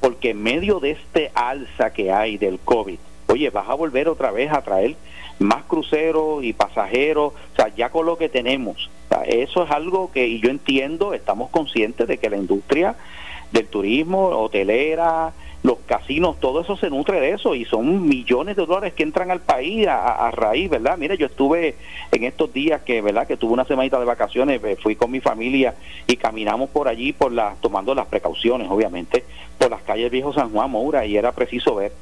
porque 0.00 0.30
en 0.30 0.42
medio 0.42 0.80
de 0.80 0.92
este 0.92 1.30
alza 1.34 1.92
que 1.92 2.10
hay 2.10 2.38
del 2.38 2.58
COVID, 2.58 2.98
oye, 3.30 3.50
vas 3.50 3.68
a 3.68 3.74
volver 3.74 4.08
otra 4.08 4.30
vez 4.30 4.52
a 4.52 4.62
traer 4.62 4.96
más 5.38 5.64
cruceros 5.64 6.44
y 6.44 6.52
pasajeros, 6.52 7.32
o 7.32 7.56
sea, 7.56 7.68
ya 7.74 7.90
con 7.90 8.06
lo 8.06 8.18
que 8.18 8.28
tenemos. 8.28 8.90
Eso 9.26 9.64
es 9.64 9.70
algo 9.70 10.12
que, 10.12 10.26
y 10.28 10.40
yo 10.40 10.50
entiendo, 10.50 11.14
estamos 11.14 11.50
conscientes 11.50 12.06
de 12.06 12.18
que 12.18 12.30
la 12.30 12.36
industria 12.36 12.94
del 13.50 13.66
turismo, 13.66 14.28
hotelera, 14.28 15.32
los 15.62 15.78
casinos, 15.86 16.38
todo 16.40 16.60
eso 16.60 16.76
se 16.76 16.88
nutre 16.88 17.20
de 17.20 17.32
eso 17.32 17.54
y 17.54 17.64
son 17.64 18.06
millones 18.08 18.56
de 18.56 18.64
dólares 18.64 18.94
que 18.94 19.02
entran 19.02 19.30
al 19.30 19.40
país 19.40 19.86
a, 19.88 20.30
raíz, 20.30 20.70
¿verdad? 20.70 20.96
Mire, 20.96 21.18
yo 21.18 21.26
estuve 21.26 21.74
en 22.12 22.24
estos 22.24 22.52
días 22.52 22.82
que, 22.82 23.02
¿verdad? 23.02 23.26
Que 23.26 23.36
tuve 23.36 23.52
una 23.52 23.64
semanita 23.64 23.98
de 23.98 24.06
vacaciones, 24.06 24.62
eh, 24.64 24.76
fui 24.80 24.96
con 24.96 25.10
mi 25.10 25.20
familia 25.20 25.74
y 26.06 26.16
caminamos 26.16 26.70
por 26.70 26.88
allí, 26.88 27.12
por 27.12 27.32
las, 27.32 27.60
tomando 27.60 27.94
las 27.94 28.06
precauciones, 28.06 28.70
obviamente, 28.70 29.24
por 29.58 29.70
las 29.70 29.82
calles 29.82 30.10
Viejo 30.10 30.32
San 30.32 30.50
Juan, 30.50 30.70
Moura, 30.70 31.04
y 31.04 31.16
era 31.16 31.32
preciso 31.32 31.74
ver 31.74 31.92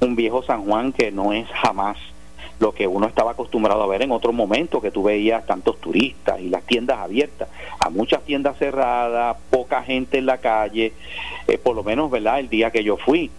un 0.00 0.16
viejo 0.16 0.42
San 0.42 0.64
Juan 0.64 0.92
que 0.92 1.10
no 1.10 1.32
es 1.32 1.48
jamás 1.48 1.96
lo 2.58 2.72
que 2.72 2.86
uno 2.86 3.06
estaba 3.06 3.32
acostumbrado 3.32 3.82
a 3.82 3.86
ver 3.86 4.02
en 4.02 4.12
otro 4.12 4.32
momento, 4.32 4.82
que 4.82 4.90
tú 4.90 5.02
veías 5.02 5.46
tantos 5.46 5.80
turistas 5.80 6.40
y 6.40 6.50
las 6.50 6.62
tiendas 6.64 6.98
abiertas, 6.98 7.48
a 7.78 7.88
muchas 7.88 8.22
tiendas 8.22 8.58
cerradas, 8.58 9.38
poca 9.48 9.82
gente 9.82 10.18
en 10.18 10.26
la 10.26 10.38
calle, 10.38 10.92
eh, 11.48 11.58
por 11.58 11.74
lo 11.74 11.82
menos, 11.82 12.10
¿verdad? 12.10 12.38
El 12.38 12.50
día 12.50 12.70
que 12.70 12.84
yo 12.84 12.98
fui. 12.98 13.30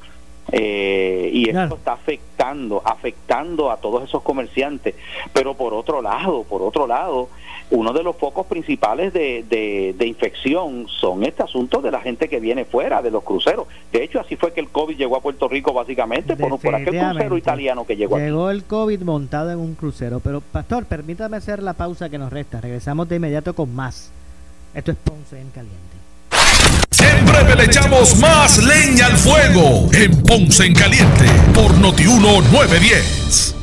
Eh, 0.51 1.29
y 1.31 1.49
esto 1.49 1.75
está 1.75 1.93
afectando, 1.93 2.81
afectando 2.83 3.71
a 3.71 3.77
todos 3.77 4.03
esos 4.03 4.23
comerciantes. 4.23 4.95
Pero 5.33 5.53
por 5.53 5.75
otro 5.75 6.01
lado, 6.01 6.43
por 6.43 6.63
otro 6.63 6.87
lado, 6.87 7.29
uno 7.71 7.93
de 7.93 8.03
los 8.03 8.17
focos 8.17 8.45
principales 8.45 9.13
de, 9.13 9.45
de, 9.49 9.95
de 9.97 10.05
infección 10.05 10.87
son 10.87 11.23
este 11.23 11.43
asunto 11.43 11.81
de 11.81 11.89
la 11.89 12.01
gente 12.01 12.27
que 12.27 12.39
viene 12.39 12.65
fuera, 12.65 13.01
de 13.01 13.11
los 13.11 13.23
cruceros. 13.23 13.67
De 13.91 14.03
hecho, 14.03 14.19
así 14.19 14.35
fue 14.35 14.53
que 14.53 14.59
el 14.59 14.69
COVID 14.69 14.97
llegó 14.97 15.15
a 15.15 15.21
Puerto 15.21 15.47
Rico 15.47 15.73
básicamente 15.73 16.35
por, 16.35 16.59
por 16.59 16.75
aquel 16.75 16.99
crucero 16.99 17.37
italiano 17.37 17.85
que 17.85 17.95
llegó 17.95 18.17
aquí. 18.17 18.25
Llegó 18.25 18.49
el 18.49 18.63
COVID 18.65 19.01
montado 19.01 19.51
en 19.51 19.59
un 19.59 19.75
crucero. 19.75 20.19
Pero, 20.19 20.41
Pastor, 20.41 20.85
permítame 20.85 21.37
hacer 21.37 21.63
la 21.63 21.73
pausa 21.73 22.09
que 22.09 22.17
nos 22.17 22.31
resta. 22.31 22.59
Regresamos 22.59 23.07
de 23.07 23.15
inmediato 23.15 23.53
con 23.53 23.73
más. 23.73 24.11
Esto 24.73 24.91
es 24.91 24.97
Ponce 24.97 25.39
en 25.39 25.49
Caliente. 25.49 25.79
En 26.99 27.25
breve 27.25 27.55
le 27.55 27.63
echamos 27.65 28.19
más 28.19 28.63
leña 28.63 29.07
al 29.07 29.17
fuego 29.17 29.89
en 29.93 30.23
Ponce 30.23 30.65
en 30.65 30.73
Caliente 30.73 31.25
por 31.53 31.77
Notiuno 31.77 32.41
910. 32.51 33.60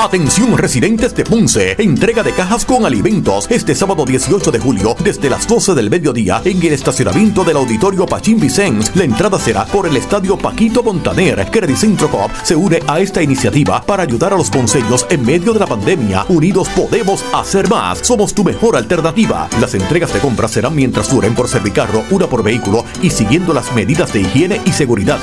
Atención 0.00 0.56
residentes 0.56 1.12
de 1.16 1.24
Ponce, 1.24 1.74
entrega 1.76 2.22
de 2.22 2.32
cajas 2.32 2.64
con 2.64 2.86
alimentos 2.86 3.48
este 3.50 3.74
sábado 3.74 4.04
18 4.04 4.52
de 4.52 4.60
julio 4.60 4.94
desde 5.02 5.28
las 5.28 5.48
12 5.48 5.74
del 5.74 5.90
mediodía 5.90 6.40
en 6.44 6.62
el 6.62 6.72
estacionamiento 6.72 7.42
del 7.42 7.56
auditorio 7.56 8.06
Pachín 8.06 8.38
Vicens. 8.38 8.94
La 8.94 9.02
entrada 9.02 9.40
será 9.40 9.64
por 9.64 9.88
el 9.88 9.96
estadio 9.96 10.38
Paquito 10.38 10.84
Montaner. 10.84 11.50
Credicentro 11.50 12.08
Coop 12.08 12.30
se 12.44 12.54
une 12.54 12.78
a 12.86 13.00
esta 13.00 13.20
iniciativa 13.24 13.82
para 13.82 14.04
ayudar 14.04 14.32
a 14.32 14.36
los 14.36 14.50
ponceños 14.50 15.04
en 15.10 15.26
medio 15.26 15.52
de 15.52 15.58
la 15.58 15.66
pandemia. 15.66 16.24
Unidos 16.28 16.68
podemos 16.76 17.24
hacer 17.34 17.68
más. 17.68 17.98
Somos 17.98 18.32
tu 18.32 18.44
mejor 18.44 18.76
alternativa. 18.76 19.48
Las 19.60 19.74
entregas 19.74 20.14
de 20.14 20.20
compras 20.20 20.52
serán 20.52 20.76
mientras 20.76 21.10
duren 21.10 21.34
por 21.34 21.48
servicarro, 21.48 22.04
una 22.10 22.28
por 22.28 22.44
vehículo 22.44 22.84
y 23.02 23.10
siguiendo 23.10 23.52
las 23.52 23.74
medidas 23.74 24.12
de 24.12 24.20
higiene 24.20 24.60
y 24.64 24.70
seguridad. 24.70 25.18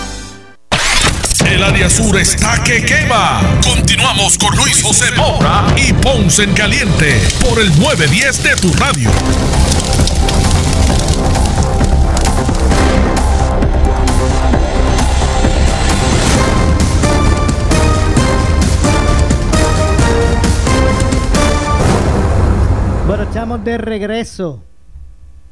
El 1.45 1.63
área 1.63 1.89
sur 1.89 2.17
está 2.17 2.63
que 2.63 2.83
quema. 2.83 3.39
Continuamos 3.63 4.37
con 4.37 4.55
Luis 4.57 4.81
José 4.81 5.05
Moura 5.15 5.67
y 5.77 5.93
Ponce 5.93 6.43
en 6.43 6.53
Caliente 6.53 7.21
por 7.39 7.59
el 7.59 7.69
910 7.79 8.43
de 8.43 8.55
tu 8.55 8.73
radio. 8.73 9.09
Bueno, 23.07 23.23
estamos 23.23 23.63
de 23.63 23.77
regreso. 23.77 24.63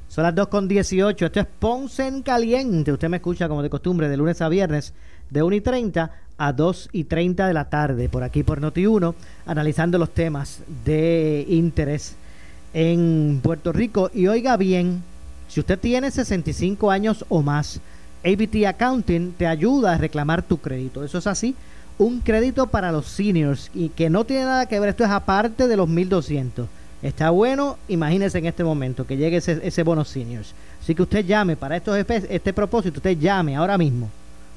Son 0.08 0.24
las 0.24 0.36
2 0.36 0.48
con 0.48 0.68
18. 0.68 1.26
Esto 1.26 1.39
es 1.39 1.46
Ponce 1.60 2.08
en 2.08 2.24
Caliente. 2.24 2.91
Usted 2.91 3.10
me 3.10 3.18
escucha 3.18 3.48
como 3.48 3.62
de 3.62 3.70
costumbre 3.70 4.10
de 4.10 4.18
lunes 4.18 4.41
a 4.41 4.50
viernes 4.50 4.94
de 5.34 5.41
1 5.43 5.55
y 5.55 5.61
30 5.61 6.11
a 6.38 6.53
2 6.53 6.89
y 6.91 7.03
30 7.05 7.47
de 7.47 7.53
la 7.53 7.69
tarde 7.69 8.07
por 8.07 8.23
aquí 8.23 8.43
por 8.43 8.61
Noti1 8.61 9.13
analizando 9.45 9.97
los 9.97 10.13
temas 10.13 10.61
de 10.86 11.45
interés 11.49 12.15
en 12.73 13.39
Puerto 13.43 13.71
Rico. 13.71 14.11
Y 14.13 14.27
oiga 14.27 14.55
bien, 14.57 15.03
si 15.47 15.59
usted 15.59 15.79
tiene 15.79 16.11
65 16.11 16.91
años 16.91 17.25
o 17.29 17.41
más, 17.41 17.81
ABT 18.23 18.65
Accounting 18.67 19.34
te 19.34 19.47
ayuda 19.47 19.93
a 19.93 19.97
reclamar 19.97 20.43
tu 20.43 20.57
crédito. 20.57 21.03
Eso 21.03 21.17
es 21.17 21.27
así. 21.27 21.55
Un 21.97 22.21
crédito 22.21 22.67
para 22.67 22.91
los 22.91 23.07
seniors 23.07 23.69
y 23.73 23.89
que 23.89 24.09
no 24.09 24.23
tiene 24.25 24.45
nada 24.45 24.65
que 24.67 24.79
ver. 24.79 24.89
Esto 24.89 25.03
es 25.03 25.11
aparte 25.11 25.67
de 25.67 25.77
los 25.77 25.88
1200. 25.89 26.67
Está 27.01 27.31
bueno, 27.31 27.77
imagínese 27.89 28.38
en 28.38 28.45
este 28.45 28.63
momento 28.63 29.05
que 29.05 29.17
llegue 29.17 29.38
ese, 29.38 29.59
ese 29.61 29.84
bono 29.84 30.05
seniors. 30.05 30.53
Así 30.81 30.95
que 30.95 31.01
usted 31.01 31.25
llame 31.25 31.55
para 31.55 31.75
estos 31.75 31.97
este 31.97 32.53
propósito, 32.53 32.97
usted 32.97 33.17
llame 33.17 33.55
ahora 33.55 33.77
mismo 33.77 34.09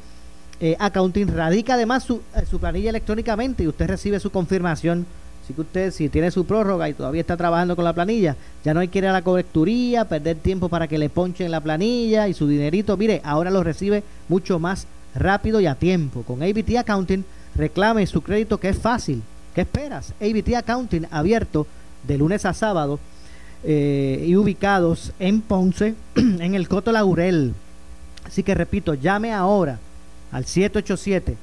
eh, 0.59 0.75
Accounting 0.79 1.27
radica 1.27 1.75
además 1.75 2.03
su, 2.03 2.23
eh, 2.35 2.43
su 2.49 2.59
planilla 2.59 2.89
electrónicamente 2.89 3.61
y 3.61 3.67
usted 3.67 3.85
recibe 3.85 4.19
su 4.19 4.31
confirmación. 4.31 5.05
Así 5.47 5.53
que 5.53 5.61
usted, 5.61 5.91
si 5.91 6.09
tiene 6.09 6.29
su 6.29 6.43
prórroga 6.43 6.89
y 6.89 6.93
todavía 6.93 7.21
está 7.21 7.37
trabajando 7.37 7.77
con 7.77 7.85
la 7.85 7.93
planilla, 7.93 8.35
ya 8.65 8.73
no 8.73 8.81
hay 8.81 8.89
que 8.89 8.97
ir 8.97 9.05
a 9.07 9.13
la 9.13 9.21
colecturía, 9.21 10.03
perder 10.03 10.35
tiempo 10.35 10.67
para 10.67 10.89
que 10.89 10.97
le 10.97 11.07
ponchen 11.07 11.51
la 11.51 11.61
planilla 11.61 12.27
y 12.27 12.33
su 12.33 12.49
dinerito. 12.49 12.97
Mire, 12.97 13.21
ahora 13.23 13.49
lo 13.49 13.63
recibe 13.63 14.03
mucho 14.27 14.59
más 14.59 14.87
rápido 15.15 15.61
y 15.61 15.65
a 15.65 15.75
tiempo. 15.75 16.23
Con 16.23 16.43
ABT 16.43 16.75
Accounting, 16.79 17.23
reclame 17.55 18.05
su 18.07 18.21
crédito 18.21 18.57
que 18.57 18.67
es 18.67 18.77
fácil. 18.77 19.23
¿Qué 19.55 19.61
esperas? 19.61 20.13
ABT 20.19 20.55
Accounting 20.57 21.07
abierto 21.11 21.65
de 22.05 22.17
lunes 22.17 22.43
a 22.43 22.53
sábado 22.53 22.99
eh, 23.63 24.25
y 24.27 24.35
ubicados 24.35 25.13
en 25.17 25.39
Ponce, 25.39 25.95
en 26.15 26.55
el 26.55 26.67
Coto 26.67 26.91
Laurel. 26.91 27.53
Así 28.25 28.43
que 28.43 28.53
repito, 28.53 28.95
llame 28.95 29.31
ahora 29.31 29.79
al 30.29 30.43
787 30.43 31.37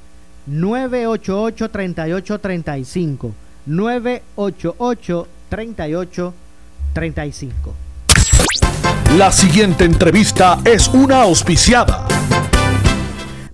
988 0.46 1.70
3835 1.70 3.34
988 3.66 5.26
3835 5.48 7.74
La 9.16 9.32
siguiente 9.32 9.84
entrevista 9.84 10.58
es 10.64 10.88
una 10.88 11.22
auspiciada. 11.22 12.06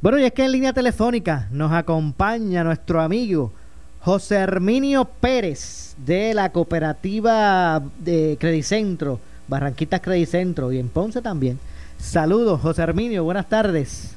Bueno, 0.01 0.19
y 0.19 0.25
es 0.25 0.33
que 0.33 0.45
en 0.45 0.53
línea 0.53 0.73
telefónica 0.73 1.47
nos 1.51 1.73
acompaña 1.73 2.65
nuestro 2.65 3.03
amigo 3.03 3.53
José 4.01 4.37
Herminio 4.37 5.05
Pérez 5.05 5.95
de 5.99 6.33
la 6.33 6.51
cooperativa 6.51 7.83
de 7.99 8.39
Credicentro, 8.41 9.21
Barranquitas 9.47 10.01
Credicentro 10.01 10.73
y 10.73 10.79
en 10.79 10.89
Ponce 10.89 11.21
también. 11.21 11.59
Saludos, 11.99 12.63
José 12.63 12.83
Herminio, 12.83 13.25
buenas 13.25 13.49
tardes. 13.49 14.17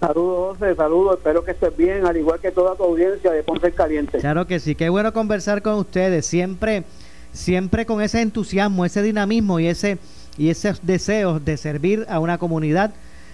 Saludos, 0.00 0.58
José, 0.58 0.74
saludos, 0.74 1.16
espero 1.16 1.44
que 1.44 1.52
estés 1.52 1.76
bien, 1.76 2.04
al 2.06 2.16
igual 2.16 2.38
que 2.38 2.50
toda 2.52 2.74
tu 2.74 2.84
audiencia 2.84 3.32
de 3.32 3.42
Ponce 3.42 3.72
Caliente. 3.72 4.18
Claro 4.18 4.46
que 4.46 4.60
sí, 4.60 4.74
qué 4.74 4.88
bueno 4.90 5.12
conversar 5.12 5.62
con 5.62 5.74
ustedes, 5.74 6.26
siempre, 6.26 6.84
siempre 7.32 7.86
con 7.86 8.02
ese 8.02 8.20
entusiasmo, 8.20 8.84
ese 8.84 9.02
dinamismo 9.02 9.58
y 9.58 9.68
ese 9.68 9.98
y 10.38 10.50
esos 10.50 10.84
deseos 10.84 11.44
de 11.44 11.56
servir 11.56 12.06
a 12.08 12.20
una 12.20 12.38
comunidad, 12.38 12.92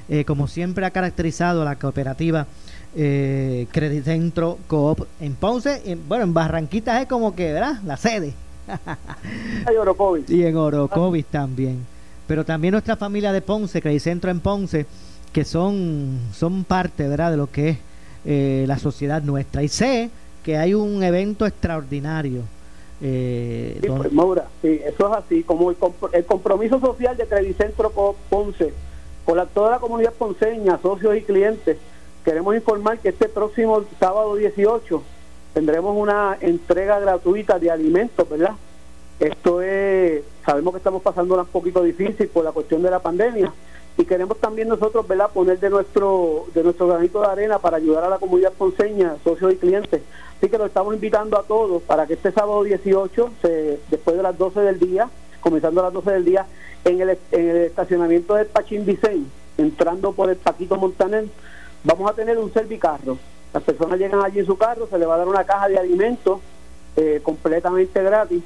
eh, 0.09 0.25
como 0.25 0.47
siempre 0.47 0.87
ha 0.87 0.91
caracterizado 0.91 1.65
la 1.65 1.77
cooperativa 1.77 2.47
eh, 2.95 3.67
Credicentro 3.73 4.59
Coop 4.67 5.07
en 5.21 5.35
Ponce, 5.35 5.83
en, 5.85 6.09
bueno, 6.09 6.25
en 6.25 6.35
Barranquitas 6.35 7.03
es 7.03 7.09
como 7.09 7.35
que, 7.35 7.53
¿verdad? 7.53 7.81
La 7.85 7.97
sede. 7.97 8.35
y 10.29 10.43
en 10.43 10.57
Orocovis 10.57 11.27
también. 11.27 11.85
Pero 12.27 12.45
también 12.45 12.73
nuestra 12.73 12.97
familia 12.97 13.33
de 13.33 13.41
Ponce, 13.41 13.83
Credicentro 13.83 14.31
en 14.31 14.41
Ponce, 14.41 14.87
que 15.33 15.45
son, 15.45 16.18
son 16.33 16.64
parte, 16.64 17.09
¿verdad?, 17.09 17.30
de 17.30 17.37
lo 17.37 17.51
que 17.51 17.70
es 17.70 17.78
eh, 18.24 18.64
la 18.68 18.78
sociedad 18.78 19.22
nuestra. 19.22 19.62
Y 19.62 19.68
sé 19.68 20.11
que 20.45 20.57
hay 20.57 20.74
un 20.74 21.03
evento 21.03 21.47
extraordinario. 21.47 22.43
Eh, 23.01 23.78
sí, 23.80 23.89
pues, 23.89 24.12
Maura, 24.12 24.47
sí, 24.61 24.80
eso 24.85 25.09
es 25.09 25.18
así, 25.24 25.43
como 25.43 25.70
el, 25.70 25.76
el 26.12 26.24
compromiso 26.24 26.78
social 26.78 27.16
de 27.16 27.26
Credicentro 27.26 27.91
Ponce, 28.28 28.72
con 29.24 29.37
la, 29.37 29.47
toda 29.47 29.72
la 29.72 29.78
comunidad 29.78 30.12
ponceña, 30.12 30.78
socios 30.80 31.16
y 31.16 31.22
clientes, 31.22 31.78
queremos 32.24 32.55
informar 32.55 32.99
que 32.99 33.09
este 33.09 33.28
próximo 33.28 33.83
sábado 33.99 34.37
18 34.37 35.03
tendremos 35.55 35.97
una 35.97 36.37
entrega 36.41 37.01
gratuita 37.01 37.59
de 37.59 37.70
alimentos, 37.70 38.28
¿verdad? 38.28 38.53
Esto 39.18 39.62
es, 39.62 40.22
sabemos 40.45 40.72
que 40.72 40.78
estamos 40.78 41.03
pasando 41.03 41.39
un 41.39 41.47
poquito 41.47 41.83
difícil 41.83 42.28
por 42.28 42.45
la 42.45 42.53
cuestión 42.53 42.83
de 42.83 42.91
la 42.91 43.01
pandemia 43.01 43.53
y 43.97 44.05
queremos 44.05 44.38
también 44.38 44.68
nosotros, 44.68 45.07
¿verdad?, 45.07 45.30
poner 45.32 45.61
de 45.61 45.70
nuestro 45.70 46.47
de 46.55 46.62
nuestro 46.62 46.88
granito 46.88 47.20
de 47.20 47.26
arena 47.26 47.59
para 47.59 47.76
ayudar 47.76 48.05
a 48.05 48.09
la 48.09 48.18
comunidad 48.18 48.53
ponceña, 48.53 49.16
socios 49.22 49.53
y 49.53 49.57
clientes. 49.57 50.03
Así 50.38 50.49
que 50.49 50.59
lo 50.59 50.66
estamos 50.66 50.95
invitando 50.95 51.38
a 51.38 51.43
todos 51.43 51.82
para 51.82 52.07
que 52.07 52.14
este 52.14 52.32
sábado 52.32 52.64
18, 52.64 53.30
se, 53.43 53.80
después 53.90 54.16
de 54.16 54.22
las 54.22 54.36
12 54.36 54.61
del 54.61 54.78
día, 54.78 55.09
comenzando 55.40 55.80
a 55.80 55.84
las 55.84 55.93
12 55.93 56.11
del 56.11 56.24
día, 56.24 56.47
en 56.84 57.01
el, 57.01 57.18
en 57.30 57.49
el 57.49 57.57
estacionamiento 57.59 58.34
del 58.34 58.47
Pachín 58.47 58.84
Vicente, 58.84 59.30
entrando 59.59 60.12
por 60.12 60.30
el 60.30 60.36
Paquito 60.36 60.76
Montaner, 60.76 61.26
vamos 61.84 62.11
a 62.11 62.14
tener 62.14 62.38
un 62.38 62.53
servicarro. 62.53 63.18
Las 63.53 63.62
personas 63.62 63.99
llegan 63.99 64.24
allí 64.24 64.40
en 64.40 64.47
su 64.47 64.57
carro, 64.57 64.88
se 64.88 64.99
le 64.99 65.07
va 65.07 65.14
a 65.14 65.18
dar 65.18 65.28
una 65.28 65.45
caja 65.45 65.68
de 65.68 65.78
alimentos 65.78 66.40
eh, 66.97 67.20
completamente 67.22 68.03
gratis. 68.03 68.43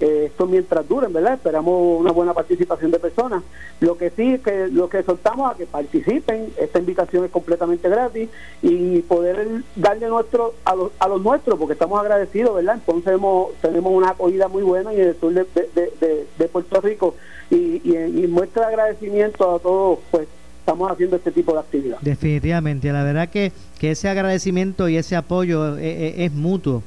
Eh, 0.00 0.24
esto 0.26 0.46
mientras 0.46 0.88
duren, 0.88 1.12
¿verdad? 1.12 1.34
Esperamos 1.34 2.00
una 2.00 2.10
buena 2.10 2.34
participación 2.34 2.90
de 2.90 2.98
personas. 2.98 3.44
Lo 3.78 3.96
que 3.96 4.10
sí, 4.10 4.38
que 4.44 4.66
lo 4.66 4.88
que 4.88 5.04
soltamos 5.04 5.52
a 5.52 5.56
que 5.56 5.66
participen, 5.66 6.52
esta 6.60 6.80
invitación 6.80 7.24
es 7.24 7.30
completamente 7.30 7.88
gratis 7.88 8.28
y 8.60 9.00
poder 9.02 9.62
darle 9.76 10.08
nuestro 10.08 10.54
a 10.64 10.74
los, 10.74 10.90
a 10.98 11.06
los 11.06 11.22
nuestros, 11.22 11.58
porque 11.58 11.74
estamos 11.74 12.00
agradecidos, 12.00 12.56
¿verdad? 12.56 12.74
Entonces 12.74 13.14
hemos, 13.14 13.54
tenemos 13.62 13.92
una 13.92 14.10
acogida 14.10 14.48
muy 14.48 14.64
buena 14.64 14.92
en 14.92 15.00
el 15.00 15.20
sur 15.20 15.32
de, 15.32 15.46
de, 15.46 16.48
Puerto 16.48 16.80
Rico 16.80 17.14
y, 17.50 17.80
y, 17.84 17.96
y 17.96 18.26
muestra 18.26 18.68
agradecimiento 18.68 19.54
a 19.54 19.58
todos, 19.58 20.00
pues 20.10 20.26
estamos 20.58 20.90
haciendo 20.90 21.16
este 21.16 21.30
tipo 21.30 21.52
de 21.52 21.60
actividad. 21.60 21.98
Definitivamente, 22.00 22.92
la 22.92 23.04
verdad 23.04 23.28
que, 23.28 23.52
que 23.78 23.92
ese 23.92 24.08
agradecimiento 24.08 24.88
y 24.88 24.96
ese 24.96 25.14
apoyo 25.14 25.76
es, 25.76 25.82
eh, 25.82 26.06
eh, 26.06 26.24
es 26.24 26.32
mutuo. 26.32 26.82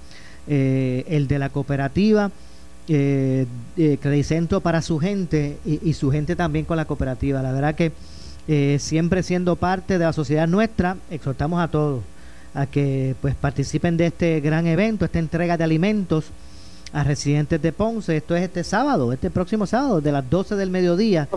El 0.49 1.28
de 1.28 1.39
la 1.39 1.49
cooperativa, 1.49 2.32
eh, 2.88 3.46
Credicentro 4.02 4.62
para 4.62 4.82
su 4.82 5.00
gente 5.00 5.58
y, 5.66 5.80
y, 5.88 5.94
su 5.94 6.12
gente 6.12 6.36
también 6.36 6.66
con 6.66 6.78
la 6.78 6.86
cooperativa. 6.86 7.42
La 7.42 7.52
verdad 7.52 7.76
que 7.76 7.92
siempre 8.80 9.24
siendo 9.24 9.58
parte 9.58 9.98
de 9.98 10.06
la 10.06 10.14
sociedad 10.14 10.48
nuestra, 10.48 10.96
exhortamos 11.12 11.60
a 11.60 11.68
todos 11.68 12.02
a 12.54 12.66
que 12.66 13.16
pues 13.22 13.36
participen 13.36 13.98
de 13.98 14.08
este 14.08 14.40
gran 14.40 14.66
evento, 14.68 15.06
esta 15.06 15.20
entrega 15.20 15.58
de 15.58 15.64
alimentos 15.64 16.32
a 16.94 17.04
residentes 17.04 17.62
de 17.62 17.72
Ponce. 17.72 18.18
Esto 18.18 18.36
es 18.36 18.44
este 18.44 18.64
sábado, 18.64 19.12
este 19.12 19.30
próximo 19.30 19.66
sábado, 19.66 20.02
de 20.02 20.12
las 20.12 20.30
12 20.30 20.56
del 20.56 20.70
mediodía. 20.70 21.28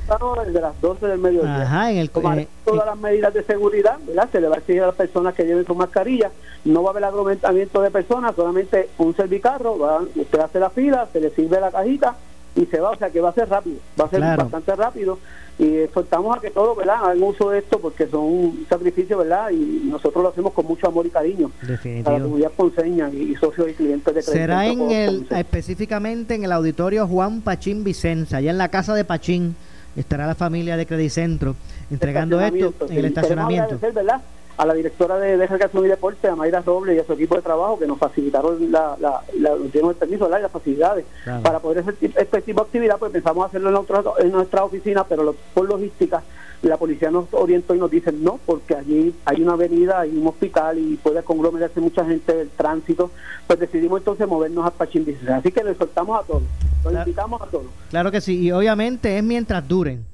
De 0.52 0.60
las 0.60 0.80
12 0.80 1.06
del 1.06 1.18
mediodía. 1.18 1.62
Ajá, 1.62 1.90
en 1.90 1.98
el 1.98 2.10
eh, 2.14 2.48
todas 2.64 2.86
las 2.86 2.98
medidas 2.98 3.34
de 3.34 3.42
seguridad, 3.44 3.98
¿verdad? 4.06 4.28
Se 4.30 4.40
le 4.40 4.48
va 4.48 4.56
a 4.56 4.58
exigir 4.58 4.82
a 4.82 4.86
las 4.86 4.96
personas 4.96 5.34
que 5.34 5.44
lleven 5.44 5.66
su 5.66 5.74
mascarilla. 5.74 6.30
No 6.64 6.82
va 6.82 6.90
a 6.90 6.92
haber 6.92 7.04
aglomeramiento 7.04 7.80
de 7.82 7.90
personas, 7.90 8.34
solamente 8.34 8.90
un 8.98 9.14
servicarro. 9.14 9.78
Va, 9.78 10.00
usted 10.14 10.38
hace 10.40 10.60
la 10.60 10.70
fila, 10.70 11.08
se 11.12 11.20
le 11.20 11.30
sirve 11.30 11.60
la 11.60 11.70
cajita 11.70 12.16
y 12.56 12.66
se 12.66 12.80
va, 12.80 12.90
o 12.90 12.96
sea 12.96 13.10
que 13.10 13.20
va 13.20 13.30
a 13.30 13.34
ser 13.34 13.48
rápido, 13.48 13.78
va 14.00 14.04
a 14.04 14.10
ser 14.10 14.20
bastante 14.20 14.74
rápido 14.74 15.18
y 15.58 15.76
exhortamos 15.76 16.36
a 16.36 16.40
que 16.40 16.50
todos, 16.50 16.76
¿verdad?, 16.76 16.96
hagan 17.02 17.22
uso 17.22 17.50
de 17.50 17.58
esto 17.58 17.78
porque 17.78 18.06
son 18.06 18.20
un 18.20 18.66
sacrificio, 18.68 19.18
¿verdad?, 19.18 19.50
y 19.50 19.82
nosotros 19.84 20.22
lo 20.22 20.30
hacemos 20.30 20.52
con 20.52 20.66
mucho 20.66 20.88
amor 20.88 21.06
y 21.06 21.10
cariño 21.10 21.50
Definitivo. 21.60 22.10
a 22.10 22.12
la 22.18 22.24
comunidad 22.24 22.50
ponceña 22.52 23.10
y, 23.10 23.34
socios 23.36 23.68
y 23.70 23.74
clientes 23.74 24.14
de 24.14 24.22
Será 24.22 24.66
en 24.66 24.90
el, 24.90 25.26
específicamente 25.30 26.34
en 26.34 26.44
el 26.44 26.52
auditorio 26.52 27.06
Juan 27.06 27.42
Pachín 27.42 27.84
Vicenza, 27.84 28.38
allá 28.38 28.50
en 28.50 28.58
la 28.58 28.68
casa 28.68 28.94
de 28.94 29.04
Pachín 29.04 29.54
estará 29.96 30.26
la 30.26 30.34
familia 30.34 30.76
de 30.76 30.86
Credicentro 30.86 31.56
entregando 31.90 32.40
esto 32.40 32.72
en 32.88 32.98
el 32.98 33.04
estacionamiento. 33.06 33.78
¿verdad? 33.80 34.22
A 34.60 34.66
la 34.66 34.74
directora 34.74 35.18
de, 35.18 35.38
de 35.38 35.46
Recreación 35.46 35.86
y 35.86 35.88
Deporte, 35.88 36.28
a 36.28 36.36
Mayra 36.36 36.60
Robles 36.60 36.94
y 36.94 37.00
a 37.00 37.04
su 37.04 37.14
equipo 37.14 37.34
de 37.34 37.40
trabajo 37.40 37.78
que 37.78 37.86
nos 37.86 37.96
facilitaron 37.96 38.70
la, 38.70 38.94
la, 39.00 39.22
la 39.38 39.54
el 39.54 39.94
permiso 39.94 40.28
y 40.28 40.42
las 40.42 40.52
facilidades 40.52 41.06
para 41.42 41.60
poder 41.60 41.78
hacer 41.78 41.94
este 42.00 42.42
tipo 42.42 42.60
de 42.60 42.66
actividad, 42.66 42.98
pues 42.98 43.10
pensamos 43.10 43.46
hacerlo 43.46 43.68
en, 43.68 43.74
nuestra, 43.74 44.02
en 44.18 44.32
nuestra 44.32 44.62
oficina, 44.62 45.04
pero 45.04 45.34
por 45.54 45.66
logística 45.66 46.22
la 46.60 46.76
policía 46.76 47.10
nos 47.10 47.24
orientó 47.32 47.74
y 47.74 47.78
nos 47.78 47.90
dice 47.90 48.12
no, 48.12 48.38
porque 48.44 48.74
allí 48.74 49.14
hay 49.24 49.40
una 49.40 49.54
avenida, 49.54 50.00
hay 50.00 50.14
un 50.14 50.26
hospital 50.26 50.78
y 50.78 50.96
puede 50.96 51.22
conglomerarse 51.22 51.80
mucha 51.80 52.04
gente 52.04 52.34
del 52.34 52.50
tránsito, 52.50 53.10
pues 53.46 53.60
decidimos 53.60 54.00
entonces 54.00 54.28
movernos 54.28 54.66
a 54.66 54.70
Pachín 54.72 55.06
Así 55.32 55.52
que 55.52 55.64
le 55.64 55.74
soltamos 55.74 56.22
a 56.22 56.26
todos, 56.26 56.42
lo 56.84 56.92
invitamos 56.92 57.40
a 57.40 57.46
todos. 57.46 57.66
Claro 57.88 58.10
que 58.10 58.20
sí, 58.20 58.38
y 58.38 58.52
obviamente 58.52 59.16
es 59.16 59.24
mientras 59.24 59.66
duren 59.66 60.09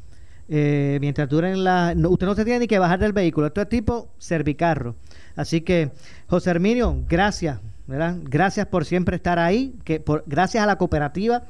eh, 0.48 0.98
mientras 1.00 1.28
duren 1.28 1.64
la... 1.64 1.94
usted 2.08 2.26
no 2.26 2.34
se 2.34 2.44
tiene 2.44 2.60
ni 2.60 2.66
que 2.66 2.78
bajar 2.78 2.98
del 2.98 3.12
vehículo. 3.12 3.48
Esto 3.48 3.62
es 3.62 3.68
tipo 3.68 4.08
servicarro. 4.18 4.94
Así 5.34 5.60
que, 5.60 5.90
José 6.28 6.50
Herminio, 6.50 7.02
gracias. 7.08 7.60
Gracias 7.86 8.66
por 8.66 8.84
siempre 8.84 9.16
estar 9.16 9.38
ahí. 9.38 9.74
Que 9.84 10.00
por, 10.00 10.24
gracias 10.26 10.62
a 10.62 10.66
la 10.66 10.76
cooperativa, 10.76 11.44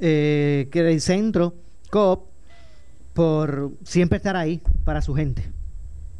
eh, 0.00 0.68
que 0.70 0.80
el 0.80 1.00
centro, 1.00 1.54
COP, 1.90 2.28
por 3.12 3.72
siempre 3.84 4.16
estar 4.16 4.36
ahí 4.36 4.60
para 4.84 5.02
su 5.02 5.14
gente. 5.14 5.50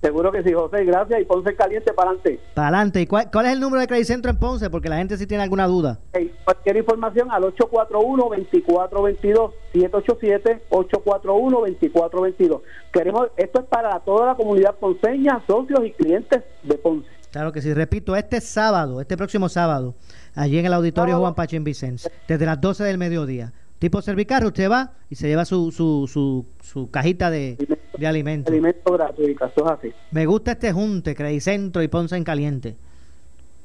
Seguro 0.00 0.32
que 0.32 0.42
sí, 0.42 0.52
José, 0.52 0.84
gracias. 0.84 1.20
Y 1.20 1.24
Ponce 1.24 1.54
Caliente 1.54 1.92
para 1.92 2.10
adelante. 2.10 2.40
Para 2.54 2.68
adelante. 2.68 3.02
¿Y 3.02 3.06
cuál, 3.06 3.30
cuál, 3.30 3.44
es 3.46 3.52
el 3.52 3.60
número 3.60 3.82
de 3.82 3.86
Credit 3.86 4.06
Centro 4.06 4.30
en 4.30 4.38
Ponce? 4.38 4.70
Porque 4.70 4.88
la 4.88 4.96
gente 4.96 5.18
sí 5.18 5.26
tiene 5.26 5.42
alguna 5.42 5.66
duda. 5.66 5.98
Hey, 6.14 6.32
cualquier 6.44 6.78
información 6.78 7.30
al 7.30 7.42
841-2422, 7.42 9.52
787-841-2422. 9.74 12.62
Queremos, 12.92 13.28
esto 13.36 13.60
es 13.60 13.66
para 13.66 14.00
toda 14.00 14.28
la 14.28 14.36
comunidad 14.36 14.74
ponceña, 14.76 15.42
socios 15.46 15.80
y 15.84 15.90
clientes 15.92 16.42
de 16.62 16.76
Ponce. 16.76 17.06
Claro 17.30 17.52
que 17.52 17.60
sí. 17.60 17.74
Repito, 17.74 18.16
este 18.16 18.40
sábado, 18.40 19.02
este 19.02 19.18
próximo 19.18 19.50
sábado, 19.50 19.94
allí 20.34 20.58
en 20.58 20.64
el 20.66 20.72
auditorio 20.72 21.18
Juan 21.18 21.34
Pachín 21.34 21.62
Vicente, 21.62 22.10
desde 22.26 22.46
las 22.46 22.58
12 22.60 22.84
del 22.84 22.96
mediodía 22.96 23.52
tipo 23.80 24.00
servicarro, 24.02 24.48
usted 24.48 24.70
va 24.70 24.92
y 25.08 25.16
se 25.16 25.26
lleva 25.26 25.46
su, 25.46 25.72
su, 25.72 26.06
su, 26.06 26.46
su 26.62 26.90
cajita 26.90 27.30
de, 27.30 27.56
de 28.00 28.06
alimentos. 28.06 28.50
Alimentos 28.52 28.92
gratuitos, 28.92 29.52
eso 29.52 29.64
es 29.64 29.70
así. 29.70 29.92
Me 30.10 30.26
gusta 30.26 30.52
este 30.52 30.72
junte, 30.72 31.14
Credicentro 31.14 31.82
y 31.82 31.88
Ponce 31.88 32.16
en 32.16 32.24
Caliente. 32.24 32.76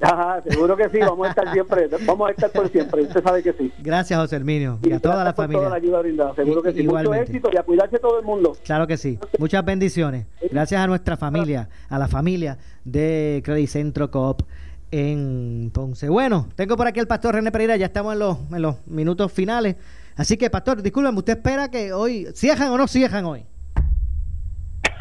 Ajá, 0.01 0.41
seguro 0.45 0.75
que 0.75 0.89
sí, 0.89 0.99
vamos 0.99 1.25
a 1.25 1.29
estar 1.29 1.53
siempre, 1.53 1.87
vamos 2.05 2.27
a 2.27 2.31
estar 2.31 2.51
por 2.51 2.69
siempre, 2.69 3.03
usted 3.03 3.23
sabe 3.23 3.41
que 3.41 3.53
sí. 3.53 3.71
Gracias, 3.79 4.19
José 4.19 4.35
Herminio, 4.35 4.77
y, 4.83 4.91
a 4.91 4.99
toda 4.99 5.23
la 5.23 5.33
familia. 5.33 5.59
Toda 5.59 5.69
la 5.69 5.75
ayuda 5.77 5.99
brindada, 5.99 6.35
seguro 6.35 6.61
que 6.61 6.73
sí. 6.73 6.83
Mucho 6.83 7.13
éxito 7.13 7.49
y 7.51 7.57
a 7.57 7.63
cuidarse 7.63 7.97
todo 7.99 8.19
el 8.19 8.25
mundo. 8.25 8.57
Claro 8.65 8.87
que 8.87 8.97
sí. 8.97 9.17
Muchas 9.39 9.63
bendiciones. 9.63 10.25
Gracias 10.51 10.81
a 10.81 10.87
nuestra 10.87 11.15
familia, 11.15 11.69
a 11.87 11.97
la 11.97 12.09
familia 12.09 12.57
de 12.83 13.41
Credit 13.45 13.69
Centro 13.69 14.11
Coop 14.11 14.43
en 14.91 15.71
Ponce. 15.73 16.09
Bueno, 16.09 16.49
tengo 16.55 16.75
por 16.75 16.87
aquí 16.87 16.99
el 16.99 17.07
pastor 17.07 17.35
René 17.35 17.51
Pereira, 17.51 17.77
ya 17.77 17.85
estamos 17.85 18.13
en 18.13 18.19
los, 18.19 18.37
en 18.51 18.61
los 18.61 18.85
minutos 18.87 19.31
finales. 19.31 19.77
Así 20.17 20.35
que, 20.35 20.49
pastor, 20.49 20.81
discúlpeme, 20.81 21.17
¿usted 21.17 21.37
espera 21.37 21.71
que 21.71 21.93
hoy 21.93 22.27
cierran 22.33 22.69
o 22.71 22.77
no 22.77 22.87
cierran 22.87 23.25
hoy? 23.25 23.45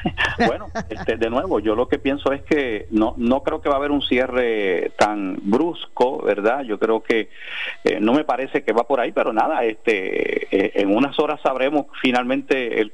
bueno, 0.46 0.68
este, 0.88 1.16
de 1.16 1.30
nuevo, 1.30 1.60
yo 1.60 1.74
lo 1.74 1.88
que 1.88 1.98
pienso 1.98 2.32
es 2.32 2.42
que 2.42 2.86
no, 2.90 3.14
no 3.16 3.42
creo 3.42 3.60
que 3.60 3.68
va 3.68 3.76
a 3.76 3.78
haber 3.78 3.90
un 3.90 4.02
cierre 4.02 4.92
tan 4.96 5.38
brusco, 5.42 6.22
¿verdad? 6.22 6.62
Yo 6.62 6.78
creo 6.78 7.02
que 7.02 7.30
eh, 7.84 7.98
no 8.00 8.12
me 8.12 8.24
parece 8.24 8.62
que 8.62 8.72
va 8.72 8.84
por 8.84 9.00
ahí, 9.00 9.12
pero 9.12 9.32
nada, 9.32 9.64
este, 9.64 10.44
eh, 10.56 10.72
en 10.74 10.94
unas 10.94 11.18
horas 11.18 11.40
sabremos 11.42 11.86
finalmente 12.00 12.80
el, 12.80 12.92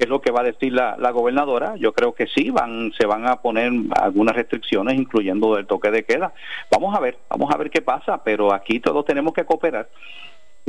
es 0.00 0.08
lo 0.08 0.20
que 0.22 0.30
va 0.30 0.40
a 0.40 0.44
decir 0.44 0.72
la, 0.72 0.96
la, 0.98 1.10
gobernadora. 1.10 1.76
Yo 1.76 1.92
creo 1.92 2.14
que 2.14 2.26
sí, 2.26 2.50
van, 2.50 2.90
se 2.98 3.06
van 3.06 3.28
a 3.28 3.36
poner 3.36 3.70
algunas 3.94 4.34
restricciones, 4.34 4.98
incluyendo 4.98 5.58
el 5.58 5.66
toque 5.66 5.90
de 5.90 6.04
queda. 6.04 6.32
Vamos 6.70 6.96
a 6.96 7.00
ver, 7.00 7.18
vamos 7.28 7.52
a 7.52 7.58
ver 7.58 7.70
qué 7.70 7.82
pasa, 7.82 8.22
pero 8.24 8.54
aquí 8.54 8.80
todos 8.80 9.04
tenemos 9.04 9.34
que 9.34 9.44
cooperar. 9.44 9.88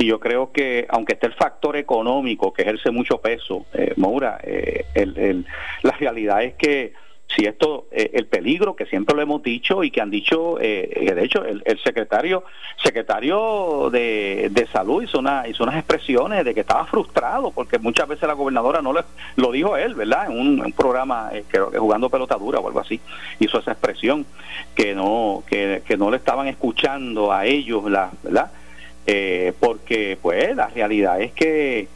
Y 0.02 0.06
yo 0.06 0.18
creo 0.18 0.50
que, 0.50 0.84
aunque 0.88 1.12
esté 1.12 1.28
el 1.28 1.34
factor 1.34 1.76
económico 1.76 2.52
que 2.52 2.62
ejerce 2.62 2.90
mucho 2.90 3.18
peso, 3.18 3.66
eh, 3.72 3.92
Moura, 3.96 4.40
eh, 4.42 4.86
el, 4.94 5.46
la 5.82 5.92
realidad 5.92 6.42
es 6.42 6.54
que 6.54 6.92
si 7.28 7.44
esto, 7.44 7.86
eh, 7.92 8.10
el 8.14 8.26
peligro 8.26 8.74
que 8.74 8.84
siempre 8.86 9.14
lo 9.14 9.22
hemos 9.22 9.44
dicho 9.44 9.84
y 9.84 9.92
que 9.92 10.00
han 10.00 10.10
dicho, 10.10 10.58
eh, 10.60 11.12
de 11.14 11.24
hecho, 11.24 11.44
el, 11.44 11.62
secretario 11.84 12.42
secretario 12.82 13.90
de, 13.92 14.48
de 14.50 14.66
salud 14.72 15.04
hizo, 15.04 15.20
una, 15.20 15.46
hizo 15.46 15.62
unas 15.62 15.76
expresiones 15.76 16.44
de 16.44 16.52
que 16.52 16.60
estaba 16.62 16.84
frustrado 16.86 17.52
porque 17.52 17.78
muchas 17.78 18.08
veces 18.08 18.26
la 18.26 18.34
gobernadora 18.34 18.82
no 18.82 18.92
le, 18.92 19.02
lo 19.36 19.52
dijo 19.52 19.76
él, 19.76 19.94
¿verdad? 19.94 20.32
En 20.32 20.36
un, 20.36 20.72
programa, 20.72 21.30
creo 21.46 21.70
que 21.70 21.78
jugando 21.78 22.10
pelotadura 22.10 22.58
o 22.58 22.66
algo 22.66 22.80
así, 22.80 23.00
hizo 23.38 23.60
esa 23.60 23.70
expresión 23.70 24.26
que 24.74 24.96
no, 24.96 25.44
que, 25.46 25.82
que 25.86 25.96
no 25.96 26.10
le 26.10 26.16
estaban 26.16 26.48
escuchando 26.48 27.30
a 27.30 27.46
ellos, 27.46 27.84
¿verdad? 27.84 28.50
Eh, 29.06 29.52
porque 29.58 30.18
pues 30.20 30.54
la 30.56 30.68
realidad 30.68 31.20
es 31.20 31.32
que 31.32 31.88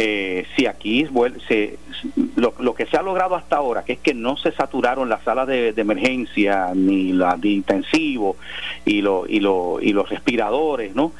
eh, 0.00 0.46
si 0.54 0.66
aquí 0.66 1.08
se, 1.48 1.76
lo, 2.36 2.54
lo, 2.60 2.72
que 2.72 2.86
se 2.86 2.96
ha 2.96 3.02
logrado 3.02 3.34
hasta 3.34 3.56
ahora, 3.56 3.84
que 3.84 3.94
es 3.94 3.98
que 3.98 4.14
no 4.14 4.36
se 4.36 4.52
saturaron 4.52 5.08
las 5.08 5.24
salas 5.24 5.48
de, 5.48 5.74
emergencia 5.76 6.70
ni 6.72 7.12
las 7.12 7.40
de 7.40 7.48
intensivo 7.48 8.36
y, 8.84 9.00
lo, 9.00 9.26
y, 9.26 9.40
lo, 9.40 9.80
y 9.80 9.92
los 9.92 10.08
respiradores, 10.08 10.94
¿no? 10.94 11.12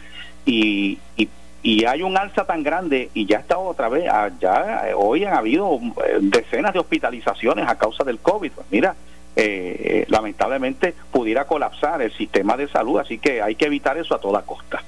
Y, 0.46 0.98
y, 1.16 1.84
hay 1.84 2.02
un 2.02 2.16
alza 2.16 2.44
tan 2.44 2.62
grande 2.62 3.10
y 3.14 3.26
ya 3.26 3.38
está 3.38 3.58
otra 3.58 3.88
vez, 3.88 4.08
ah, 4.08 4.30
ya 4.40 4.88
eh, 4.88 4.94
hoy 4.94 5.24
han 5.24 5.34
habido 5.34 5.80
eh, 6.06 6.18
decenas 6.20 6.72
de 6.72 6.78
hospitalizaciones 6.78 7.68
a 7.68 7.76
causa 7.76 8.04
del 8.04 8.20
COVID. 8.20 8.52
Pues 8.52 8.66
mira, 8.70 8.94
eh, 9.34 10.06
lamentablemente 10.08 10.94
pudiera 11.10 11.46
colapsar 11.46 12.00
el 12.00 12.12
sistema 12.12 12.56
de 12.56 12.68
salud, 12.68 13.00
así 13.00 13.18
que 13.18 13.42
hay 13.42 13.56
que 13.56 13.66
evitar 13.66 13.98
eso 13.98 14.14
a 14.14 14.20
toda 14.20 14.42
costa. 14.42 14.82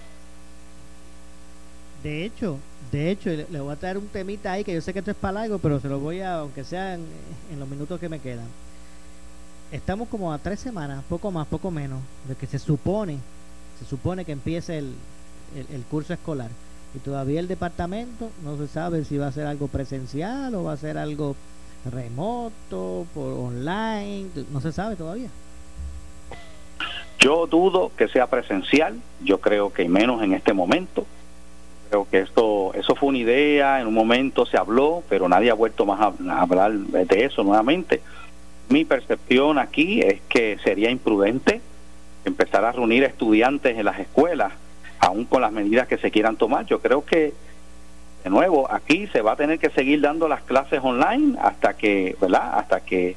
De 2.03 2.25
hecho, 2.25 2.59
de 2.91 3.11
hecho, 3.11 3.31
le, 3.31 3.61
voy 3.61 3.73
a 3.73 3.77
traer 3.77 3.99
un 3.99 4.09
temita 4.09 4.53
ahí 4.53 4.65
que 4.65 4.75
yo 4.75 4.81
sé 4.81 4.93
que 4.93 4.99
esto 4.99 5.13
es 5.13 5.17
para 5.17 5.43
algo, 5.43 5.59
pero 5.59 5.79
se 5.79 5.89
lo 5.89 6.01
voy 6.01 6.21
a, 6.21 6.39
aunque 6.39 6.65
sea 6.65 6.95
en, 6.95 7.05
los 7.59 7.69
minutos 7.69 8.01
que 8.01 8.09
me 8.09 8.19
quedan. 8.19 8.47
Estamos 9.71 10.09
como 10.09 10.33
a 10.33 10.39
tres 10.39 10.59
semanas, 10.59 11.05
poco 11.09 11.31
más, 11.31 11.47
poco 11.47 11.71
menos, 11.71 12.01
de 12.27 12.35
que 12.35 12.47
se 12.47 12.59
supone, 12.59 13.19
se 13.79 13.85
supone 13.85 14.25
que 14.25 14.33
empiece 14.33 14.79
el, 14.79 14.95
el, 15.55 15.83
curso 15.85 16.13
escolar. 16.13 16.51
Y 16.97 16.99
todavía 16.99 17.39
el 17.39 17.47
departamento 17.47 18.31
no 18.43 18.57
se 18.57 18.67
sabe 18.67 19.05
si 19.05 19.17
va 19.17 19.29
a 19.29 19.33
ser 19.33 19.47
algo 19.47 19.69
presencial 19.69 20.53
o 20.57 20.65
va 20.65 20.73
a 20.73 20.77
ser 20.77 20.99
algo 20.99 21.37
remoto, 21.89 23.07
por 23.15 23.33
online, 23.33 24.27
no 24.51 24.61
se 24.61 24.73
sabe 24.73 24.97
todavía. 24.97 25.29
Yo 27.21 27.47
dudo 27.47 27.93
que 27.97 28.09
sea 28.09 28.27
presencial, 28.27 29.01
yo 29.23 29.41
creo 29.41 29.73
que 29.73 29.89
menos 29.89 30.23
en 30.23 30.33
este 30.33 30.53
momento 30.53 31.07
Creo 31.91 32.07
que 32.09 32.21
esto, 32.21 32.73
eso 32.75 32.95
fue 32.95 33.09
una 33.09 33.19
idea, 33.19 33.81
en 33.81 33.89
un 33.89 33.95
momento 33.95 34.47
se 34.47 34.57
habló, 34.57 35.03
pero 35.09 35.29
nadie 35.29 35.51
ha 35.51 35.55
vuelto 35.55 35.85
más 35.85 36.01
a, 36.01 36.41
hablar 36.41 36.73
de 36.73 37.25
eso 37.25 37.43
nuevamente. 37.43 38.01
Mi 38.69 38.85
percepción 38.85 39.59
aquí 39.59 40.01
es 40.01 40.21
que 40.29 40.57
sería 40.63 40.89
imprudente 40.89 41.61
empezar 42.25 42.65
a 42.65 42.71
reunir 42.71 43.03
estudiantes 43.03 43.77
en 43.77 43.85
las 43.85 43.99
escuelas, 43.99 44.53
aún 45.01 45.25
con 45.25 45.43
las 45.43 45.51
medidas 45.51 45.89
que 45.89 45.99
se 45.99 46.13
quieran 46.13 46.37
tomar. 46.37 46.65
Yo 46.67 46.81
creo 46.81 47.05
que, 47.05 47.33
de 48.23 48.31
nuevo, 48.31 48.71
aquí 48.71 49.09
se 49.09 49.21
va 49.21 49.33
a 49.33 49.37
tener 49.37 49.59
que 49.59 49.71
seguir 49.71 50.01
dando 50.01 50.29
las 50.29 50.43
clases 50.43 50.79
online 50.85 51.37
hasta 51.43 51.77
que, 51.77 52.15
¿verdad? 52.21 52.59
Hasta 52.59 52.81
que 52.83 53.17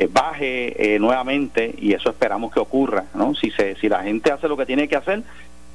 eh, 0.00 0.08
baje 0.10 0.94
eh, 0.94 0.98
nuevamente 0.98 1.74
y 1.78 1.92
eso 1.92 2.10
esperamos 2.10 2.52
que 2.52 2.58
ocurra, 2.58 3.04
¿no? 3.14 3.36
Si 3.36 3.52
se, 3.52 3.76
si 3.76 3.88
la 3.88 4.02
gente 4.02 4.32
hace 4.32 4.48
lo 4.48 4.56
que 4.56 4.66
tiene 4.66 4.88
que 4.88 4.96
hacer, 4.96 5.22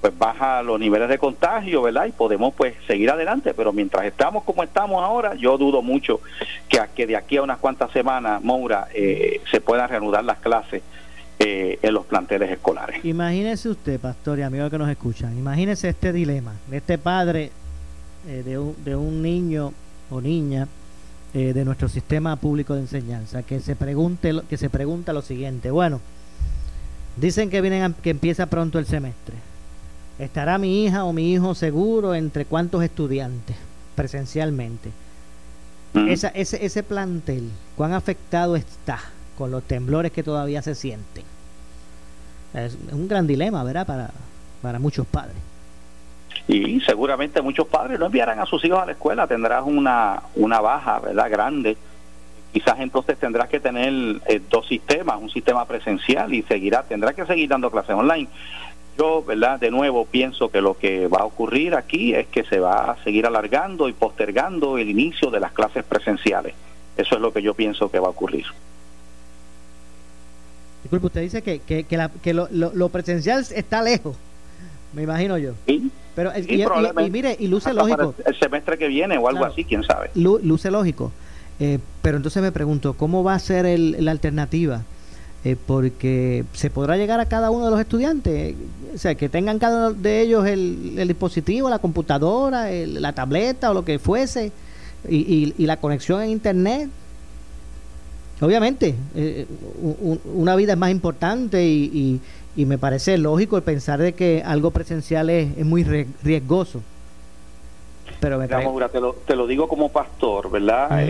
pues 0.06 0.20
baja 0.20 0.62
los 0.62 0.80
niveles 0.80 1.10
de 1.10 1.18
contagio, 1.18 1.82
¿verdad? 1.82 2.06
Y 2.06 2.12
podemos 2.12 2.54
pues 2.54 2.76
seguir 2.86 3.10
adelante, 3.10 3.56
pero 3.56 3.74
mientras 3.74 4.06
estamos 4.06 4.44
como 4.44 4.62
estamos 4.62 5.04
ahora, 5.04 5.34
yo 5.34 5.58
dudo 5.58 5.82
mucho 5.82 6.22
que, 6.70 6.80
que 6.94 7.08
de 7.08 7.16
aquí 7.16 7.38
a 7.38 7.42
unas 7.42 7.58
cuantas 7.58 7.90
semanas, 7.90 8.44
Moura, 8.44 8.88
eh, 8.94 9.42
se 9.50 9.62
puedan 9.62 9.90
reanudar 9.90 10.24
las 10.24 10.38
clases 10.38 10.84
eh, 11.40 11.80
en 11.82 11.92
los 11.92 12.06
planteles 12.06 12.52
escolares. 12.52 13.04
Imagínese 13.04 13.68
usted, 13.68 14.00
pastor 14.00 14.38
y 14.38 14.44
amigo 14.44 14.70
que 14.70 14.78
nos 14.78 14.90
escuchan, 14.92 15.36
imagínese 15.36 15.90
este 15.90 16.14
dilema 16.14 16.54
de 16.68 16.78
este 16.78 17.00
padre 17.00 17.50
eh, 18.28 18.44
de, 18.46 18.60
un, 18.60 18.76
de 18.86 18.96
un 18.96 19.24
niño 19.24 19.74
o 20.12 20.22
niña 20.22 20.68
de 21.34 21.66
nuestro 21.66 21.90
sistema 21.90 22.36
público 22.36 22.76
de 22.76 22.82
enseñanza 22.82 23.44
que 23.44 23.60
se 23.60 23.76
pregunte 23.76 24.34
que 24.48 24.56
se 24.56 24.70
pregunta 24.70 25.12
lo 25.14 25.22
siguiente, 25.22 25.72
bueno, 25.72 26.00
dicen 27.18 27.50
que 27.50 27.60
vienen 27.60 27.94
que 27.96 28.12
empieza 28.12 28.46
pronto 28.46 28.78
el 28.78 28.86
semestre 28.86 29.36
¿Estará 30.18 30.58
mi 30.58 30.86
hija 30.86 31.04
o 31.04 31.14
mi 31.14 31.34
hijo 31.34 31.56
seguro 31.56 32.16
entre 32.16 32.46
cuántos 32.46 32.84
estudiantes 32.84 33.56
presencialmente? 33.96 34.92
Esa, 35.94 36.28
ese, 36.30 36.66
ese 36.66 36.84
plantel, 36.84 37.50
¿cuán 37.78 37.94
afectado 37.94 38.58
está 38.58 39.00
con 39.38 39.50
los 39.50 39.64
temblores 39.64 40.12
que 40.12 40.24
todavía 40.24 40.62
se 40.62 40.76
sienten? 40.76 41.24
Es 42.54 42.78
un 42.92 43.08
gran 43.08 43.28
dilema, 43.28 43.64
¿verdad? 43.64 43.88
Para, 43.88 44.12
para 44.62 44.78
muchos 44.80 45.08
padres. 45.08 45.38
Y 46.48 46.80
seguramente 46.82 47.42
muchos 47.42 47.68
padres 47.68 48.00
no 48.00 48.06
enviarán 48.06 48.40
a 48.40 48.46
sus 48.46 48.64
hijos 48.66 48.80
a 48.80 48.86
la 48.86 48.92
escuela, 48.92 49.26
tendrás 49.26 49.64
una, 49.66 50.22
una 50.36 50.60
baja, 50.60 51.00
¿verdad? 51.00 51.30
Grande. 51.30 51.78
Quizás 52.54 52.80
entonces 52.80 53.18
tendrás 53.18 53.50
que 53.50 53.60
tener 53.60 54.22
eh, 54.28 54.42
dos 54.50 54.68
sistemas, 54.68 55.22
un 55.22 55.30
sistema 55.30 55.66
presencial 55.66 56.34
y 56.34 56.44
seguirá, 56.44 56.84
tendrás 56.84 57.16
que 57.16 57.26
seguir 57.26 57.50
dando 57.50 57.72
clases 57.72 57.96
online. 57.96 58.28
Yo, 58.98 59.24
¿verdad? 59.24 59.60
De 59.60 59.72
nuevo 59.72 60.06
pienso 60.06 60.50
que 60.50 60.62
lo 60.62 60.78
que 60.78 61.08
va 61.08 61.20
a 61.20 61.26
ocurrir 61.26 61.76
aquí 61.76 62.14
es 62.14 62.28
que 62.28 62.44
se 62.44 62.60
va 62.60 62.92
a 62.92 63.04
seguir 63.04 63.26
alargando 63.26 63.90
y 63.90 63.94
postergando 63.94 64.78
el 64.78 64.90
inicio 64.90 65.30
de 65.30 65.40
las 65.40 65.52
clases 65.52 65.84
presenciales. 65.84 66.54
Eso 66.96 67.16
es 67.16 67.22
lo 67.22 67.34
que 67.34 67.42
yo 67.42 67.54
pienso 67.54 67.90
que 67.92 68.00
va 68.00 68.08
a 68.08 68.12
ocurrir. 68.12 68.46
Disculpe, 70.84 71.08
usted 71.08 71.22
dice 71.22 71.42
que, 71.42 71.60
que, 71.60 71.84
que, 71.84 71.98
la, 71.98 72.10
que 72.10 72.34
lo, 72.34 72.48
lo, 72.52 72.90
presencial 72.90 73.44
está 73.56 73.82
lejos, 73.82 74.16
me 74.94 75.02
imagino 75.02 75.38
yo. 75.38 75.54
Sí, 75.66 75.92
pero 76.16 76.32
y, 76.38 77.10
mire, 77.10 77.36
y 77.40 77.48
luce 77.48 77.74
lógico. 77.74 78.14
El 78.24 78.40
semestre 78.40 78.78
que 78.78 78.88
viene 78.88 79.18
o 79.18 79.28
algo 79.28 79.46
así, 79.46 79.66
quién 79.66 79.84
sabe. 79.84 80.12
Luce 80.14 80.72
lógico. 80.72 81.12
Eh, 81.60 81.80
pero 82.02 82.18
entonces 82.18 82.42
me 82.42 82.52
pregunto, 82.52 82.94
¿cómo 82.94 83.24
va 83.24 83.34
a 83.34 83.40
ser 83.40 83.66
el, 83.66 84.04
la 84.04 84.12
alternativa? 84.12 84.84
Eh, 85.44 85.56
porque 85.68 86.44
se 86.54 86.70
podrá 86.70 86.98
llegar 86.98 87.20
a 87.20 87.28
cada 87.28 87.52
uno 87.52 87.66
de 87.66 87.72
los 87.72 87.80
estudiantes, 87.80 88.56
o 88.96 88.98
sea, 88.98 89.14
que 89.16 89.28
tengan 89.28 89.60
cada 89.60 89.90
uno 89.90 89.94
de 89.94 90.22
ellos 90.22 90.48
el, 90.48 90.96
dispositivo, 91.08 91.70
la 91.70 91.80
computadora, 91.80 92.70
la 92.72 93.12
tableta 93.14 93.72
o 93.72 93.74
lo 93.74 93.84
que 93.84 94.00
fuese, 94.00 94.54
y, 95.08 95.54
la 95.66 95.78
conexión 95.78 96.22
en 96.22 96.30
Internet. 96.30 96.90
Obviamente, 98.42 98.96
eh, 99.16 99.46
una 100.34 100.56
vida 100.56 100.74
es 100.74 100.80
más 100.80 100.92
importante 100.92 101.64
y, 101.64 102.22
me 102.56 102.78
parece 102.78 103.18
lógico 103.18 103.58
el 103.58 103.64
pensar 103.64 104.00
de 104.00 104.14
que 104.14 104.42
algo 104.46 104.72
presencial 104.72 105.30
es, 105.30 105.66
muy 105.66 105.84
riesgoso. 106.24 106.82
Pero 108.22 108.40
me 108.40 108.48
te, 108.48 108.56
lo, 109.02 109.14
te, 109.14 109.36
lo, 109.36 109.46
digo 109.46 109.68
como 109.68 109.90
pastor, 109.90 110.50
¿verdad? 110.50 111.06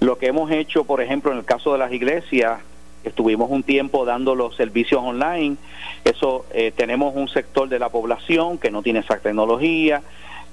Lo 0.00 0.18
que 0.18 0.26
hemos 0.26 0.50
hecho, 0.50 0.82
por 0.82 1.00
ejemplo, 1.00 1.30
en 1.30 1.38
el 1.38 1.44
caso 1.44 1.72
de 1.72 1.78
las 1.78 1.92
iglesias, 1.92 2.60
estuvimos 3.04 3.50
un 3.50 3.62
tiempo 3.62 4.04
dando 4.04 4.34
los 4.34 4.56
servicios 4.56 5.02
online, 5.02 5.56
eso 6.04 6.46
eh, 6.52 6.72
tenemos 6.74 7.14
un 7.14 7.28
sector 7.28 7.68
de 7.68 7.78
la 7.78 7.88
población 7.88 8.58
que 8.58 8.70
no 8.70 8.82
tiene 8.82 9.00
esa 9.00 9.18
tecnología, 9.18 10.02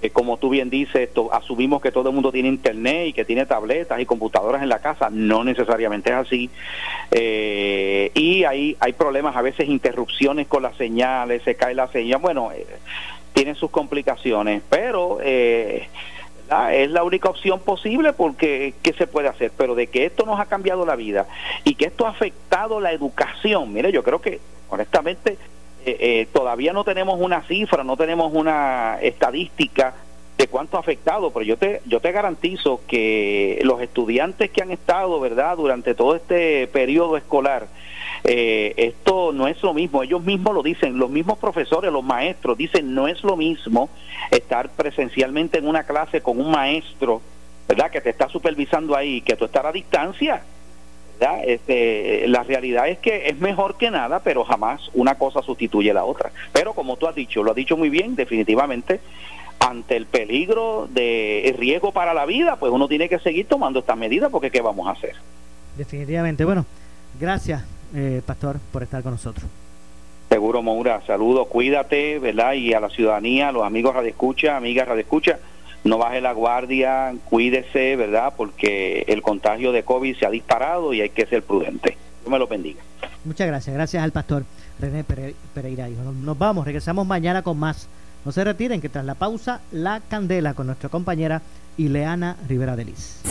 eh, 0.01 0.09
como 0.09 0.37
tú 0.37 0.49
bien 0.49 0.69
dices, 0.69 1.09
asumimos 1.31 1.81
que 1.81 1.91
todo 1.91 2.09
el 2.09 2.15
mundo 2.15 2.31
tiene 2.31 2.49
internet 2.49 3.07
y 3.07 3.13
que 3.13 3.25
tiene 3.25 3.45
tabletas 3.45 3.99
y 3.99 4.05
computadoras 4.05 4.61
en 4.61 4.69
la 4.69 4.79
casa. 4.79 5.09
No 5.09 5.43
necesariamente 5.43 6.09
es 6.11 6.15
así. 6.15 6.49
Eh, 7.11 8.11
y 8.13 8.43
hay, 8.43 8.75
hay 8.79 8.93
problemas, 8.93 9.35
a 9.35 9.41
veces 9.41 9.69
interrupciones 9.69 10.47
con 10.47 10.63
las 10.63 10.75
señales, 10.75 11.43
se 11.43 11.55
cae 11.55 11.73
la 11.73 11.87
señal. 11.87 12.19
Bueno, 12.21 12.51
eh, 12.51 12.65
tiene 13.33 13.55
sus 13.55 13.71
complicaciones, 13.71 14.61
pero 14.69 15.19
es 16.71 16.91
la 16.91 17.03
única 17.03 17.29
opción 17.29 17.59
posible 17.59 18.13
porque 18.13 18.73
¿qué 18.83 18.93
se 18.93 19.07
puede 19.07 19.27
hacer? 19.27 19.51
Pero 19.57 19.75
de 19.75 19.87
que 19.87 20.05
esto 20.05 20.25
nos 20.25 20.39
ha 20.39 20.45
cambiado 20.45 20.85
la 20.85 20.95
vida 20.95 21.27
y 21.63 21.75
que 21.75 21.85
esto 21.85 22.05
ha 22.05 22.09
afectado 22.09 22.79
la 22.79 22.91
educación, 22.91 23.73
mire, 23.73 23.91
yo 23.91 24.03
creo 24.03 24.21
que 24.21 24.39
honestamente 24.69 25.37
eh, 25.85 25.97
eh, 25.99 26.27
todavía 26.33 26.73
no 26.73 26.83
tenemos 26.83 27.19
una 27.19 27.41
cifra, 27.43 27.83
no 27.83 27.97
tenemos 27.97 28.33
una 28.33 28.97
estadística 29.01 29.95
de 30.37 30.47
cuánto 30.47 30.77
ha 30.77 30.81
afectado, 30.81 31.31
pero 31.31 31.45
yo 31.45 31.57
te 31.57 31.81
yo 31.85 31.99
te 31.99 32.11
garantizo 32.11 32.81
que 32.87 33.59
los 33.63 33.81
estudiantes 33.81 34.49
que 34.51 34.61
han 34.61 34.71
estado, 34.71 35.19
¿verdad?, 35.19 35.57
durante 35.57 35.95
todo 35.95 36.15
este 36.15 36.67
periodo 36.67 37.17
escolar, 37.17 37.67
eh, 38.27 38.73
esto 38.77 39.31
no 39.31 39.47
es 39.47 39.61
lo 39.61 39.73
mismo, 39.73 40.01
ellos 40.01 40.23
mismos 40.23 40.53
lo 40.53 40.63
dicen, 40.63 40.97
los 40.97 41.09
mismos 41.09 41.37
profesores, 41.37 41.91
los 41.91 42.03
maestros 42.03 42.57
dicen, 42.57 42.93
no 42.95 43.07
es 43.07 43.23
lo 43.23 43.37
mismo 43.37 43.89
estar 44.31 44.69
presencialmente 44.69 45.59
en 45.59 45.67
una 45.67 45.83
clase 45.83 46.21
con 46.21 46.39
un 46.39 46.49
maestro, 46.49 47.21
¿verdad?, 47.67 47.91
que 47.91 48.01
te 48.01 48.09
está 48.09 48.27
supervisando 48.27 48.95
ahí, 48.95 49.21
que 49.21 49.35
tú 49.35 49.45
estar 49.45 49.65
a 49.65 49.71
distancia. 49.71 50.43
Este, 51.45 52.27
la 52.27 52.43
realidad 52.43 52.89
es 52.89 52.99
que 52.99 53.29
es 53.29 53.39
mejor 53.39 53.77
que 53.77 53.89
nada, 53.89 54.19
pero 54.19 54.43
jamás 54.43 54.89
una 54.93 55.15
cosa 55.15 55.41
sustituye 55.41 55.93
la 55.93 56.03
otra. 56.03 56.31
Pero 56.51 56.73
como 56.73 56.97
tú 56.97 57.07
has 57.07 57.15
dicho, 57.15 57.41
lo 57.41 57.51
has 57.51 57.55
dicho 57.55 57.77
muy 57.77 57.89
bien, 57.89 58.15
definitivamente, 58.15 58.99
ante 59.59 59.95
el 59.95 60.07
peligro 60.07 60.87
de 60.91 61.55
riesgo 61.57 61.91
para 61.91 62.13
la 62.13 62.25
vida, 62.25 62.57
pues 62.57 62.71
uno 62.71 62.87
tiene 62.87 63.07
que 63.07 63.19
seguir 63.19 63.47
tomando 63.47 63.79
estas 63.79 63.97
medidas 63.97 64.29
porque 64.29 64.51
¿qué 64.51 64.61
vamos 64.61 64.87
a 64.87 64.91
hacer? 64.91 65.15
Definitivamente. 65.77 66.43
Bueno, 66.43 66.65
gracias, 67.19 67.63
eh, 67.95 68.21
Pastor, 68.25 68.59
por 68.71 68.83
estar 68.83 69.01
con 69.01 69.13
nosotros. 69.13 69.45
Seguro, 70.29 70.61
Moura. 70.61 71.01
Saludos, 71.07 71.47
cuídate, 71.47 72.19
¿verdad? 72.19 72.53
Y 72.53 72.73
a 72.73 72.79
la 72.79 72.89
ciudadanía, 72.89 73.49
a 73.49 73.51
los 73.51 73.63
amigos 73.63 73.95
Escucha, 74.05 74.57
amigas 74.57 74.87
Escucha 74.97 75.39
no 75.85 75.99
baje 75.99 76.19
la 76.19 76.33
guardia, 76.33 77.13
cuídese, 77.29 77.95
¿verdad? 77.95 78.33
Porque 78.35 79.05
el 79.07 79.21
contagio 79.21 79.71
de 79.71 79.83
COVID 79.83 80.17
se 80.17 80.25
ha 80.25 80.31
disparado 80.31 80.93
y 80.93 81.01
hay 81.01 81.09
que 81.09 81.27
ser 81.27 81.43
prudente. 81.43 81.95
Dios 82.21 82.31
me 82.31 82.39
lo 82.39 82.47
bendiga. 82.47 82.81
Muchas 83.23 83.47
gracias, 83.47 83.75
gracias 83.75 84.03
al 84.03 84.11
pastor 84.11 84.43
René 84.79 85.03
Pereira. 85.53 85.87
Nos 85.87 86.37
vamos, 86.37 86.65
regresamos 86.65 87.05
mañana 87.05 87.43
con 87.43 87.57
más. 87.57 87.87
No 88.25 88.31
se 88.31 88.43
retiren, 88.43 88.81
que 88.81 88.89
tras 88.89 89.05
la 89.05 89.13
pausa, 89.13 89.61
la 89.71 90.01
candela 90.09 90.55
con 90.55 90.65
nuestra 90.65 90.89
compañera 90.89 91.43
Ileana 91.77 92.35
Rivera 92.47 92.75
de 92.75 92.85
Liz. 92.85 93.21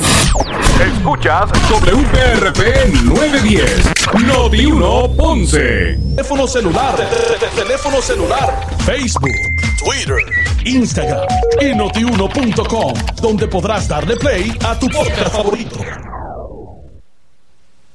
Escuchas 0.80 1.50
WPRP 1.70 3.04
910, 3.04 4.26
Noti 4.26 4.66
1 4.66 5.16
Ponce. 5.16 5.98
Teléfono 6.16 6.46
celular, 6.46 6.96
teléfono 7.54 8.02
celular, 8.02 8.66
Facebook, 8.84 9.32
Twitter, 9.78 10.18
Instagram 10.64 11.26
y 11.60 11.74
notiuno.com, 11.74 12.94
donde 13.22 13.46
podrás 13.48 13.86
darle 13.88 14.16
play 14.16 14.56
a 14.66 14.78
tu 14.78 14.88
podcast 14.88 15.34
favorito. 15.34 15.78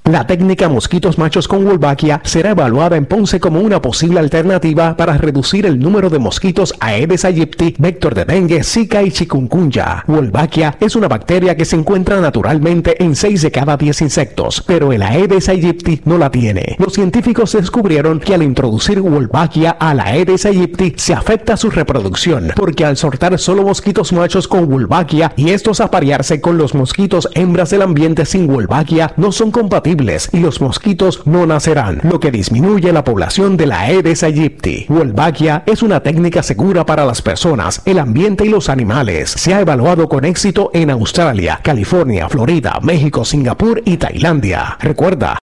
La 0.05 0.25
técnica 0.25 0.67
mosquitos 0.69 1.19
machos 1.19 1.47
con 1.47 1.63
Wolbachia 1.65 2.19
será 2.23 2.51
evaluada 2.51 2.97
en 2.97 3.05
Ponce 3.05 3.39
como 3.39 3.59
una 3.59 3.79
posible 3.79 4.19
alternativa 4.19 4.97
para 4.97 5.15
reducir 5.19 5.67
el 5.67 5.77
número 5.77 6.09
de 6.09 6.17
mosquitos 6.17 6.73
Aedes 6.79 7.25
aegypti, 7.25 7.75
vector 7.77 8.15
de 8.15 8.25
dengue, 8.25 8.63
zika 8.63 9.03
y 9.03 9.11
chikungunya. 9.11 10.03
Wolbachia 10.07 10.75
es 10.79 10.95
una 10.95 11.07
bacteria 11.07 11.55
que 11.55 11.63
se 11.63 11.75
encuentra 11.75 12.19
naturalmente 12.21 13.03
en 13.03 13.15
6 13.15 13.43
de 13.43 13.51
cada 13.51 13.77
10 13.77 14.01
insectos, 14.01 14.63
pero 14.65 14.91
el 14.91 15.03
Aedes 15.03 15.47
aegypti 15.47 16.01
no 16.05 16.17
la 16.17 16.31
tiene. 16.31 16.75
Los 16.79 16.93
científicos 16.93 17.51
descubrieron 17.51 18.19
que 18.19 18.33
al 18.33 18.41
introducir 18.41 19.01
Wolbachia 19.01 19.77
a 19.79 19.93
la 19.93 20.05
Aedes 20.05 20.47
aegypti 20.47 20.95
se 20.97 21.13
afecta 21.13 21.55
su 21.55 21.69
reproducción, 21.69 22.51
porque 22.55 22.83
al 22.83 22.97
soltar 22.97 23.37
solo 23.37 23.61
mosquitos 23.61 24.11
machos 24.11 24.47
con 24.47 24.67
Wolbachia 24.67 25.33
y 25.35 25.51
estos 25.51 25.81
aparearse 25.81 26.41
con 26.41 26.57
los 26.57 26.73
mosquitos 26.73 27.29
hembras 27.35 27.69
del 27.69 27.83
ambiente 27.83 28.25
sin 28.25 28.47
Wolbachia 28.47 29.13
no 29.15 29.31
son 29.31 29.51
compatibles 29.51 29.98
y 30.31 30.39
los 30.39 30.61
mosquitos 30.61 31.27
no 31.27 31.45
nacerán, 31.45 31.99
lo 32.03 32.21
que 32.21 32.31
disminuye 32.31 32.93
la 32.93 33.03
población 33.03 33.57
de 33.57 33.67
la 33.67 33.81
Aedes 33.81 34.23
aegypti. 34.23 34.85
Wolbachia 34.87 35.63
es 35.65 35.83
una 35.83 36.01
técnica 36.01 36.41
segura 36.41 36.85
para 36.85 37.05
las 37.05 37.21
personas, 37.21 37.81
el 37.83 37.99
ambiente 37.99 38.45
y 38.45 38.49
los 38.49 38.69
animales. 38.69 39.29
Se 39.31 39.53
ha 39.53 39.59
evaluado 39.59 40.07
con 40.07 40.23
éxito 40.23 40.71
en 40.73 40.89
Australia, 40.89 41.59
California, 41.61 42.29
Florida, 42.29 42.79
México, 42.81 43.25
Singapur 43.25 43.81
y 43.83 43.97
Tailandia. 43.97 44.77
Recuerda, 44.79 45.35